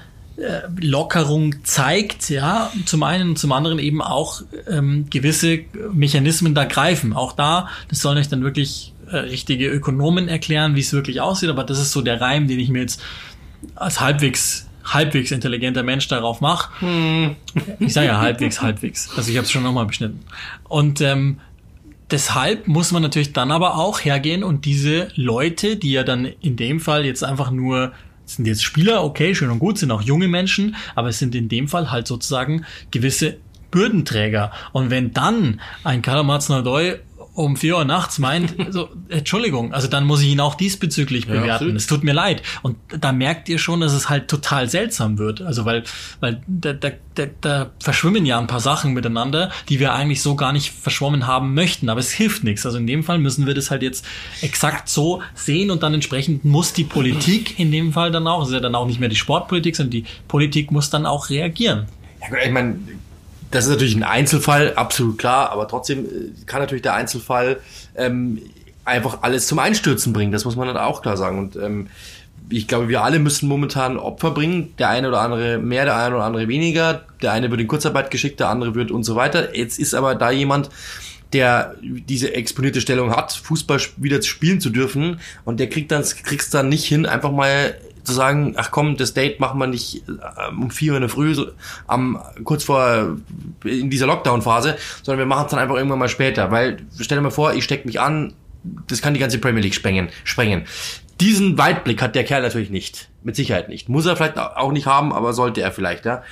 Lockerung 0.80 1.66
zeigt, 1.66 2.30
ja, 2.30 2.72
zum 2.86 3.04
einen 3.04 3.30
und 3.30 3.40
zum 3.40 3.52
anderen 3.52 3.80
eben 3.80 4.02
auch 4.02 4.42
ähm, 4.68 5.08
gewisse 5.10 5.60
Mechanismen 5.94 6.56
da 6.56 6.66
greifen. 6.66 7.14
Auch 7.14 7.34
da, 7.34 7.68
das 7.90 8.02
sollen 8.02 8.18
euch 8.18 8.30
dann 8.30 8.44
wirklich 8.44 8.94
äh, 9.10 9.18
richtige 9.18 9.68
Ökonomen 9.68 10.28
erklären, 10.28 10.76
wie 10.76 10.82
es 10.82 10.94
wirklich 10.94 11.22
aussieht, 11.22 11.50
aber 11.50 11.64
das 11.64 11.80
ist 11.80 11.92
so 11.92 12.02
der 12.02 12.22
Reim, 12.22 12.48
den 12.48 12.60
ich 12.60 12.70
mir 12.70 12.82
jetzt 12.82 13.02
als 13.76 14.00
halbwegs 14.00 14.66
halbwegs 14.86 15.32
intelligenter 15.32 15.84
Mensch 15.84 16.08
darauf 16.08 16.42
mache. 16.42 16.72
Ich 17.80 17.94
sage 17.94 18.08
ja 18.08 18.20
halbwegs, 18.20 18.62
halbwegs. 18.62 19.10
Also 19.16 19.30
ich 19.30 19.38
habe 19.38 19.46
es 19.46 19.52
schon 19.52 19.62
nochmal 19.62 19.86
beschnitten. 19.86 20.20
Und 20.68 21.02
ähm, 21.02 21.40
deshalb 22.10 22.68
muss 22.68 22.92
man 22.92 23.04
natürlich 23.04 23.34
dann 23.34 23.52
aber 23.52 23.78
auch 23.78 24.00
hergehen 24.00 24.44
und 24.44 24.66
diese 24.66 25.10
Leute, 25.16 25.76
die 25.76 25.92
ja 25.92 26.04
dann 26.04 26.26
in 26.26 26.56
dem 26.56 26.80
Fall 26.80 27.06
jetzt 27.06 27.24
einfach 27.24 27.52
nur 27.52 27.92
sind 28.36 28.46
jetzt 28.46 28.64
Spieler, 28.64 29.04
okay, 29.04 29.36
schön 29.36 29.50
und 29.50 29.60
gut, 29.60 29.78
sind 29.78 29.92
auch 29.92 30.02
junge 30.02 30.28
Menschen, 30.28 30.76
aber 30.96 31.10
es 31.10 31.20
sind 31.20 31.36
in 31.36 31.50
dem 31.50 31.68
Fall 31.68 31.92
halt 31.92 32.08
sozusagen 32.08 32.66
gewisse 32.92 33.38
Bürdenträger. 33.72 34.52
Und 34.72 34.90
wenn 34.90 35.14
dann 35.14 35.62
ein 35.84 36.02
Kalamatz 36.02 36.50
Nordoi 36.50 37.00
um 37.34 37.56
vier 37.56 37.78
Uhr 37.78 37.86
nachts 37.86 38.20
meint, 38.20 38.54
so, 38.72 38.90
Entschuldigung, 39.08 39.74
also 39.74 39.88
dann 39.88 40.06
muss 40.06 40.22
ich 40.22 40.28
ihn 40.30 40.40
auch 40.40 40.56
diesbezüglich 40.56 41.26
Ja, 41.26 41.32
bewerten. 41.34 41.52
absolut. 41.52 41.76
Es 41.76 41.88
tut 41.88 42.04
mir 42.04 42.14
leid. 42.14 42.42
Und 42.64 42.78
da 43.00 43.12
merkt 43.12 43.48
ihr 43.50 43.60
schon, 43.60 43.82
dass 43.82 43.94
es 43.94 44.10
halt 44.10 44.28
total 44.28 44.70
seltsam 44.70 45.18
wird. 45.18 45.42
Also 45.42 45.66
weil, 45.66 45.84
weil 46.20 46.42
da, 46.48 46.74
da, 46.74 46.90
da, 47.16 47.26
da 47.42 47.70
verschwimmen 47.80 48.26
ja 48.26 48.40
ein 48.40 48.48
paar 48.48 48.60
Sachen 48.60 48.94
miteinander, 48.94 49.52
die 49.70 49.80
wir 49.80 49.94
eigentlich 49.94 50.22
so 50.22 50.36
gar 50.36 50.52
nicht 50.52 50.72
verschwommen 50.72 51.28
haben 51.28 51.54
möchten. 51.54 51.90
Aber 51.90 52.00
es 52.00 52.12
hilft 52.12 52.44
nichts. 52.44 52.66
Also 52.66 52.78
in 52.78 52.88
dem 52.88 53.04
Fall 53.04 53.20
müssen 53.20 53.48
wir 53.48 53.54
das 53.54 53.72
halt 53.72 53.84
jetzt 53.84 54.06
exakt 54.42 54.90
so 54.90 55.22
sehen 55.36 55.72
und 55.72 55.84
dann 55.84 55.94
entsprechend 55.94 56.44
muss 56.46 56.74
die 56.74 56.84
Politik 56.84 57.60
in 57.60 57.72
dem 57.72 57.94
Fall 57.94 58.12
dann 58.12 58.28
auch, 58.28 58.42
es 58.42 58.50
ist 58.50 58.54
ja 58.56 58.60
dann 58.60 58.76
auch 58.76 58.86
nicht 58.88 59.00
mehr 59.00 59.10
die 59.10 59.16
Sportpolitik, 59.16 59.76
sondern 59.76 59.92
die 59.92 60.06
Politik 60.28 60.72
muss 60.72 60.90
dann 60.90 61.06
auch 61.06 61.30
reagieren. 61.30 61.86
Ja 62.22 62.28
gut, 62.30 62.38
ich 62.46 62.52
meine, 62.52 62.80
das 63.52 63.66
ist 63.66 63.72
natürlich 63.72 63.96
ein 63.96 64.04
Einzelfall, 64.04 64.74
absolut 64.76 65.18
klar, 65.18 65.52
aber 65.52 65.68
trotzdem 65.68 66.06
äh, 66.06 66.10
kann 66.46 66.62
natürlich 66.62 66.84
der 66.84 66.94
Einzelfall 66.94 67.60
ähm, 67.96 68.42
einfach 68.86 69.20
alles 69.22 69.48
zum 69.48 69.60
Einstürzen 69.60 70.14
bringen. 70.14 70.32
Das 70.32 70.46
muss 70.46 70.56
man 70.56 70.68
dann 70.68 70.78
auch 70.78 71.02
klar 71.02 71.18
sagen. 71.18 71.40
Und 71.40 71.56
ähm, 71.56 71.88
ich 72.50 72.68
glaube, 72.68 72.90
wir 72.90 73.04
alle 73.04 73.20
müssen 73.20 73.48
momentan 73.48 73.98
Opfer 73.98 74.32
bringen. 74.32 74.74
Der 74.78 74.90
eine 74.90 75.10
oder 75.10 75.22
andere 75.22 75.58
mehr, 75.60 75.86
der 75.86 75.96
eine 75.96 76.16
oder 76.16 76.26
andere 76.26 76.48
weniger. 76.48 77.06
Der 77.22 77.32
eine 77.32 77.50
wird 77.52 77.62
in 77.62 77.68
Kurzarbeit 77.68 78.12
geschickt, 78.12 78.40
der 78.40 78.50
andere 78.50 78.76
wird 78.76 78.92
und 78.92 79.04
so 79.04 79.16
weiter. 79.16 79.56
Jetzt 79.56 79.80
ist 79.80 79.94
aber 79.94 80.16
da 80.16 80.32
jemand, 80.32 80.70
der 81.34 81.76
diese 81.82 82.34
exponierte 82.34 82.82
Stellung 82.82 83.16
hat, 83.16 83.34
Fußball 83.34 83.80
wieder 83.98 84.22
spielen 84.24 84.60
zu 84.62 84.72
dürfen 84.72 85.20
und 85.46 85.60
der 85.60 85.70
kriegt 85.70 85.92
dann 85.92 86.04
kriegst 86.04 86.54
dann 86.56 86.70
nicht 86.70 86.86
hin, 86.86 87.06
einfach 87.06 87.32
mal 87.32 87.76
zu 88.10 88.16
sagen, 88.16 88.54
ach 88.58 88.72
komm, 88.72 88.98
das 88.98 89.14
Date 89.14 89.40
machen 89.40 89.60
wir 89.60 89.68
nicht 89.68 90.04
äh, 90.08 90.50
um 90.50 90.72
vier 90.72 90.92
Uhr 90.92 90.98
in 90.98 91.02
der 91.02 91.10
Früh, 91.10 91.34
so, 91.34 91.48
am, 91.88 92.20
kurz 92.44 92.64
vor 92.64 93.18
in 93.64 93.90
dieser 93.90 94.08
Lockdown-Phase, 94.08 94.78
sondern 95.04 95.20
wir 95.20 95.26
machen 95.26 95.46
es 95.46 95.52
dann 95.52 95.60
einfach 95.60 95.76
irgendwann 95.76 96.00
mal 96.00 96.10
später. 96.10 96.52
Weil, 96.52 96.78
stell 97.00 97.18
dir 97.18 97.22
mal 97.22 97.30
vor, 97.30 97.54
ich 97.54 97.64
steck 97.64 97.86
mich 97.86 98.00
an, 98.00 98.34
das 98.88 99.02
kann 99.02 99.14
die 99.14 99.20
ganze 99.20 99.38
Premier 99.38 99.62
League 99.62 99.76
sprengen. 99.76 100.10
sprengen. 100.24 100.66
Diesen 101.20 101.58
Weitblick 101.58 102.02
hat 102.02 102.16
der 102.16 102.24
Kerl 102.24 102.42
natürlich 102.42 102.70
nicht. 102.70 103.10
Mit 103.24 103.36
Sicherheit 103.36 103.70
nicht. 103.70 103.90
Muss 103.90 104.06
er 104.06 104.16
vielleicht 104.16 104.38
auch 104.38 104.72
nicht 104.72 104.86
haben, 104.86 105.12
aber 105.12 105.34
sollte 105.34 105.62
er 105.62 105.72
vielleicht, 105.72 106.06
ja. 106.06 106.24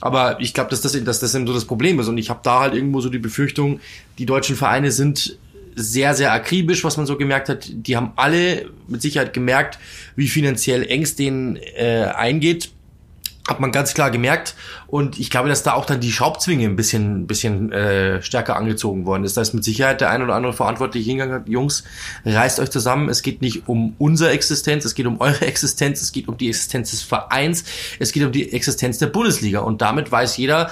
Aber 0.00 0.38
ich 0.40 0.52
glaube, 0.52 0.70
dass 0.70 0.82
das, 0.82 1.02
dass 1.04 1.20
das 1.20 1.34
eben 1.34 1.46
so 1.46 1.54
das 1.54 1.64
Problem 1.64 1.98
ist. 1.98 2.08
Und 2.08 2.18
ich 2.18 2.28
habe 2.28 2.40
da 2.42 2.60
halt 2.60 2.74
irgendwo 2.74 3.00
so 3.00 3.08
die 3.08 3.18
Befürchtung, 3.18 3.80
die 4.18 4.26
deutschen 4.26 4.56
Vereine 4.56 4.92
sind 4.92 5.38
sehr, 5.74 6.14
sehr 6.14 6.32
akribisch, 6.32 6.84
was 6.84 6.96
man 6.96 7.06
so 7.06 7.16
gemerkt 7.16 7.48
hat. 7.48 7.68
Die 7.70 7.96
haben 7.96 8.12
alle 8.16 8.70
mit 8.88 9.02
Sicherheit 9.02 9.32
gemerkt, 9.32 9.78
wie 10.16 10.28
finanziell 10.28 10.84
eng 10.84 11.02
es 11.02 11.16
denen 11.16 11.56
äh, 11.56 12.10
eingeht. 12.14 12.70
Hat 13.48 13.60
man 13.60 13.72
ganz 13.72 13.92
klar 13.92 14.10
gemerkt. 14.10 14.54
Und 14.94 15.18
ich 15.18 15.28
glaube, 15.28 15.48
dass 15.48 15.64
da 15.64 15.72
auch 15.72 15.86
dann 15.86 15.98
die 15.98 16.12
Schraubzwinge 16.12 16.66
ein 16.66 16.76
bisschen, 16.76 17.26
bisschen 17.26 17.72
äh, 17.72 18.22
stärker 18.22 18.54
angezogen 18.54 19.06
worden 19.06 19.24
ist. 19.24 19.36
Da 19.36 19.40
ist 19.40 19.52
mit 19.52 19.64
Sicherheit 19.64 20.00
der 20.00 20.10
ein 20.10 20.22
oder 20.22 20.36
andere 20.36 20.52
Verantwortliche 20.52 21.10
hingegangen 21.10 21.34
hat, 21.34 21.48
Jungs, 21.48 21.82
reißt 22.24 22.60
euch 22.60 22.70
zusammen. 22.70 23.08
Es 23.08 23.22
geht 23.22 23.42
nicht 23.42 23.64
um 23.66 23.96
unsere 23.98 24.30
Existenz, 24.30 24.84
es 24.84 24.94
geht 24.94 25.06
um 25.06 25.20
eure 25.20 25.46
Existenz, 25.48 26.00
es 26.00 26.12
geht 26.12 26.28
um 26.28 26.36
die 26.36 26.46
Existenz 26.46 26.92
des 26.92 27.02
Vereins, 27.02 27.64
es 27.98 28.12
geht 28.12 28.22
um 28.22 28.30
die 28.30 28.52
Existenz 28.52 28.98
der 28.98 29.08
Bundesliga. 29.08 29.62
Und 29.62 29.82
damit 29.82 30.12
weiß 30.12 30.36
jeder, 30.36 30.70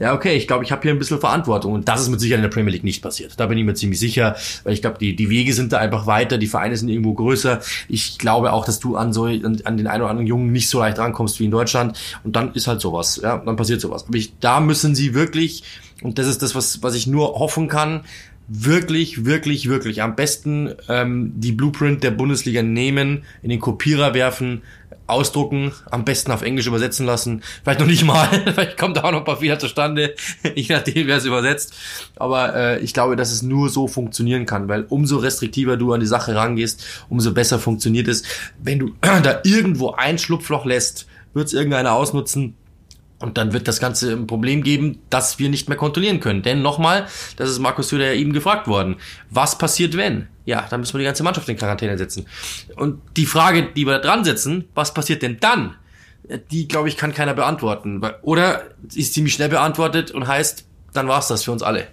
ja, 0.00 0.14
okay, 0.14 0.34
ich 0.34 0.48
glaube, 0.48 0.64
ich 0.64 0.72
habe 0.72 0.80
hier 0.80 0.92
ein 0.92 0.98
bisschen 0.98 1.20
Verantwortung. 1.20 1.74
Und 1.74 1.86
das 1.86 2.00
ist 2.00 2.08
mit 2.08 2.20
Sicherheit 2.20 2.38
in 2.38 2.42
der 2.42 2.48
Premier 2.48 2.72
League 2.72 2.84
nicht 2.84 3.02
passiert. 3.02 3.38
Da 3.38 3.46
bin 3.46 3.58
ich 3.58 3.64
mir 3.64 3.74
ziemlich 3.74 4.00
sicher, 4.00 4.34
weil 4.64 4.72
ich 4.72 4.80
glaube, 4.80 4.98
die, 4.98 5.14
die 5.14 5.28
Wege 5.28 5.52
sind 5.52 5.72
da 5.72 5.78
einfach 5.78 6.06
weiter, 6.06 6.38
die 6.38 6.46
Vereine 6.46 6.74
sind 6.76 6.88
irgendwo 6.88 7.12
größer. 7.12 7.60
Ich 7.86 8.18
glaube 8.18 8.52
auch, 8.54 8.64
dass 8.64 8.80
du 8.80 8.96
an 8.96 9.12
so 9.12 9.26
an, 9.26 9.60
an 9.62 9.76
den 9.76 9.86
einen 9.86 10.00
oder 10.00 10.10
anderen 10.10 10.26
Jungen 10.26 10.52
nicht 10.52 10.70
so 10.70 10.80
leicht 10.80 10.98
rankommst 10.98 11.38
wie 11.38 11.44
in 11.44 11.50
Deutschland. 11.50 12.00
Und 12.24 12.34
dann 12.34 12.54
ist 12.54 12.66
halt 12.66 12.80
sowas, 12.80 13.20
ja, 13.22 13.36
dann 13.36 13.58
passiert 13.60 13.80
sowas. 13.80 14.04
Aber 14.08 14.16
ich, 14.16 14.32
da 14.40 14.60
müssen 14.60 14.94
sie 14.94 15.14
wirklich, 15.14 15.62
und 16.02 16.18
das 16.18 16.26
ist 16.26 16.42
das, 16.42 16.54
was, 16.54 16.82
was 16.82 16.94
ich 16.94 17.06
nur 17.06 17.34
hoffen 17.34 17.68
kann, 17.68 18.02
wirklich, 18.48 19.24
wirklich, 19.24 19.68
wirklich 19.68 20.02
am 20.02 20.16
besten 20.16 20.74
ähm, 20.88 21.32
die 21.36 21.52
Blueprint 21.52 22.02
der 22.02 22.10
Bundesliga 22.10 22.62
nehmen, 22.62 23.22
in 23.42 23.50
den 23.50 23.60
Kopierer 23.60 24.12
werfen, 24.12 24.62
ausdrucken, 25.06 25.72
am 25.90 26.04
besten 26.04 26.32
auf 26.32 26.42
Englisch 26.42 26.66
übersetzen 26.66 27.04
lassen. 27.06 27.42
Vielleicht 27.62 27.80
noch 27.80 27.86
nicht 27.86 28.04
mal, 28.04 28.28
vielleicht 28.54 28.78
kommt 28.78 28.96
da 28.96 29.04
auch 29.04 29.12
noch 29.12 29.18
ein 29.18 29.24
paar 29.24 29.36
Fehler 29.36 29.58
zustande, 29.58 30.14
je 30.54 30.66
nachdem, 30.68 31.06
wer 31.06 31.18
es 31.18 31.24
übersetzt. 31.24 31.74
Aber 32.16 32.54
äh, 32.54 32.80
ich 32.80 32.94
glaube, 32.94 33.16
dass 33.16 33.30
es 33.30 33.42
nur 33.42 33.68
so 33.68 33.86
funktionieren 33.86 34.46
kann, 34.46 34.68
weil 34.68 34.84
umso 34.88 35.18
restriktiver 35.18 35.76
du 35.76 35.92
an 35.92 36.00
die 36.00 36.06
Sache 36.06 36.34
rangehst, 36.34 36.84
umso 37.08 37.32
besser 37.32 37.58
funktioniert 37.58 38.08
es. 38.08 38.22
Wenn 38.62 38.78
du 38.78 38.94
da 39.00 39.40
irgendwo 39.44 39.92
ein 39.92 40.18
Schlupfloch 40.18 40.64
lässt, 40.64 41.06
wird 41.34 41.46
es 41.46 41.52
irgendeiner 41.52 41.92
ausnutzen, 41.92 42.54
und 43.20 43.36
dann 43.36 43.52
wird 43.52 43.68
das 43.68 43.80
Ganze 43.80 44.12
ein 44.12 44.26
Problem 44.26 44.62
geben, 44.62 44.98
das 45.10 45.38
wir 45.38 45.50
nicht 45.50 45.68
mehr 45.68 45.76
kontrollieren 45.76 46.20
können. 46.20 46.42
Denn 46.42 46.62
nochmal, 46.62 47.06
das 47.36 47.50
ist 47.50 47.58
Markus 47.58 47.90
Söder 47.90 48.06
ja 48.06 48.14
eben 48.14 48.32
gefragt 48.32 48.66
worden. 48.66 48.96
Was 49.28 49.58
passiert, 49.58 49.96
wenn? 49.96 50.26
Ja, 50.46 50.66
dann 50.68 50.80
müssen 50.80 50.94
wir 50.94 51.00
die 51.00 51.04
ganze 51.04 51.22
Mannschaft 51.22 51.48
in 51.48 51.56
Quarantäne 51.56 51.96
setzen. 51.98 52.26
Und 52.76 53.00
die 53.16 53.26
Frage, 53.26 53.68
die 53.76 53.86
wir 53.86 53.98
da 53.98 53.98
dran 53.98 54.24
setzen, 54.24 54.64
was 54.74 54.94
passiert 54.94 55.22
denn 55.22 55.38
dann? 55.38 55.76
Die, 56.50 56.66
glaube 56.66 56.88
ich, 56.88 56.96
kann 56.96 57.12
keiner 57.12 57.34
beantworten. 57.34 58.00
Oder 58.22 58.62
ist 58.94 59.14
ziemlich 59.14 59.34
schnell 59.34 59.48
beantwortet 59.48 60.10
und 60.10 60.26
heißt, 60.26 60.64
dann 60.92 61.06
war's 61.06 61.28
das 61.28 61.44
für 61.44 61.52
uns 61.52 61.62
alle. 61.62 61.88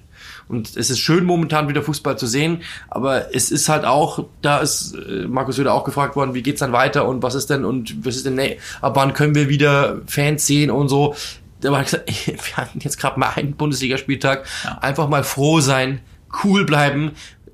Und 0.47 0.77
es 0.77 0.89
ist 0.89 0.99
schön, 0.99 1.25
momentan 1.25 1.67
wieder 1.67 1.81
Fußball 1.81 2.17
zu 2.17 2.25
sehen, 2.25 2.61
aber 2.89 3.35
es 3.35 3.51
ist 3.51 3.67
halt 3.67 3.83
auch, 3.83 4.25
da 4.41 4.59
ist 4.59 4.95
äh, 4.95 5.27
Markus 5.27 5.57
Söder 5.57 5.73
auch 5.73 5.83
gefragt 5.83 6.15
worden, 6.15 6.33
wie 6.33 6.41
geht's 6.41 6.61
dann 6.61 6.71
weiter 6.71 7.07
und 7.07 7.21
was 7.21 7.35
ist 7.35 7.49
denn 7.49 7.65
und 7.65 8.05
was 8.05 8.15
ist 8.15 8.25
denn, 8.25 8.35
nee, 8.35 8.57
ab 8.81 8.95
wann 8.95 9.13
können 9.13 9.35
wir 9.35 9.49
wieder 9.49 10.01
Fans 10.07 10.47
sehen 10.47 10.71
und 10.71 10.87
so. 10.87 11.15
Da 11.59 11.71
war 11.71 11.83
gesagt, 11.83 12.07
wir 12.25 12.57
hatten 12.57 12.79
jetzt 12.79 12.99
gerade 12.99 13.19
mal 13.19 13.31
einen 13.35 13.53
Bundesligaspieltag, 13.53 14.45
ja. 14.63 14.77
einfach 14.79 15.09
mal 15.09 15.23
froh 15.23 15.59
sein, 15.59 15.99
cool 16.43 16.65
bleiben, 16.65 17.11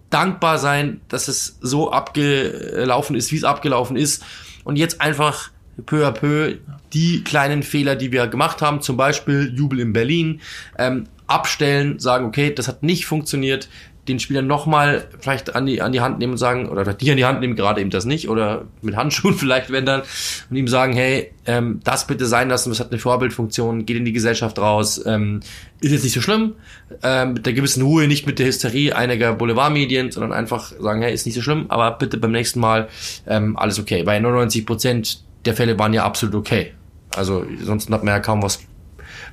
dankbar 0.09 0.59
sein, 0.59 1.01
dass 1.07 1.27
es 1.27 1.57
so 1.61 1.91
abgelaufen 1.91 3.15
ist, 3.15 3.31
wie 3.31 3.37
es 3.37 3.43
abgelaufen 3.43 3.97
ist 3.97 4.23
und 4.63 4.75
jetzt 4.75 5.01
einfach 5.01 5.49
peu 5.85 6.05
à 6.05 6.11
peu 6.11 6.57
die 6.93 7.23
kleinen 7.23 7.63
Fehler, 7.63 7.95
die 7.95 8.11
wir 8.11 8.27
gemacht 8.27 8.61
haben, 8.61 8.81
zum 8.81 8.97
Beispiel 8.97 9.51
Jubel 9.55 9.79
in 9.79 9.93
Berlin, 9.93 10.41
ähm, 10.77 11.05
abstellen, 11.27 11.99
sagen, 11.99 12.25
okay, 12.25 12.53
das 12.53 12.67
hat 12.67 12.83
nicht 12.83 13.05
funktioniert, 13.05 13.69
den 14.07 14.19
Spieler 14.19 14.41
nochmal 14.41 15.07
vielleicht 15.19 15.55
an 15.55 15.65
die, 15.65 15.81
an 15.81 15.93
die 15.93 16.01
Hand 16.01 16.19
nehmen 16.19 16.33
und 16.33 16.37
sagen, 16.37 16.67
oder 16.67 16.93
die 16.93 17.09
an 17.09 17.17
die 17.17 17.23
Hand 17.23 17.39
nehmen, 17.39 17.55
gerade 17.55 17.79
eben 17.79 17.89
das 17.89 18.03
nicht, 18.03 18.27
oder 18.27 18.65
mit 18.81 18.97
Handschuhen 18.97 19.33
vielleicht, 19.37 19.71
wenn 19.71 19.85
dann, 19.85 20.01
und 20.49 20.55
ihm 20.55 20.67
sagen, 20.67 20.93
hey, 20.93 21.31
ähm, 21.45 21.79
das 21.83 22.05
bitte 22.05 22.25
sein 22.25 22.49
lassen, 22.49 22.69
das 22.69 22.79
hat 22.79 22.91
eine 22.91 22.99
Vorbildfunktion, 22.99 23.85
geht 23.85 23.97
in 23.97 24.05
die 24.05 24.11
Gesellschaft 24.11 24.59
raus, 24.59 25.01
ähm, 25.05 25.39
ist 25.79 25.91
jetzt 25.91 26.03
nicht 26.03 26.13
so 26.13 26.21
schlimm, 26.21 26.55
ähm, 27.01 27.33
mit 27.33 27.45
der 27.45 27.53
gewissen 27.53 27.83
Ruhe, 27.83 28.07
nicht 28.07 28.27
mit 28.27 28.39
der 28.39 28.47
Hysterie 28.47 28.93
einiger 28.93 29.33
Boulevardmedien, 29.33 30.11
sondern 30.11 30.33
einfach 30.33 30.73
sagen, 30.79 31.01
hey, 31.01 31.13
ist 31.13 31.25
nicht 31.25 31.35
so 31.35 31.41
schlimm, 31.41 31.65
aber 31.69 31.91
bitte 31.91 32.17
beim 32.17 32.31
nächsten 32.31 32.59
Mal 32.59 32.89
ähm, 33.25 33.55
alles 33.57 33.79
okay. 33.79 34.03
Bei 34.03 34.19
99 34.19 34.65
Prozent 34.65 35.23
der 35.45 35.53
Fälle 35.53 35.79
waren 35.79 35.93
ja 35.93 36.03
absolut 36.03 36.35
okay. 36.35 36.73
Also 37.15 37.45
sonst 37.61 37.89
hat 37.89 38.03
man 38.03 38.13
ja 38.13 38.19
kaum 38.19 38.41
was 38.41 38.59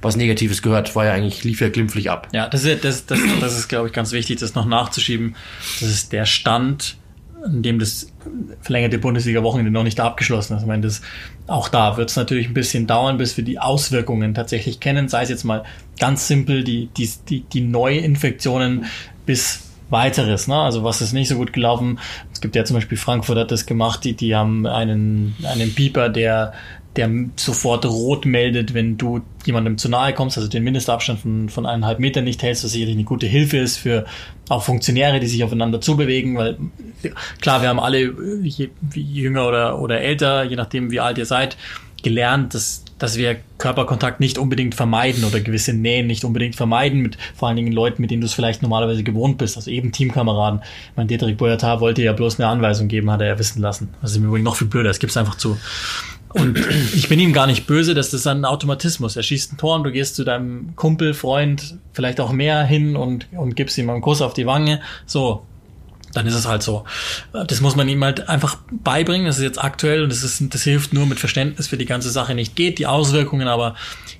was 0.02 0.16
Negatives 0.16 0.62
gehört, 0.62 0.94
war 0.96 1.06
ja 1.06 1.12
eigentlich, 1.12 1.44
lief 1.44 1.60
ja 1.60 1.68
glimpflich 1.68 2.10
ab. 2.10 2.28
Ja, 2.32 2.48
das 2.48 2.64
ist, 2.64 2.84
das, 2.84 3.06
das, 3.06 3.18
das 3.40 3.58
ist 3.58 3.68
glaube 3.68 3.88
ich, 3.88 3.92
ganz 3.92 4.12
wichtig, 4.12 4.40
das 4.40 4.54
noch 4.54 4.66
nachzuschieben. 4.66 5.36
Das 5.80 5.88
ist 5.88 6.12
der 6.12 6.24
Stand, 6.24 6.96
in 7.44 7.62
dem 7.62 7.78
das 7.78 8.12
verlängerte 8.62 8.98
Bundesliga-Wochenende 8.98 9.70
noch 9.70 9.82
nicht 9.82 10.00
abgeschlossen 10.00 10.56
ist. 10.56 10.62
Ich 10.62 10.68
meine, 10.68 10.82
das, 10.82 11.02
auch 11.46 11.68
da 11.68 11.96
wird 11.96 12.10
es 12.10 12.16
natürlich 12.16 12.48
ein 12.48 12.54
bisschen 12.54 12.86
dauern, 12.86 13.18
bis 13.18 13.36
wir 13.36 13.44
die 13.44 13.58
Auswirkungen 13.58 14.34
tatsächlich 14.34 14.80
kennen, 14.80 15.08
sei 15.08 15.22
es 15.22 15.28
jetzt 15.28 15.44
mal 15.44 15.64
ganz 15.98 16.26
simpel 16.26 16.64
die, 16.64 16.88
die, 16.96 17.10
die, 17.28 17.40
die 17.40 17.60
Neuinfektionen 17.60 18.86
bis 19.26 19.70
weiteres. 19.90 20.48
Ne? 20.48 20.56
Also 20.56 20.84
was 20.84 21.00
ist 21.02 21.12
nicht 21.12 21.28
so 21.28 21.36
gut 21.36 21.52
gelaufen? 21.52 21.98
Es 22.32 22.40
gibt 22.40 22.56
ja 22.56 22.64
zum 22.64 22.74
Beispiel 22.74 22.96
Frankfurt 22.96 23.38
hat 23.38 23.50
das 23.50 23.66
gemacht, 23.66 24.04
die, 24.04 24.14
die 24.14 24.34
haben 24.34 24.66
einen, 24.66 25.34
einen 25.44 25.74
Pieper, 25.74 26.08
der 26.08 26.52
der 26.96 27.08
sofort 27.36 27.86
rot 27.86 28.26
meldet, 28.26 28.74
wenn 28.74 28.96
du 28.98 29.20
jemandem 29.44 29.78
zu 29.78 29.88
nahe 29.88 30.12
kommst, 30.12 30.36
also 30.36 30.48
den 30.48 30.64
Mindestabstand 30.64 31.20
von, 31.20 31.48
von 31.48 31.64
eineinhalb 31.64 32.00
Metern 32.00 32.24
nicht 32.24 32.42
hältst, 32.42 32.64
was 32.64 32.72
sicherlich 32.72 32.96
eine 32.96 33.04
gute 33.04 33.26
Hilfe 33.26 33.58
ist 33.58 33.76
für 33.76 34.06
auch 34.48 34.64
Funktionäre, 34.64 35.20
die 35.20 35.28
sich 35.28 35.44
aufeinander 35.44 35.80
zubewegen, 35.80 36.36
weil 36.36 36.58
klar, 37.40 37.62
wir 37.62 37.68
haben 37.68 37.78
alle, 37.78 38.12
je, 38.42 38.70
jünger 38.92 39.46
oder, 39.46 39.80
oder 39.80 40.00
älter, 40.00 40.42
je 40.42 40.56
nachdem 40.56 40.90
wie 40.90 40.98
alt 40.98 41.18
ihr 41.18 41.26
seid, 41.26 41.56
gelernt, 42.02 42.54
dass, 42.54 42.84
dass 42.98 43.16
wir 43.16 43.36
Körperkontakt 43.58 44.20
nicht 44.20 44.38
unbedingt 44.38 44.74
vermeiden 44.74 45.22
oder 45.24 45.40
gewisse 45.40 45.72
Nähen 45.72 46.06
nicht 46.06 46.24
unbedingt 46.24 46.56
vermeiden, 46.56 47.00
mit 47.00 47.18
vor 47.36 47.48
allen 47.48 47.56
Dingen 47.56 47.72
Leuten, 47.72 48.02
mit 48.02 48.10
denen 48.10 48.22
du 48.22 48.26
es 48.26 48.34
vielleicht 48.34 48.62
normalerweise 48.62 49.04
gewohnt 49.04 49.38
bist, 49.38 49.56
also 49.56 49.70
eben 49.70 49.92
Teamkameraden. 49.92 50.60
Mein 50.96 51.08
Dietrich 51.08 51.36
Boyata 51.36 51.80
wollte 51.80 52.02
ja 52.02 52.12
bloß 52.12 52.40
eine 52.40 52.48
Anweisung 52.48 52.88
geben, 52.88 53.10
hat 53.10 53.20
er 53.20 53.28
ja 53.28 53.38
wissen 53.38 53.60
lassen. 53.60 53.90
Das 54.02 54.12
ist 54.12 54.16
im 54.16 54.24
Übrigen 54.24 54.44
noch 54.44 54.56
viel 54.56 54.66
blöder, 54.66 54.90
es 54.90 54.98
gibt 54.98 55.10
es 55.10 55.16
einfach 55.16 55.36
zu. 55.36 55.58
Und 56.32 56.58
ich 56.94 57.08
bin 57.08 57.18
ihm 57.18 57.32
gar 57.32 57.46
nicht 57.46 57.66
böse, 57.66 57.94
dass 57.94 58.10
das 58.10 58.26
ein 58.26 58.44
Automatismus. 58.44 59.16
Er 59.16 59.22
schießt 59.22 59.52
ein 59.52 59.56
Tor 59.56 59.76
und 59.76 59.84
du 59.84 59.90
gehst 59.90 60.14
zu 60.14 60.24
deinem 60.24 60.76
Kumpel, 60.76 61.12
Freund, 61.12 61.76
vielleicht 61.92 62.20
auch 62.20 62.32
mehr 62.32 62.62
hin 62.62 62.96
und, 62.96 63.26
und 63.32 63.56
gibst 63.56 63.76
ihm 63.78 63.90
einen 63.90 64.00
Kuss 64.00 64.22
auf 64.22 64.32
die 64.32 64.46
Wange. 64.46 64.80
So, 65.06 65.44
dann 66.12 66.26
ist 66.26 66.34
es 66.34 66.46
halt 66.46 66.62
so. 66.62 66.84
Das 67.32 67.60
muss 67.60 67.76
man 67.76 67.88
ihm 67.88 68.02
halt 68.04 68.28
einfach 68.28 68.58
beibringen. 68.70 69.26
Das 69.26 69.38
ist 69.38 69.44
jetzt 69.44 69.62
aktuell 69.62 70.02
und 70.02 70.10
das, 70.10 70.22
ist, 70.22 70.42
das 70.54 70.62
hilft 70.62 70.92
nur 70.92 71.06
mit 71.06 71.18
Verständnis 71.18 71.68
für 71.68 71.76
die 71.76 71.86
ganze 71.86 72.10
Sache 72.10 72.34
nicht 72.34 72.54
geht. 72.54 72.78
Die 72.78 72.86
Auswirkungen 72.86 73.48
aber 73.48 73.74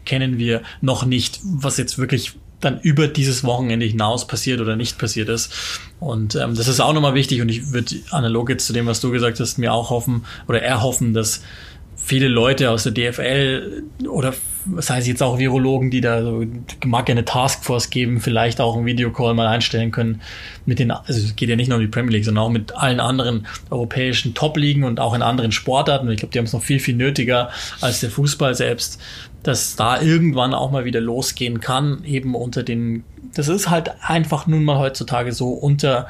kennen 0.04 0.38
wir 0.38 0.62
noch 0.80 1.04
nicht, 1.04 1.40
was 1.44 1.76
jetzt 1.76 1.98
wirklich 1.98 2.34
dann 2.60 2.80
über 2.80 3.08
dieses 3.08 3.42
Wochenende 3.44 3.86
hinaus 3.86 4.26
passiert 4.26 4.60
oder 4.60 4.76
nicht 4.76 4.98
passiert 4.98 5.28
ist. 5.28 5.52
Und 5.98 6.34
ähm, 6.34 6.54
das 6.54 6.68
ist 6.68 6.80
auch 6.80 6.92
nochmal 6.92 7.14
wichtig 7.14 7.40
und 7.40 7.48
ich 7.48 7.72
würde 7.72 7.96
analog 8.10 8.50
jetzt 8.50 8.66
zu 8.66 8.72
dem, 8.72 8.86
was 8.86 9.00
du 9.00 9.10
gesagt 9.10 9.40
hast, 9.40 9.58
mir 9.58 9.72
auch 9.72 9.90
hoffen 9.90 10.24
oder 10.46 10.62
erhoffen, 10.62 11.14
dass 11.14 11.42
viele 12.02 12.28
Leute 12.28 12.70
aus 12.70 12.84
der 12.84 12.92
DFL 12.92 13.84
oder 14.08 14.34
das 14.66 14.90
heißt 14.90 15.06
jetzt 15.06 15.22
auch 15.22 15.38
Virologen, 15.38 15.90
die 15.90 16.00
da 16.00 16.22
so, 16.22 16.44
mag 16.84 17.08
ja 17.08 17.14
eine 17.14 17.24
Taskforce 17.24 17.90
geben, 17.90 18.20
vielleicht 18.20 18.60
auch 18.60 18.76
einen 18.76 18.86
Videocall 18.86 19.34
mal 19.34 19.46
einstellen 19.46 19.90
können 19.90 20.20
mit 20.66 20.78
den, 20.78 20.90
also 20.90 21.12
es 21.12 21.34
geht 21.36 21.48
ja 21.48 21.56
nicht 21.56 21.68
nur 21.68 21.78
um 21.78 21.82
die 21.82 21.88
Premier 21.88 22.12
League, 22.12 22.24
sondern 22.24 22.44
auch 22.44 22.50
mit 22.50 22.76
allen 22.76 23.00
anderen 23.00 23.46
europäischen 23.70 24.34
Top-Ligen 24.34 24.84
und 24.84 25.00
auch 25.00 25.14
in 25.14 25.22
anderen 25.22 25.52
Sportarten. 25.52 26.10
Ich 26.10 26.18
glaube, 26.18 26.32
die 26.32 26.38
haben 26.38 26.46
es 26.46 26.52
noch 26.52 26.62
viel, 26.62 26.78
viel 26.78 26.94
nötiger 26.94 27.50
als 27.80 28.00
der 28.00 28.10
Fußball 28.10 28.54
selbst, 28.54 29.00
dass 29.42 29.76
da 29.76 30.00
irgendwann 30.00 30.52
auch 30.52 30.70
mal 30.70 30.84
wieder 30.84 31.00
losgehen 31.00 31.60
kann, 31.60 32.04
eben 32.04 32.34
unter 32.34 32.62
den, 32.62 33.04
das 33.34 33.48
ist 33.48 33.70
halt 33.70 33.92
einfach 34.02 34.46
nun 34.46 34.64
mal 34.64 34.78
heutzutage 34.78 35.32
so 35.32 35.50
unter 35.50 36.08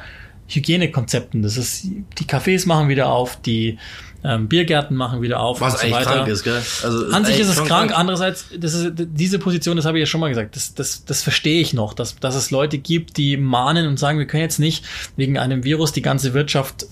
Hygienekonzepten. 0.49 1.41
Das 1.41 1.55
ist, 1.55 1.85
die 1.85 2.25
Cafés 2.25 2.67
machen 2.67 2.89
wieder 2.89 3.11
auf, 3.11 3.41
die 3.41 3.77
ähm, 4.23 4.47
Biergärten 4.47 4.95
machen 4.95 5.21
wieder 5.21 5.39
auf. 5.39 5.61
Was 5.61 5.73
und 5.73 5.79
so 5.79 5.85
eigentlich 5.85 5.95
weiter. 6.07 6.15
krank 6.17 6.27
ist, 6.27 6.43
gell? 6.43 6.61
Also 6.83 7.07
An 7.07 7.25
sich 7.25 7.39
ist 7.39 7.49
es 7.49 7.55
krank. 7.55 7.69
krank. 7.69 7.97
Andererseits, 7.97 8.45
das 8.57 8.73
ist, 8.73 8.91
diese 8.95 9.39
Position, 9.39 9.75
das 9.77 9.85
habe 9.85 9.97
ich 9.97 10.03
ja 10.03 10.05
schon 10.05 10.21
mal 10.21 10.29
gesagt, 10.29 10.55
das, 10.55 10.73
das, 10.75 11.05
das 11.05 11.21
verstehe 11.23 11.61
ich 11.61 11.73
noch, 11.73 11.93
dass, 11.93 12.17
dass 12.17 12.35
es 12.35 12.51
Leute 12.51 12.77
gibt, 12.77 13.17
die 13.17 13.37
mahnen 13.37 13.87
und 13.87 13.97
sagen, 13.97 14.19
wir 14.19 14.27
können 14.27 14.43
jetzt 14.43 14.59
nicht 14.59 14.85
wegen 15.15 15.37
einem 15.37 15.63
Virus 15.63 15.91
die 15.91 16.01
ganze 16.01 16.33
Wirtschaft 16.33 16.85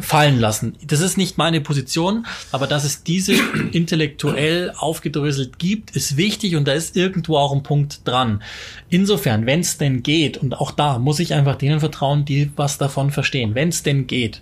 fallen 0.00 0.40
lassen. 0.40 0.76
Das 0.86 1.00
ist 1.00 1.18
nicht 1.18 1.36
meine 1.36 1.60
Position, 1.60 2.26
aber 2.50 2.66
dass 2.66 2.84
es 2.84 3.02
diese 3.02 3.34
intellektuell 3.72 4.72
aufgedröselt 4.76 5.58
gibt, 5.58 5.94
ist 5.94 6.16
wichtig 6.16 6.56
und 6.56 6.66
da 6.66 6.72
ist 6.72 6.96
irgendwo 6.96 7.36
auch 7.36 7.52
ein 7.52 7.62
Punkt 7.62 8.00
dran. 8.06 8.42
Insofern, 8.88 9.44
wenn 9.44 9.60
es 9.60 9.76
denn 9.76 10.02
geht, 10.02 10.38
und 10.38 10.58
auch 10.58 10.70
da 10.70 10.98
muss 10.98 11.20
ich 11.20 11.34
einfach 11.34 11.56
denen 11.56 11.80
vertrauen, 11.80 12.24
die 12.24 12.50
was 12.56 12.78
davon 12.78 13.10
verstehen, 13.10 13.54
wenn 13.54 13.68
es 13.68 13.82
denn 13.82 14.06
geht, 14.06 14.40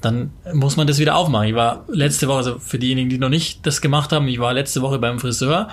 dann 0.00 0.30
muss 0.52 0.76
man 0.76 0.86
das 0.86 0.98
wieder 0.98 1.14
aufmachen. 1.14 1.48
Ich 1.48 1.54
war 1.54 1.84
letzte 1.88 2.26
Woche, 2.26 2.38
also 2.38 2.58
für 2.58 2.78
diejenigen, 2.78 3.08
die 3.08 3.18
noch 3.18 3.28
nicht 3.28 3.64
das 3.66 3.80
gemacht 3.80 4.12
haben, 4.12 4.26
ich 4.26 4.40
war 4.40 4.52
letzte 4.52 4.82
Woche 4.82 4.98
beim 4.98 5.20
Friseur 5.20 5.68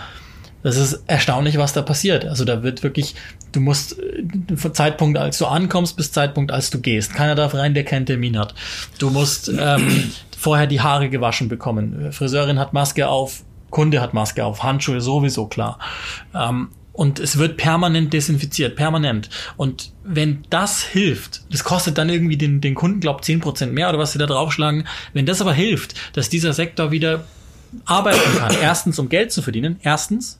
das 0.63 0.77
ist 0.77 1.03
erstaunlich, 1.07 1.57
was 1.57 1.73
da 1.73 1.81
passiert. 1.81 2.25
Also 2.25 2.45
da 2.45 2.63
wird 2.63 2.83
wirklich, 2.83 3.15
du 3.51 3.59
musst 3.59 3.95
von 4.55 4.73
Zeitpunkt, 4.73 5.17
als 5.17 5.37
du 5.37 5.45
ankommst, 5.45 5.95
bis 5.95 6.11
Zeitpunkt, 6.11 6.51
als 6.51 6.69
du 6.69 6.81
gehst. 6.81 7.13
Keiner 7.13 7.35
darf 7.35 7.53
rein, 7.53 7.73
der 7.73 7.85
keinen 7.85 8.05
Termin 8.05 8.37
hat. 8.37 8.53
Du 8.97 9.09
musst 9.09 9.49
ähm, 9.49 10.11
vorher 10.37 10.67
die 10.67 10.81
Haare 10.81 11.09
gewaschen 11.09 11.47
bekommen. 11.47 12.11
Friseurin 12.11 12.59
hat 12.59 12.73
Maske 12.73 13.07
auf, 13.07 13.43
Kunde 13.69 14.01
hat 14.01 14.13
Maske 14.13 14.43
auf, 14.45 14.63
Handschuhe 14.63 15.01
sowieso 15.01 15.47
klar. 15.47 15.79
Ähm, 16.33 16.69
und 16.91 17.19
es 17.19 17.37
wird 17.37 17.55
permanent 17.55 18.11
desinfiziert, 18.11 18.75
permanent. 18.75 19.29
Und 19.55 19.93
wenn 20.03 20.43
das 20.49 20.83
hilft, 20.83 21.43
das 21.49 21.63
kostet 21.63 21.97
dann 21.97 22.09
irgendwie 22.09 22.35
den, 22.35 22.59
den 22.59 22.75
Kunden, 22.75 22.99
glaub, 22.99 23.23
zehn 23.23 23.39
Prozent 23.39 23.73
mehr 23.73 23.87
oder 23.87 23.99
was 23.99 24.11
sie 24.11 24.19
da 24.19 24.25
draufschlagen. 24.25 24.85
Wenn 25.13 25.25
das 25.25 25.39
aber 25.39 25.53
hilft, 25.53 25.95
dass 26.17 26.27
dieser 26.27 26.51
Sektor 26.51 26.91
wieder 26.91 27.23
arbeiten 27.85 28.37
kann, 28.37 28.53
erstens 28.61 28.99
um 28.99 29.07
Geld 29.07 29.31
zu 29.31 29.41
verdienen, 29.41 29.79
erstens. 29.81 30.38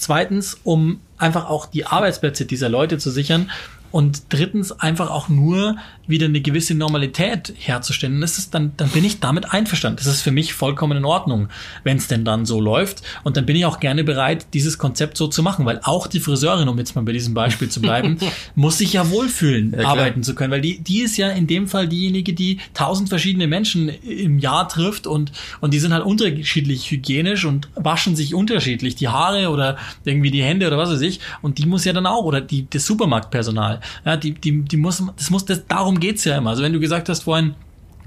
Zweitens, 0.00 0.58
um 0.64 1.00
einfach 1.18 1.50
auch 1.50 1.66
die 1.66 1.84
Arbeitsplätze 1.84 2.46
dieser 2.46 2.70
Leute 2.70 2.96
zu 2.96 3.10
sichern 3.10 3.50
und 3.90 4.22
drittens 4.28 4.72
einfach 4.72 5.10
auch 5.10 5.28
nur 5.28 5.76
wieder 6.06 6.26
eine 6.26 6.40
gewisse 6.40 6.74
Normalität 6.74 7.54
herzustellen. 7.56 8.20
Das 8.20 8.36
ist 8.36 8.54
dann, 8.54 8.72
dann 8.76 8.88
bin 8.90 9.04
ich 9.04 9.20
damit 9.20 9.52
einverstanden. 9.52 9.96
Das 9.96 10.06
ist 10.06 10.22
für 10.22 10.32
mich 10.32 10.52
vollkommen 10.52 10.98
in 10.98 11.04
Ordnung, 11.04 11.48
wenn 11.84 11.96
es 11.96 12.08
denn 12.08 12.24
dann 12.24 12.44
so 12.44 12.60
läuft. 12.60 13.02
Und 13.24 13.36
dann 13.36 13.46
bin 13.46 13.56
ich 13.56 13.64
auch 13.64 13.80
gerne 13.80 14.04
bereit, 14.04 14.48
dieses 14.52 14.76
Konzept 14.76 15.16
so 15.16 15.28
zu 15.28 15.42
machen, 15.42 15.64
weil 15.64 15.80
auch 15.84 16.06
die 16.06 16.20
Friseurin, 16.20 16.68
um 16.68 16.76
jetzt 16.78 16.94
mal 16.96 17.02
bei 17.02 17.12
diesem 17.12 17.32
Beispiel 17.32 17.68
zu 17.68 17.80
bleiben, 17.80 18.18
muss 18.54 18.78
sich 18.78 18.92
ja 18.92 19.08
wohlfühlen, 19.10 19.74
ja, 19.78 19.86
arbeiten 19.86 20.22
zu 20.22 20.34
können, 20.34 20.50
weil 20.50 20.60
die, 20.60 20.80
die 20.80 21.00
ist 21.00 21.16
ja 21.16 21.30
in 21.30 21.46
dem 21.46 21.68
Fall 21.68 21.88
diejenige, 21.88 22.32
die 22.32 22.58
tausend 22.74 23.08
verschiedene 23.08 23.46
Menschen 23.46 23.88
im 23.88 24.38
Jahr 24.38 24.68
trifft 24.68 25.06
und, 25.06 25.32
und 25.60 25.72
die 25.72 25.78
sind 25.78 25.92
halt 25.92 26.04
unterschiedlich 26.04 26.90
hygienisch 26.90 27.44
und 27.44 27.68
waschen 27.76 28.16
sich 28.16 28.34
unterschiedlich, 28.34 28.96
die 28.96 29.08
Haare 29.08 29.50
oder 29.50 29.76
irgendwie 30.04 30.30
die 30.30 30.42
Hände 30.42 30.66
oder 30.66 30.78
was 30.78 30.90
weiß 30.90 31.00
ich. 31.02 31.20
Und 31.42 31.58
die 31.58 31.66
muss 31.66 31.84
ja 31.84 31.92
dann 31.92 32.06
auch, 32.06 32.24
oder 32.24 32.40
die, 32.40 32.66
das 32.68 32.84
Supermarktpersonal, 32.86 33.79
ja, 34.04 34.16
die, 34.16 34.32
die, 34.32 34.62
die 34.62 34.76
muss, 34.76 35.02
das 35.16 35.30
muss, 35.30 35.44
das, 35.44 35.66
darum 35.66 36.00
geht's 36.00 36.24
ja 36.24 36.38
immer. 36.38 36.50
Also 36.50 36.62
wenn 36.62 36.72
du 36.72 36.80
gesagt 36.80 37.08
hast 37.08 37.24
vorhin, 37.24 37.54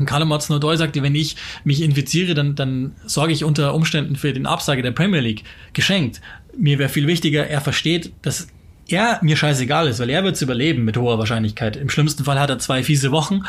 Carlo 0.05 0.26
Mozno-Doi 0.26 0.76
sagte, 0.78 1.03
wenn 1.03 1.15
ich 1.15 1.36
mich 1.63 1.82
infiziere, 1.82 2.34
dann, 2.34 2.55
dann 2.55 2.95
sorge 3.05 3.34
ich 3.34 3.43
unter 3.43 3.74
Umständen 3.74 4.15
für 4.15 4.34
den 4.34 4.45
Absage 4.45 4.82
der 4.82 4.91
Premier 4.91 5.21
League. 5.21 5.43
Geschenkt. 5.74 6.21
Mir 6.57 6.80
wäre 6.80 6.89
viel 6.89 7.07
wichtiger, 7.07 7.47
er 7.47 7.61
versteht, 7.61 8.11
dass 8.21 8.47
er 8.88 9.19
mir 9.21 9.38
scheißegal 9.38 9.88
ist, 9.88 9.99
weil 9.99 10.09
er 10.09 10.24
wird's 10.24 10.41
überleben 10.41 10.84
mit 10.84 10.97
hoher 10.97 11.17
Wahrscheinlichkeit. 11.17 11.76
Im 11.76 11.89
schlimmsten 11.89 12.24
Fall 12.24 12.39
hat 12.39 12.49
er 12.49 12.59
zwei 12.59 12.84
fiese 12.84 13.11
Wochen. 13.11 13.43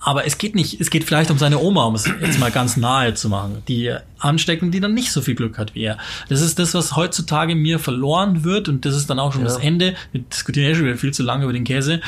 Aber 0.00 0.26
es 0.26 0.38
geht 0.38 0.54
nicht, 0.54 0.80
es 0.80 0.90
geht 0.90 1.04
vielleicht 1.04 1.30
um 1.30 1.38
seine 1.38 1.58
Oma, 1.58 1.84
um 1.84 1.94
es 1.94 2.06
jetzt 2.06 2.38
mal 2.38 2.50
ganz 2.50 2.76
nahe 2.76 3.14
zu 3.14 3.28
machen, 3.28 3.62
die 3.68 3.94
anstecken, 4.18 4.70
die 4.70 4.80
dann 4.80 4.94
nicht 4.94 5.12
so 5.12 5.20
viel 5.20 5.34
Glück 5.34 5.58
hat 5.58 5.74
wie 5.74 5.82
er. 5.82 5.98
Das 6.28 6.40
ist 6.40 6.58
das, 6.58 6.72
was 6.74 6.96
heutzutage 6.96 7.54
mir 7.54 7.78
verloren 7.78 8.42
wird 8.42 8.68
und 8.68 8.84
das 8.86 8.96
ist 8.96 9.10
dann 9.10 9.18
auch 9.18 9.32
schon 9.32 9.42
ja. 9.42 9.48
das 9.48 9.58
Ende. 9.58 9.94
Wir 10.12 10.22
diskutieren 10.22 10.68
ja 10.68 10.74
schon 10.74 10.86
wieder 10.86 10.96
viel 10.96 11.12
zu 11.12 11.22
lange 11.22 11.44
über 11.44 11.52
den 11.52 11.64
Käse 11.64 12.00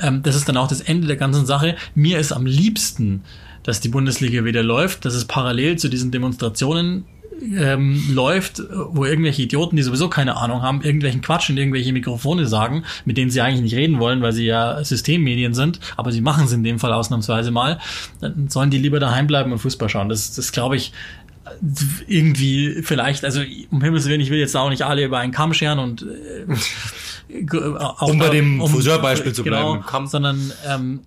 ähm, 0.00 0.22
das 0.22 0.34
ist 0.36 0.48
dann 0.48 0.56
auch 0.56 0.68
das 0.68 0.80
Ende 0.80 1.06
der 1.06 1.16
ganzen 1.16 1.44
Sache. 1.44 1.76
Mir 1.94 2.18
ist 2.18 2.32
am 2.32 2.46
liebsten, 2.46 3.22
dass 3.62 3.80
die 3.80 3.88
Bundesliga 3.88 4.44
wieder 4.44 4.62
läuft, 4.62 5.04
dass 5.04 5.14
es 5.14 5.24
parallel 5.24 5.76
zu 5.78 5.88
diesen 5.88 6.10
Demonstrationen 6.10 7.04
ähm, 7.40 8.02
läuft, 8.10 8.62
wo 8.70 9.04
irgendwelche 9.04 9.42
Idioten, 9.42 9.76
die 9.76 9.82
sowieso 9.82 10.08
keine 10.08 10.36
Ahnung 10.36 10.62
haben, 10.62 10.82
irgendwelchen 10.82 11.22
Quatsch 11.22 11.50
in 11.50 11.56
irgendwelche 11.56 11.92
Mikrofone 11.92 12.46
sagen, 12.46 12.84
mit 13.04 13.16
denen 13.16 13.30
sie 13.30 13.40
eigentlich 13.40 13.62
nicht 13.62 13.74
reden 13.74 13.98
wollen, 13.98 14.22
weil 14.22 14.32
sie 14.32 14.46
ja 14.46 14.82
Systemmedien 14.84 15.54
sind, 15.54 15.80
aber 15.96 16.12
sie 16.12 16.20
machen 16.20 16.44
es 16.44 16.52
in 16.52 16.62
dem 16.62 16.78
Fall 16.78 16.92
ausnahmsweise 16.92 17.50
mal, 17.50 17.78
dann 18.20 18.48
sollen 18.48 18.70
die 18.70 18.78
lieber 18.78 19.00
daheim 19.00 19.26
bleiben 19.26 19.52
und 19.52 19.58
Fußball 19.58 19.88
schauen. 19.88 20.08
Das, 20.08 20.34
das 20.34 20.52
glaube 20.52 20.76
ich, 20.76 20.92
irgendwie 22.06 22.82
vielleicht, 22.82 23.24
also 23.24 23.42
um 23.70 23.82
Himmels 23.82 24.06
Willen, 24.06 24.20
ich 24.20 24.30
will 24.30 24.38
jetzt 24.38 24.56
auch 24.56 24.70
nicht 24.70 24.82
alle 24.82 25.04
über 25.04 25.18
einen 25.18 25.32
Kamm 25.32 25.54
scheren 25.54 25.78
und 25.78 26.02
äh, 26.02 26.46
um 28.00 28.18
bei 28.18 28.28
dem 28.28 28.60
um, 28.60 28.70
Friseurbeispiel 28.70 29.32
zu 29.32 29.42
genau, 29.42 29.78
bleiben, 29.78 30.06
sondern 30.06 30.52
ähm, 30.68 31.00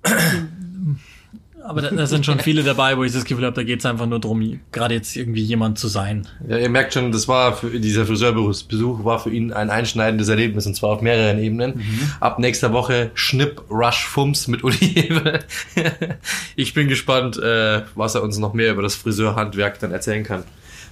aber 1.68 1.82
da, 1.82 1.90
da, 1.90 2.08
sind 2.08 2.26
schon 2.26 2.40
viele 2.40 2.64
dabei, 2.64 2.98
wo 2.98 3.04
ich 3.04 3.12
das 3.12 3.26
Gefühl 3.26 3.46
habe, 3.46 3.56
da 3.56 3.64
geht 3.64 3.80
es 3.80 3.86
einfach 3.86 4.06
nur 4.06 4.20
darum, 4.20 4.60
gerade 4.72 4.94
jetzt 4.94 5.16
irgendwie 5.16 5.42
jemand 5.42 5.80
zu 5.80 5.88
sein. 5.88 6.28
Ja, 6.48 6.58
ihr 6.58 6.70
merkt 6.70 6.94
schon, 6.94 7.12
das 7.12 7.28
war 7.28 7.56
für 7.56 7.80
dieser 7.80 8.06
Friseurbesuch 8.06 9.04
war 9.04 9.20
für 9.20 9.32
ihn 9.32 9.52
ein 9.52 9.70
einschneidendes 9.70 10.30
Erlebnis 10.30 10.66
und 10.68 10.76
zwar 10.76 10.92
auf 10.92 11.02
mehreren 11.02 11.40
Ebenen. 11.40 11.78
Mhm. 11.78 12.12
Ab 12.20 12.40
nächster 12.40 12.72
Woche 12.74 13.12
Schnipp, 13.14 13.64
Rush, 13.70 14.06
Fums 14.06 14.48
mit 14.48 14.64
Uli 14.64 14.78
Hebel. 14.78 15.40
ich 16.56 16.74
bin 16.74 16.88
gespannt, 16.88 17.38
äh, 17.38 17.82
was 17.96 18.16
er 18.16 18.24
uns 18.24 18.38
noch 18.38 18.54
mehr 18.54 18.72
über 18.72 18.82
das 18.82 18.96
Friseurhandwerk 18.96 19.80
dann 19.80 19.92
erzählen 19.92 20.24
kann 20.24 20.44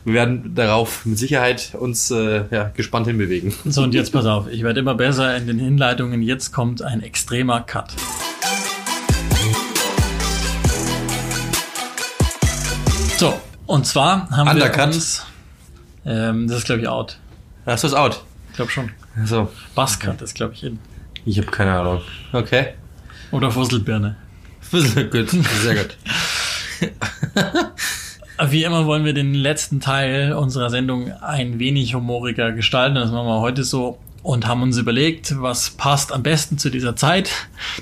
wir 0.05 0.13
werden 0.15 0.53
darauf 0.55 1.05
mit 1.05 1.17
Sicherheit 1.17 1.76
uns 1.80 2.11
äh, 2.11 2.43
ja, 2.51 2.71
gespannt 2.76 3.07
hinbewegen. 3.07 3.53
So, 3.65 3.84
und 3.84 3.93
jetzt 3.93 4.11
pass 4.11 4.26
auf, 4.26 4.47
ich 4.51 4.63
werde 4.63 4.80
immer 4.82 4.95
besser 4.95 5.36
in 5.38 5.47
den 5.47 5.59
Hinleitungen. 5.59 6.21
Jetzt 6.21 6.51
kommt 6.51 6.82
ein 6.82 7.01
extremer 7.01 7.61
Cut. 7.61 7.93
So, 13.18 13.39
und 13.68 13.86
zwar 13.86 14.30
haben 14.32 14.49
Undercut. 14.49 14.78
wir 14.78 14.84
uns... 14.86 15.26
Ähm, 16.05 16.47
das 16.47 16.59
ist, 16.59 16.66
glaube 16.66 16.82
ich, 16.82 16.88
out. 16.88 17.18
Du 17.66 17.72
es 17.72 17.93
out? 17.93 18.24
Ich 18.49 18.55
glaube 18.55 18.72
schon. 18.72 18.91
So. 19.24 19.49
Buzzcut 19.76 20.16
okay. 20.16 20.24
ist, 20.24 20.34
glaube 20.36 20.53
ich, 20.53 20.64
in. 20.64 20.80
Ich 21.26 21.38
habe 21.38 21.49
keine 21.49 21.80
Ahnung. 21.80 22.01
Okay. 22.34 22.74
Oder 23.32 23.51
Fusselbirne. 23.51 24.18
Fussel, 24.59 25.09
gut. 25.09 25.30
Sehr 25.30 25.76
gut. 25.76 25.97
Wie 28.51 28.64
immer 28.64 28.86
wollen 28.86 29.05
wir 29.05 29.14
den 29.14 29.34
letzten 29.34 29.80
Teil 29.80 30.34
unserer 30.34 30.70
Sendung 30.70 31.11
ein 31.14 31.59
wenig 31.59 31.93
humoriger 31.93 32.51
gestalten. 32.51 32.95
Das 32.95 33.11
machen 33.11 33.28
wir 33.28 33.39
heute 33.39 33.64
so 33.64 33.99
und 34.24 34.47
haben 34.47 34.63
uns 34.63 34.78
überlegt, 34.78 35.36
was 35.41 35.71
passt 35.71 36.13
am 36.13 36.24
besten 36.24 36.57
zu 36.57 36.69
dieser 36.69 36.95
Zeit. 36.95 37.30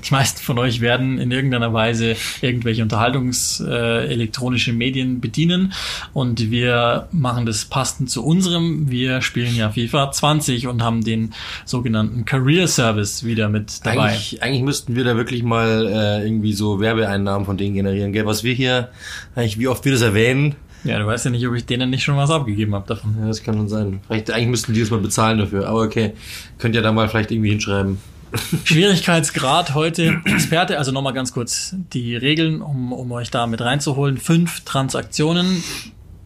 Die 0.04 0.12
meisten 0.12 0.42
von 0.42 0.58
euch 0.58 0.82
werden 0.82 1.20
in 1.20 1.32
irgendeiner 1.32 1.72
Weise 1.72 2.16
irgendwelche 2.42 2.82
Unterhaltungs-elektronische 2.82 4.72
äh, 4.72 4.74
Medien 4.74 5.22
bedienen 5.22 5.74
und 6.14 6.50
wir 6.50 7.08
machen 7.12 7.46
das 7.46 7.66
passend 7.66 8.10
zu 8.10 8.26
unserem. 8.26 8.90
Wir 8.90 9.22
spielen 9.22 9.56
ja 9.56 9.70
FIFA 9.70 10.12
20 10.12 10.66
und 10.68 10.82
haben 10.82 11.04
den 11.04 11.34
sogenannten 11.66 12.26
Career 12.26 12.68
Service 12.68 13.24
wieder 13.24 13.48
mit 13.48 13.86
dabei. 13.86 14.10
Eigentlich, 14.10 14.42
eigentlich 14.42 14.64
müssten 14.64 14.96
wir 14.96 15.04
da 15.04 15.16
wirklich 15.16 15.44
mal 15.44 15.86
äh, 15.88 16.26
irgendwie 16.26 16.54
so 16.54 16.80
Werbeeinnahmen 16.80 17.46
von 17.46 17.58
denen 17.58 17.76
generieren, 17.76 18.14
gell? 18.14 18.26
Was 18.26 18.44
wir 18.44 18.54
hier, 18.54 18.90
eigentlich 19.36 19.60
wie 19.60 19.68
oft 19.68 19.86
wir 19.86 19.92
das 19.92 20.02
erwähnen, 20.02 20.56
ja, 20.84 20.98
du 21.00 21.06
weißt 21.06 21.26
ja 21.26 21.32
nicht, 21.32 21.48
ob 21.48 21.56
ich 21.56 21.66
denen 21.66 21.90
nicht 21.90 22.04
schon 22.04 22.18
was 22.18 22.32
abgegeben 22.32 22.74
habe 22.74 22.88
davon. 22.88 23.16
Ja, 23.20 23.28
das 23.28 23.44
kann 23.44 23.56
schon 23.56 23.70
sein. 23.70 24.00
Vielleicht, 24.08 24.32
eigentlich 24.32 24.48
müssten 24.48 24.74
die 24.74 24.80
das 24.80 24.90
mal 24.90 25.00
bezahlen 25.00 25.38
dafür. 25.38 25.68
Aber 25.68 25.82
okay, 25.82 26.14
könnt 26.58 26.76
ihr 26.76 26.82
da 26.82 26.92
mal 26.92 27.08
vielleicht 27.08 27.32
irgendwie 27.32 27.50
hinschreiben. 27.50 27.98
Schwierigkeitsgrad 28.64 29.76
heute 29.76 30.22
Experte, 30.26 30.78
also 30.78 30.92
nochmal 30.92 31.14
ganz 31.14 31.34
kurz 31.34 31.76
die 31.94 32.16
Regeln, 32.16 32.62
um, 32.62 32.94
um 32.94 33.12
euch 33.12 33.30
da 33.30 33.46
mit 33.46 33.62
reinzuholen. 33.62 34.18
Fünf 34.18 34.62
Transaktionen. 34.62 35.64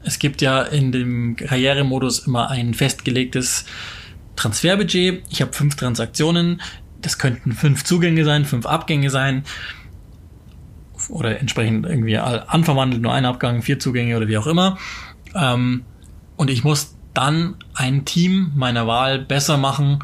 Es 0.04 0.20
gibt 0.20 0.42
ja 0.42 0.62
in 0.62 0.92
dem 0.92 1.36
Karrieremodus 1.36 2.20
immer 2.20 2.50
ein 2.50 2.74
festgelegtes 2.76 3.66
Transferbudget. 4.36 5.24
Ich 5.30 5.42
habe 5.42 5.52
fünf 5.54 5.76
Transaktionen. 5.76 6.62
Das 7.02 7.18
könnten 7.18 7.54
fünf 7.54 7.84
Zugänge 7.84 8.24
sein, 8.24 8.46
fünf 8.46 8.66
Abgänge 8.66 9.10
sein 9.10 9.44
oder 11.10 11.40
entsprechend 11.40 11.86
irgendwie 11.86 12.18
anverwandelt, 12.18 13.02
nur 13.02 13.14
ein 13.14 13.26
Abgang, 13.26 13.62
vier 13.62 13.80
Zugänge 13.80 14.18
oder 14.18 14.28
wie 14.28 14.38
auch 14.38 14.48
immer. 14.48 14.78
Ähm, 15.36 15.84
und 16.36 16.50
ich 16.50 16.64
muss 16.64 16.96
dann 17.14 17.56
ein 17.74 18.06
Team 18.06 18.52
meiner 18.56 18.88
Wahl 18.88 19.20
besser 19.20 19.58
machen 19.58 20.00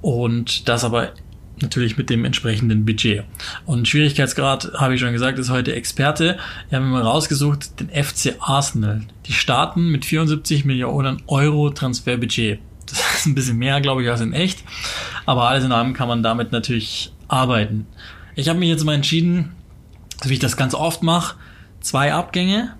und 0.00 0.68
das 0.68 0.84
aber 0.84 1.12
natürlich 1.60 1.96
mit 1.98 2.10
dem 2.10 2.24
entsprechenden 2.24 2.84
Budget. 2.84 3.24
Und 3.66 3.88
Schwierigkeitsgrad, 3.88 4.72
habe 4.74 4.94
ich 4.94 5.00
schon 5.00 5.12
gesagt, 5.12 5.38
ist 5.38 5.50
heute 5.50 5.74
Experte. 5.74 6.38
Wir 6.68 6.78
haben 6.78 6.90
mal 6.90 7.02
rausgesucht, 7.02 7.80
den 7.80 7.88
FC 7.88 8.36
Arsenal. 8.40 9.02
Die 9.26 9.32
starten 9.32 9.88
mit 9.88 10.04
74 10.04 10.64
Millionen 10.64 11.22
Euro 11.26 11.70
Transferbudget. 11.70 12.60
Das 12.86 13.00
ist 13.16 13.26
ein 13.26 13.34
bisschen 13.34 13.58
mehr, 13.58 13.80
glaube 13.80 14.02
ich, 14.02 14.08
als 14.08 14.20
in 14.20 14.32
echt. 14.32 14.64
Aber 15.26 15.48
alles 15.48 15.64
in 15.64 15.72
allem 15.72 15.92
kann 15.92 16.08
man 16.08 16.22
damit 16.22 16.52
natürlich 16.52 17.12
arbeiten. 17.26 17.86
Ich 18.34 18.48
habe 18.48 18.58
mich 18.58 18.68
jetzt 18.68 18.84
mal 18.84 18.94
entschieden, 18.94 19.52
so 20.22 20.30
wie 20.30 20.34
ich 20.34 20.40
das 20.40 20.56
ganz 20.56 20.74
oft 20.74 21.02
mache, 21.02 21.36
zwei 21.80 22.12
Abgänge. 22.12 22.74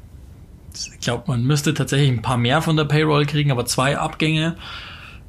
Ich 0.74 1.00
glaube, 1.00 1.24
man 1.26 1.44
müsste 1.44 1.74
tatsächlich 1.74 2.10
ein 2.10 2.22
paar 2.22 2.36
mehr 2.36 2.62
von 2.62 2.76
der 2.76 2.84
Payroll 2.84 3.26
kriegen, 3.26 3.50
aber 3.50 3.66
zwei 3.66 3.98
Abgänge 3.98 4.56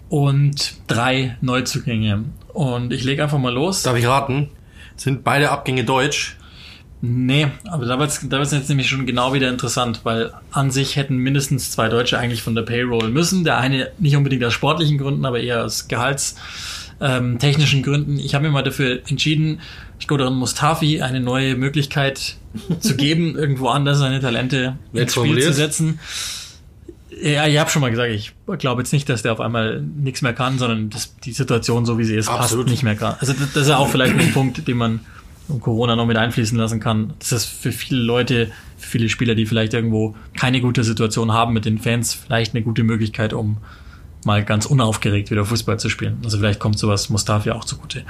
und 0.09 0.75
drei 0.87 1.37
Neuzugänge. 1.41 2.25
Und 2.53 2.93
ich 2.93 3.03
lege 3.03 3.23
einfach 3.23 3.37
mal 3.37 3.53
los. 3.53 3.83
Darf 3.83 3.97
ich 3.97 4.05
raten? 4.05 4.49
Sind 4.95 5.23
beide 5.23 5.49
Abgänge 5.51 5.85
deutsch? 5.85 6.35
Nee, 7.01 7.47
aber 7.65 7.85
da 7.85 7.97
wird 7.97 8.09
es 8.09 8.27
da 8.27 8.39
wird's 8.39 8.51
jetzt 8.51 8.67
nämlich 8.67 8.89
schon 8.89 9.05
genau 9.05 9.33
wieder 9.33 9.49
interessant, 9.49 10.01
weil 10.03 10.33
an 10.51 10.69
sich 10.69 10.97
hätten 10.97 11.15
mindestens 11.15 11.71
zwei 11.71 11.87
Deutsche 11.87 12.19
eigentlich 12.19 12.41
von 12.41 12.55
der 12.55 12.63
Payroll 12.63 13.09
müssen. 13.09 13.45
Der 13.45 13.57
eine 13.57 13.91
nicht 13.99 14.17
unbedingt 14.17 14.43
aus 14.43 14.51
sportlichen 14.53 14.97
Gründen, 14.97 15.25
aber 15.25 15.39
eher 15.39 15.63
aus 15.63 15.87
gehaltstechnischen 15.87 16.88
ähm, 17.01 17.37
Gründen. 17.83 18.19
Ich 18.19 18.35
habe 18.35 18.45
mir 18.45 18.51
mal 18.51 18.63
dafür 18.63 19.01
entschieden, 19.07 19.61
Shkodran 19.99 20.35
Mustafi 20.35 21.01
eine 21.01 21.19
neue 21.19 21.55
Möglichkeit 21.55 22.37
zu 22.79 22.95
geben, 22.95 23.35
irgendwo 23.37 23.67
anders 23.67 23.99
seine 23.99 24.19
Talente 24.19 24.77
ins 24.93 25.13
Spiel 25.13 25.41
zu 25.41 25.53
setzen. 25.53 25.99
Ja, 27.21 27.47
ich 27.47 27.57
habe 27.57 27.69
schon 27.69 27.81
mal 27.81 27.91
gesagt, 27.91 28.11
ich 28.11 28.33
glaube 28.59 28.81
jetzt 28.81 28.93
nicht, 28.93 29.09
dass 29.09 29.23
der 29.23 29.33
auf 29.33 29.41
einmal 29.41 29.81
nichts 29.81 30.21
mehr 30.21 30.33
kann, 30.33 30.57
sondern 30.57 30.89
dass 30.89 31.17
die 31.17 31.33
Situation, 31.33 31.85
so 31.85 31.97
wie 31.97 32.05
sie 32.05 32.15
ist, 32.15 32.29
Absolut. 32.29 32.65
passt 32.65 32.71
nicht 32.71 32.83
mehr 32.83 32.95
kann. 32.95 33.15
Also 33.19 33.33
das 33.33 33.63
ist 33.63 33.67
ja 33.67 33.77
auch 33.77 33.89
vielleicht 33.89 34.17
ein 34.17 34.31
Punkt, 34.33 34.67
den 34.67 34.77
man 34.77 35.01
um 35.49 35.59
Corona 35.59 35.95
noch 35.95 36.05
mit 36.05 36.15
einfließen 36.15 36.57
lassen 36.57 36.79
kann, 36.79 37.13
das 37.27 37.43
für 37.43 37.71
viele 37.71 38.01
Leute 38.01 38.51
viele 38.77 39.09
Spieler, 39.09 39.35
die 39.35 39.45
vielleicht 39.45 39.73
irgendwo 39.73 40.15
keine 40.37 40.61
gute 40.61 40.83
Situation 40.83 41.33
haben 41.33 41.53
mit 41.53 41.65
den 41.65 41.77
Fans, 41.77 42.13
vielleicht 42.13 42.55
eine 42.55 42.63
gute 42.63 42.83
Möglichkeit, 42.83 43.33
um 43.33 43.57
mal 44.25 44.43
ganz 44.43 44.65
unaufgeregt 44.65 45.31
wieder 45.31 45.45
Fußball 45.45 45.79
zu 45.79 45.89
spielen. 45.89 46.19
Also 46.23 46.37
vielleicht 46.37 46.59
kommt 46.59 46.77
sowas 46.77 47.09
Mustafi 47.09 47.51
auch 47.51 47.65
zugute. 47.65 48.03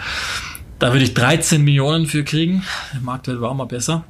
Da 0.80 0.94
würde 0.94 1.04
ich 1.04 1.14
13 1.14 1.64
Millionen 1.64 2.06
für 2.06 2.24
kriegen. 2.24 2.64
Der 2.94 3.02
Marktwert 3.02 3.42
war 3.42 3.52
auch 3.52 3.56
mal 3.56 3.66
besser. 3.66 4.06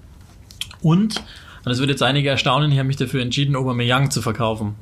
Und, 0.82 1.18
und 1.18 1.66
das 1.66 1.80
wird 1.80 1.89
jetzt 1.89 2.04
einige 2.04 2.30
erstaunen, 2.30 2.72
ich 2.72 2.78
habe 2.78 2.88
mich 2.88 2.97
dafür 2.97 3.22
entschieden, 3.22 3.56
Aubameyang 3.56 4.12
zu 4.12 4.22
verkaufen. 4.22 4.76